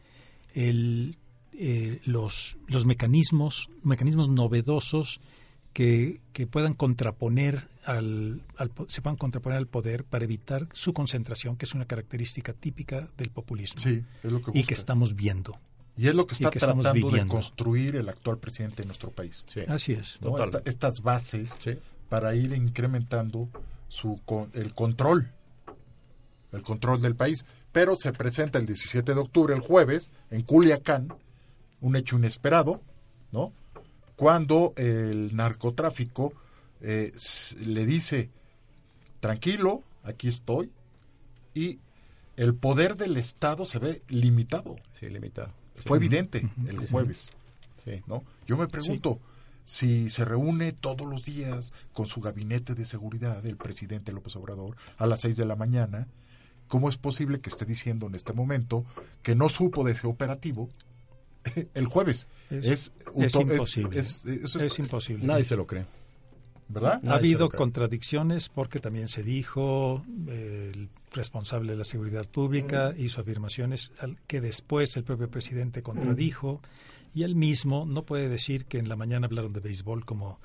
el, 0.53 1.17
eh, 1.53 2.01
los, 2.05 2.57
los 2.67 2.85
mecanismos, 2.85 3.69
mecanismos 3.83 4.29
novedosos 4.29 5.21
que, 5.77 6.21
que 6.33 6.47
puedan 6.47 6.73
contraponer 6.73 7.67
al, 7.85 8.41
al, 8.57 8.71
se 8.87 9.03
puedan 9.03 9.15
contraponer 9.15 9.59
al 9.59 9.67
poder 9.67 10.05
para 10.05 10.23
evitar 10.25 10.67
su 10.73 10.91
concentración, 10.91 11.55
que 11.55 11.65
es 11.65 11.75
una 11.75 11.85
característica 11.85 12.51
típica 12.53 13.07
del 13.15 13.29
populismo 13.29 13.79
sí, 13.79 14.03
es 14.23 14.31
lo 14.31 14.41
que 14.41 14.57
y 14.57 14.63
que 14.63 14.73
estamos 14.73 15.15
viendo. 15.15 15.59
Y 15.95 16.07
es 16.07 16.15
lo 16.15 16.25
que 16.25 16.33
está 16.33 16.49
que 16.49 16.57
tratando 16.57 17.11
de 17.11 17.27
construir 17.35 17.95
el 17.95 18.09
actual 18.09 18.39
presidente 18.39 18.81
de 18.81 18.87
nuestro 18.87 19.11
país. 19.11 19.45
Así 19.67 19.93
es. 19.93 20.17
¿no? 20.19 20.29
Esta- 20.43 20.61
estas 20.65 21.01
bases 21.03 21.53
para 22.09 22.33
ir 22.33 22.53
incrementando 22.53 23.47
su 23.87 24.19
el 24.53 24.73
control, 24.73 25.29
el 26.53 26.63
control 26.63 27.01
del 27.03 27.15
país. 27.15 27.45
Pero 27.71 27.95
se 27.95 28.11
presenta 28.13 28.57
el 28.57 28.65
17 28.65 29.13
de 29.13 29.19
octubre, 29.19 29.53
el 29.53 29.61
jueves, 29.61 30.09
en 30.31 30.41
Culiacán, 30.41 31.13
un 31.81 31.95
hecho 31.95 32.17
inesperado, 32.17 32.81
¿no? 33.31 33.53
Cuando 34.17 34.73
el 34.75 35.33
narcotráfico 35.35 36.33
eh, 36.81 37.13
le 37.59 37.85
dice, 37.85 38.29
tranquilo, 39.21 39.83
aquí 40.03 40.27
estoy, 40.27 40.71
y 41.53 41.79
el 42.35 42.53
poder 42.55 42.97
del 42.97 43.15
Estado 43.17 43.65
se 43.65 43.79
ve 43.79 44.01
limitado. 44.09 44.75
Sí, 44.93 45.07
limitado. 45.09 45.53
Fue 45.85 45.97
Sí. 45.99 46.05
evidente 46.05 46.49
el 46.67 46.79
jueves. 46.89 47.29
Sí. 47.85 48.01
¿no? 48.07 48.23
Yo 48.47 48.57
me 48.57 48.67
pregunto 48.67 49.19
si 49.65 50.09
se 50.09 50.25
reúne 50.25 50.71
todos 50.71 51.07
los 51.07 51.23
días 51.23 51.71
con 51.93 52.05
su 52.07 52.19
gabinete 52.19 52.73
de 52.73 52.85
seguridad 52.85 53.45
el 53.45 53.55
presidente 53.57 54.11
López 54.11 54.35
Obrador 54.35 54.75
a 54.97 55.05
las 55.07 55.21
6 55.21 55.37
de 55.37 55.45
la 55.45 55.55
mañana, 55.55 56.07
¿cómo 56.67 56.89
es 56.89 56.97
posible 56.97 57.39
que 57.39 57.49
esté 57.49 57.65
diciendo 57.65 58.07
en 58.07 58.15
este 58.15 58.33
momento 58.33 58.83
que 59.23 59.35
no 59.35 59.47
supo 59.49 59.83
de 59.83 59.91
ese 59.93 60.07
operativo 60.07 60.69
el 61.73 61.85
jueves? 61.85 62.27
Es- 62.49 62.65
Es, 62.67 62.91
es 63.15 63.35
imposible. 63.35 63.99
es- 63.99 64.79
imposible. 64.79 65.25
Nadie 65.25 65.43
se 65.45 65.55
lo 65.55 65.65
cree. 65.67 65.85
¿Verdad? 66.69 67.01
Ha 67.07 67.15
habido 67.15 67.47
contradicciones 67.49 68.49
porque 68.49 68.81
también 68.81 69.07
se 69.07 69.23
dijo, 69.23 70.03
eh, 70.27 70.71
el 70.73 70.89
responsable 71.13 71.71
de 71.71 71.77
la 71.77 71.85
seguridad 71.85 72.27
pública 72.27 72.93
hizo 72.97 73.21
afirmaciones 73.21 73.93
al- 73.99 74.17
que 74.27 74.41
después 74.41 74.97
el 74.97 75.05
propio 75.05 75.29
presidente 75.29 75.81
contradijo 75.81 76.61
y 77.15 77.23
él 77.23 77.35
mismo 77.35 77.85
no 77.87 78.03
puede 78.03 78.27
decir 78.27 78.65
que 78.65 78.79
en 78.79 78.89
la 78.89 78.97
mañana 78.97 79.27
hablaron 79.27 79.53
de 79.53 79.61
béisbol 79.61 80.03
como 80.03 80.39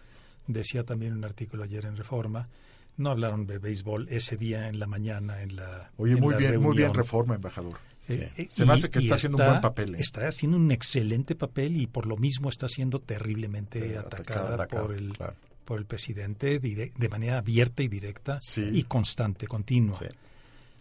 decía 0.47 0.85
también 0.85 1.15
un 1.15 1.25
artículo 1.25 1.65
ayer 1.65 1.87
en 1.87 1.97
Reforma. 1.97 2.49
No 2.97 3.11
hablaron 3.11 3.47
de 3.47 3.59
béisbol 3.59 4.07
ese 4.11 4.37
día 4.37 4.69
en 4.69 4.79
la 4.79 4.87
mañana 4.87 5.43
en 5.43 5.57
la 5.57 5.91
Oye, 5.97 6.13
en 6.13 6.21
muy 6.21 6.35
la 6.35 6.39
bien, 6.39 6.61
muy 6.61 6.77
bien 6.77 6.95
reforma, 6.95 7.35
embajador. 7.35 7.79
Eh, 8.15 8.33
eh, 8.37 8.47
Se 8.51 8.65
me 8.65 8.73
hace 8.75 8.91
que 8.91 8.99
está 9.01 9.15
haciendo 9.17 9.39
un 9.43 9.49
buen 9.49 9.61
papel. 9.61 9.95
¿eh? 9.95 9.99
Está 10.01 10.27
haciendo 10.29 10.57
un 10.57 10.71
excelente 10.71 11.35
papel 11.35 11.77
y 11.77 11.87
por 11.87 12.07
lo 12.07 12.17
mismo 12.17 12.49
está 12.49 12.69
siendo 12.69 13.01
terriblemente 13.01 13.97
atacada, 13.99 14.67
por 14.67 14.93
el 14.95 15.13
claro. 15.17 15.35
por 15.65 15.79
el 15.79 15.87
presidente 15.87 16.59
de 16.59 17.09
manera 17.09 17.39
abierta 17.39 17.83
y 17.83 17.89
directa 17.89 18.39
Sí. 18.43 18.63
y 18.73 18.83
constante, 18.85 19.47
continua, 19.47 19.99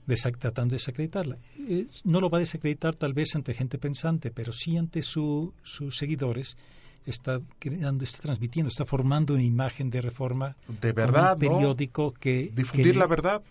desac- 0.08 0.38
tratando 0.40 0.72
de 0.74 0.78
desacreditarla. 0.78 1.38
Es- 1.68 2.06
no 2.06 2.20
lo 2.20 2.30
va 2.30 2.38
a 2.38 2.40
desacreditar 2.40 2.96
tal 2.96 3.14
vez 3.14 3.36
ante 3.36 3.54
gente 3.54 3.78
pensante, 3.78 4.32
pero 4.32 4.52
sí 4.52 4.78
ante 4.78 5.02
su- 5.02 5.54
sus 5.64 5.98
seguidores. 5.98 6.58
Está 7.06 7.42
creando, 7.58 8.04
está 8.04 8.20
transmitiendo, 8.22 8.68
está 8.70 8.86
formando 8.86 9.34
una 9.34 9.42
imagen 9.44 9.90
de 9.90 10.02
reforma. 10.02 10.56
De 10.82 10.92
verdad, 10.94 11.36
un 11.42 11.48
¿no? 11.48 11.54
periódico 11.56 12.14
que 12.14 12.52
Difundir 12.56 12.94
que- 12.94 13.00
la 13.00 13.08
verdad. 13.08 13.42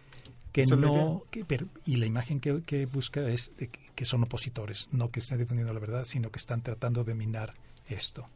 Que 0.52 0.66
no 0.76 1.22
que- 1.30 1.44
pero- 1.44 1.66
y 1.86 1.96
la 1.96 2.06
imagen 2.06 2.40
que, 2.40 2.62
que 2.62 2.86
busca 2.86 3.28
es 3.28 3.52
de 3.56 3.68
que, 3.68 4.04
son 4.04 4.22
opositores 4.22 4.88
no 4.92 5.10
que 5.10 5.20
estén 5.20 5.38
defendiendo 5.38 5.72
la 5.72 5.80
verdad 5.80 6.04
sino 6.04 6.30
que 6.30 6.38
están 6.38 6.62
tratando 6.62 7.04
de 7.04 7.14
minar 7.14 7.54
esto. 7.88 8.26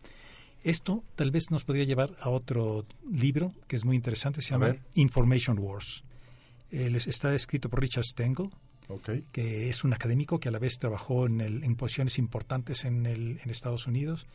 Esto 0.62 1.02
tal 1.16 1.30
vez 1.30 1.50
nos 1.50 1.64
podría 1.64 1.84
llevar 1.84 2.16
a 2.20 2.28
otro 2.30 2.86
libro 3.10 3.52
que 3.66 3.76
es 3.76 3.84
muy 3.84 3.96
interesante 3.96 4.40
se 4.42 4.50
llama. 4.50 4.66
Information 4.94 5.58
Wars. 5.58 6.04
Él 6.70 6.96
es- 6.96 7.06
está 7.06 7.34
escrito 7.34 7.68
por 7.68 7.80
Richard 7.80 8.04
Stengel 8.04 8.48
que 9.32 9.68
es 9.70 9.82
un 9.84 9.92
académico 9.94 10.38
que 10.38 10.48
a 10.48 10.52
la 10.52 10.58
vez 10.58 10.78
trabajó 10.78 11.26
en, 11.26 11.40
el- 11.40 11.64
en 11.64 11.74
posiciones 11.76 12.18
importantes 12.18 12.84
en, 12.84 13.06
el, 13.06 13.40
en 13.42 13.50
Estados 13.50 13.86
Unidos 13.86 14.26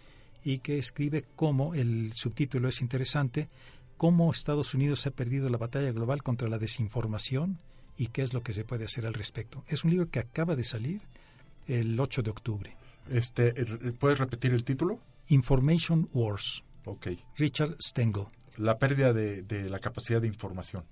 y 0.43 0.59
que 0.59 0.77
escribe 0.77 1.25
cómo, 1.35 1.73
el 1.75 2.11
subtítulo 2.15 2.67
es 2.69 2.81
interesante, 2.81 3.49
cómo 3.97 4.31
Estados 4.31 4.73
Unidos 4.73 5.05
ha 5.05 5.11
perdido 5.11 5.49
la 5.49 5.57
batalla 5.57 5.91
global 5.91 6.23
contra 6.23 6.47
la 6.47 6.57
desinformación 6.57 7.59
y 7.99 8.07
qué 8.07 8.23
es 8.23 8.33
lo 8.33 8.41
que 8.41 8.53
se 8.53 8.63
puede 8.63 8.85
hacer 8.85 9.05
al 9.05 9.13
respecto. 9.13 9.63
Es 9.67 9.83
un 9.83 9.91
libro 9.91 10.09
que 10.09 10.17
acaba 10.19 10.55
de 10.55 10.63
salir 10.63 11.01
el 11.67 11.99
8 11.99 12.23
de 12.23 12.29
octubre. 12.31 12.75
Este, 13.11 13.49
eh, 13.61 13.65
¿Puedes 13.99 14.17
repetir 14.17 14.53
el 14.53 14.63
título? 14.63 14.99
Information 15.27 16.09
Wars. 16.13 16.63
Ok. 16.85 17.07
Richard 17.37 17.75
Stengel. 17.81 18.23
La 18.57 18.77
pérdida 18.79 19.13
de, 19.13 19.43
de 19.43 19.69
la 19.69 19.79
capacidad 19.79 20.21
de 20.21 20.27
información. 20.27 20.83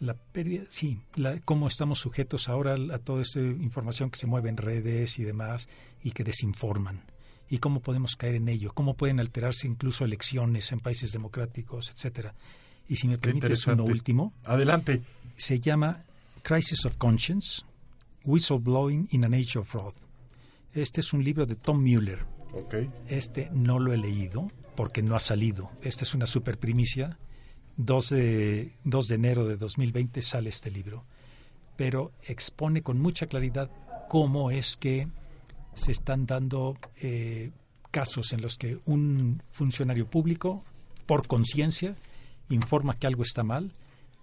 La 0.00 0.14
pérdida, 0.14 0.64
sí, 0.70 0.98
la- 1.14 1.38
cómo 1.40 1.68
estamos 1.68 1.98
sujetos 1.98 2.48
ahora 2.48 2.74
a 2.94 2.98
toda 2.98 3.22
esta 3.22 3.40
información 3.40 4.10
que 4.10 4.18
se 4.18 4.26
mueve 4.26 4.48
en 4.48 4.56
redes 4.56 5.18
y 5.18 5.24
demás 5.24 5.68
y 6.02 6.10
que 6.12 6.24
desinforman. 6.24 7.02
Y 7.48 7.58
cómo 7.58 7.80
podemos 7.80 8.16
caer 8.16 8.36
en 8.36 8.48
ello, 8.48 8.72
cómo 8.72 8.94
pueden 8.94 9.20
alterarse 9.20 9.66
incluso 9.68 10.04
elecciones 10.04 10.72
en 10.72 10.80
países 10.80 11.12
democráticos, 11.12 11.90
etcétera. 11.90 12.34
Y 12.88 12.96
si 12.96 13.06
me 13.08 13.16
Qué 13.16 13.20
permites 13.32 13.66
uno 13.66 13.84
último. 13.84 14.32
Adelante. 14.44 15.02
Se 15.36 15.60
llama 15.60 16.04
Crisis 16.42 16.84
of 16.84 16.98
Conscience, 16.98 17.64
Whistleblowing 18.24 19.08
in 19.12 19.24
an 19.24 19.32
Age 19.32 19.58
of 19.58 19.68
Fraud. 19.68 19.94
Este 20.72 21.00
es 21.00 21.12
un 21.12 21.22
libro 21.22 21.46
de 21.46 21.54
Tom 21.54 21.82
Mueller. 21.82 22.26
Ok. 22.52 22.74
Este 23.08 23.48
no 23.52 23.78
lo 23.78 23.92
he 23.92 23.96
leído 23.96 24.50
porque 24.74 25.02
no 25.02 25.14
ha 25.14 25.20
salido. 25.20 25.70
Esta 25.82 26.04
es 26.04 26.14
una 26.14 26.26
super 26.26 26.58
primicia. 26.58 27.18
2 27.76 28.08
de, 28.10 28.72
2 28.84 29.06
de 29.06 29.14
enero 29.14 29.46
de 29.46 29.56
2020 29.56 30.20
sale 30.20 30.48
este 30.48 30.70
libro. 30.70 31.04
Pero 31.76 32.12
expone 32.24 32.82
con 32.82 33.00
mucha 33.00 33.26
claridad 33.26 33.70
cómo 34.08 34.50
es 34.50 34.76
que 34.76 35.08
se 35.74 35.92
están 35.92 36.26
dando 36.26 36.76
eh, 37.00 37.52
casos 37.92 38.32
en 38.32 38.42
los 38.42 38.58
que 38.58 38.80
un 38.84 39.42
funcionario 39.52 40.10
público, 40.10 40.64
por 41.06 41.28
conciencia, 41.28 41.96
informa 42.48 42.98
que 42.98 43.06
algo 43.06 43.22
está 43.22 43.44
mal 43.44 43.72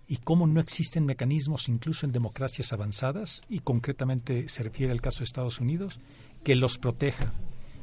y 0.09 0.17
cómo 0.17 0.47
no 0.47 0.59
existen 0.59 1.05
mecanismos, 1.05 1.69
incluso 1.69 2.05
en 2.05 2.11
democracias 2.11 2.73
avanzadas, 2.73 3.43
y 3.47 3.59
concretamente 3.59 4.47
se 4.49 4.63
refiere 4.63 4.91
al 4.91 4.99
caso 5.01 5.19
de 5.19 5.25
Estados 5.25 5.59
Unidos, 5.61 5.99
que 6.43 6.55
los 6.55 6.77
proteja 6.79 7.31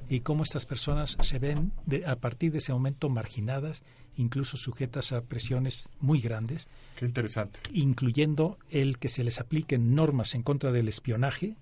y 0.09 0.21
cómo 0.21 0.43
estas 0.43 0.67
personas 0.67 1.17
se 1.21 1.39
ven 1.39 1.73
de- 1.87 2.05
a 2.05 2.17
partir 2.17 2.51
de 2.53 2.59
ese 2.59 2.73
momento 2.73 3.09
marginadas, 3.09 3.83
incluso 4.17 4.57
sujetas 4.57 5.13
a 5.13 5.23
presiones 5.23 5.89
muy 6.01 6.21
grandes, 6.21 6.67
Qué 6.97 7.05
interesante. 7.07 7.61
incluyendo 7.73 8.59
el 8.71 8.99
que 8.99 9.09
se 9.09 9.23
les 9.25 9.39
apliquen 9.41 9.95
normas 9.95 10.35
en 10.35 10.43
contra 10.43 10.73
del 10.73 10.89
espionaje, 10.89 11.57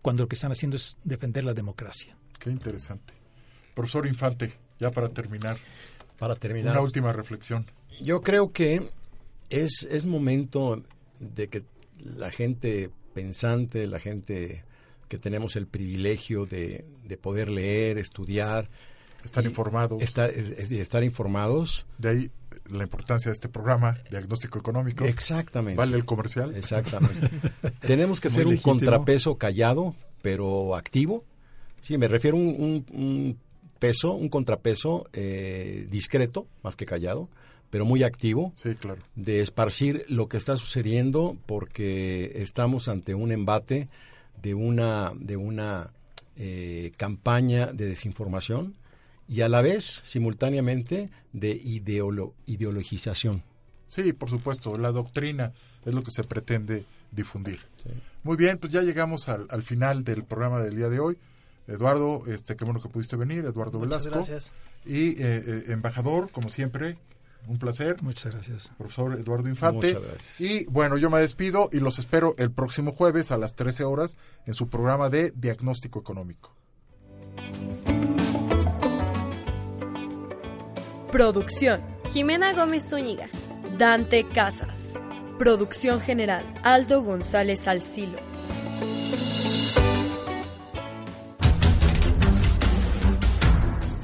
cuando 0.00 0.22
lo 0.22 0.28
que 0.28 0.36
están 0.36 0.52
haciendo 0.52 0.76
es 0.76 0.96
defender 1.04 1.44
la 1.44 1.52
democracia. 1.54 2.16
Qué 2.38 2.50
interesante. 2.50 3.12
Profesor 3.74 4.06
Infante, 4.06 4.54
ya 4.78 4.90
para 4.90 5.08
terminar. 5.10 5.58
Para 6.18 6.34
terminar. 6.34 6.72
Una 6.72 6.80
última 6.82 7.12
reflexión. 7.12 7.66
Yo 8.00 8.22
creo 8.22 8.52
que 8.52 8.90
es, 9.50 9.86
es 9.90 10.06
momento 10.06 10.82
de 11.20 11.48
que 11.48 11.62
la 12.02 12.30
gente 12.30 12.90
pensante, 13.14 13.86
la 13.86 13.98
gente 14.00 14.64
que 15.08 15.18
tenemos 15.18 15.56
el 15.56 15.66
privilegio 15.66 16.46
de, 16.46 16.84
de 17.04 17.16
poder 17.16 17.48
leer, 17.48 17.98
estudiar. 17.98 18.68
Estar 19.24 19.44
informados. 19.44 20.02
Estar, 20.02 20.30
es- 20.30 20.70
informados. 21.02 21.86
De 21.98 22.08
ahí 22.08 22.30
la 22.70 22.84
importancia 22.84 23.30
de 23.30 23.32
este 23.34 23.48
programa, 23.48 23.98
diagnóstico 24.10 24.58
económico. 24.58 25.04
Exactamente. 25.04 25.76
¿Vale 25.78 25.96
el 25.96 26.04
comercial? 26.04 26.54
Exactamente. 26.54 27.28
Tenemos 27.80 28.20
que 28.20 28.28
Muy 28.28 28.34
ser 28.34 28.44
un 28.46 28.52
legítimo. 28.52 28.74
contrapeso 28.74 29.36
callado, 29.38 29.96
pero 30.22 30.76
activo. 30.76 31.24
Sí, 31.80 31.96
me 31.96 32.08
refiero 32.08 32.36
a 32.36 32.40
un, 32.40 32.46
un- 32.48 32.86
un 32.92 33.38
peso, 33.78 34.12
un 34.12 34.28
contrapeso 34.28 35.08
eh, 35.12 35.86
discreto, 35.90 36.46
más 36.62 36.76
que 36.76 36.84
callado, 36.84 37.28
pero 37.70 37.84
muy 37.84 38.02
activo. 38.02 38.52
Sí, 38.56 38.74
claro. 38.74 39.02
De 39.14 39.40
esparcir 39.40 40.04
lo 40.08 40.28
que 40.28 40.36
está 40.36 40.56
sucediendo 40.56 41.36
porque 41.46 42.32
estamos 42.42 42.88
ante 42.88 43.14
un 43.14 43.32
embate 43.32 43.88
de 44.42 44.54
una, 44.54 45.12
de 45.16 45.36
una 45.36 45.90
eh, 46.36 46.92
campaña 46.96 47.66
de 47.72 47.86
desinformación 47.86 48.74
y 49.28 49.42
a 49.42 49.48
la 49.48 49.60
vez, 49.60 50.02
simultáneamente, 50.04 51.10
de 51.32 51.60
ideolo- 51.60 52.32
ideologización. 52.46 53.42
Sí, 53.86 54.12
por 54.12 54.30
supuesto, 54.30 54.76
la 54.78 54.92
doctrina 54.92 55.52
es 55.84 55.94
lo 55.94 56.02
que 56.02 56.10
se 56.10 56.24
pretende 56.24 56.84
difundir. 57.10 57.60
Muy 58.22 58.36
bien, 58.36 58.58
pues 58.58 58.72
ya 58.72 58.82
llegamos 58.82 59.28
al, 59.28 59.46
al 59.50 59.62
final 59.62 60.04
del 60.04 60.24
programa 60.24 60.60
del 60.60 60.76
día 60.76 60.88
de 60.88 61.00
hoy. 61.00 61.16
Eduardo, 61.66 62.22
este, 62.26 62.56
qué 62.56 62.64
bueno 62.64 62.80
que 62.80 62.88
pudiste 62.88 63.16
venir, 63.16 63.44
Eduardo 63.44 63.78
Muchas 63.78 64.04
Velasco. 64.04 64.10
gracias. 64.30 64.52
Y 64.86 65.10
eh, 65.10 65.16
eh, 65.22 65.64
embajador, 65.68 66.30
como 66.30 66.48
siempre, 66.48 66.96
un 67.46 67.58
placer. 67.58 68.02
Muchas 68.02 68.32
gracias. 68.32 68.70
Profesor 68.76 69.18
Eduardo 69.18 69.48
Infante. 69.48 69.94
Muchas 69.94 70.02
gracias. 70.02 70.40
Y 70.40 70.64
bueno, 70.66 70.96
yo 70.96 71.10
me 71.10 71.18
despido 71.18 71.70
y 71.72 71.80
los 71.80 71.98
espero 71.98 72.34
el 72.38 72.50
próximo 72.50 72.92
jueves 72.92 73.30
a 73.30 73.38
las 73.38 73.54
13 73.54 73.84
horas 73.84 74.16
en 74.46 74.54
su 74.54 74.68
programa 74.68 75.08
de 75.08 75.32
Diagnóstico 75.34 76.00
Económico. 76.00 76.54
Producción. 81.10 81.80
Jimena 82.12 82.52
Gómez 82.52 82.90
Zúñiga. 82.90 83.28
Dante 83.78 84.24
Casas. 84.24 85.00
Producción 85.38 86.00
general. 86.00 86.44
Aldo 86.62 87.02
González 87.02 87.66
Alcilo. 87.66 88.18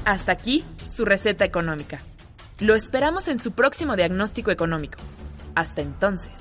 Hasta 0.05 0.31
aquí 0.31 0.63
su 0.87 1.03
receta 1.03 1.45
económica. 1.45 1.99
Lo 2.59 2.75
esperamos 2.75 3.27
en 3.27 3.39
su 3.39 3.51
próximo 3.51 3.97
diagnóstico 3.97 4.49
económico. 4.49 4.97
Hasta 5.55 5.81
entonces. 5.81 6.31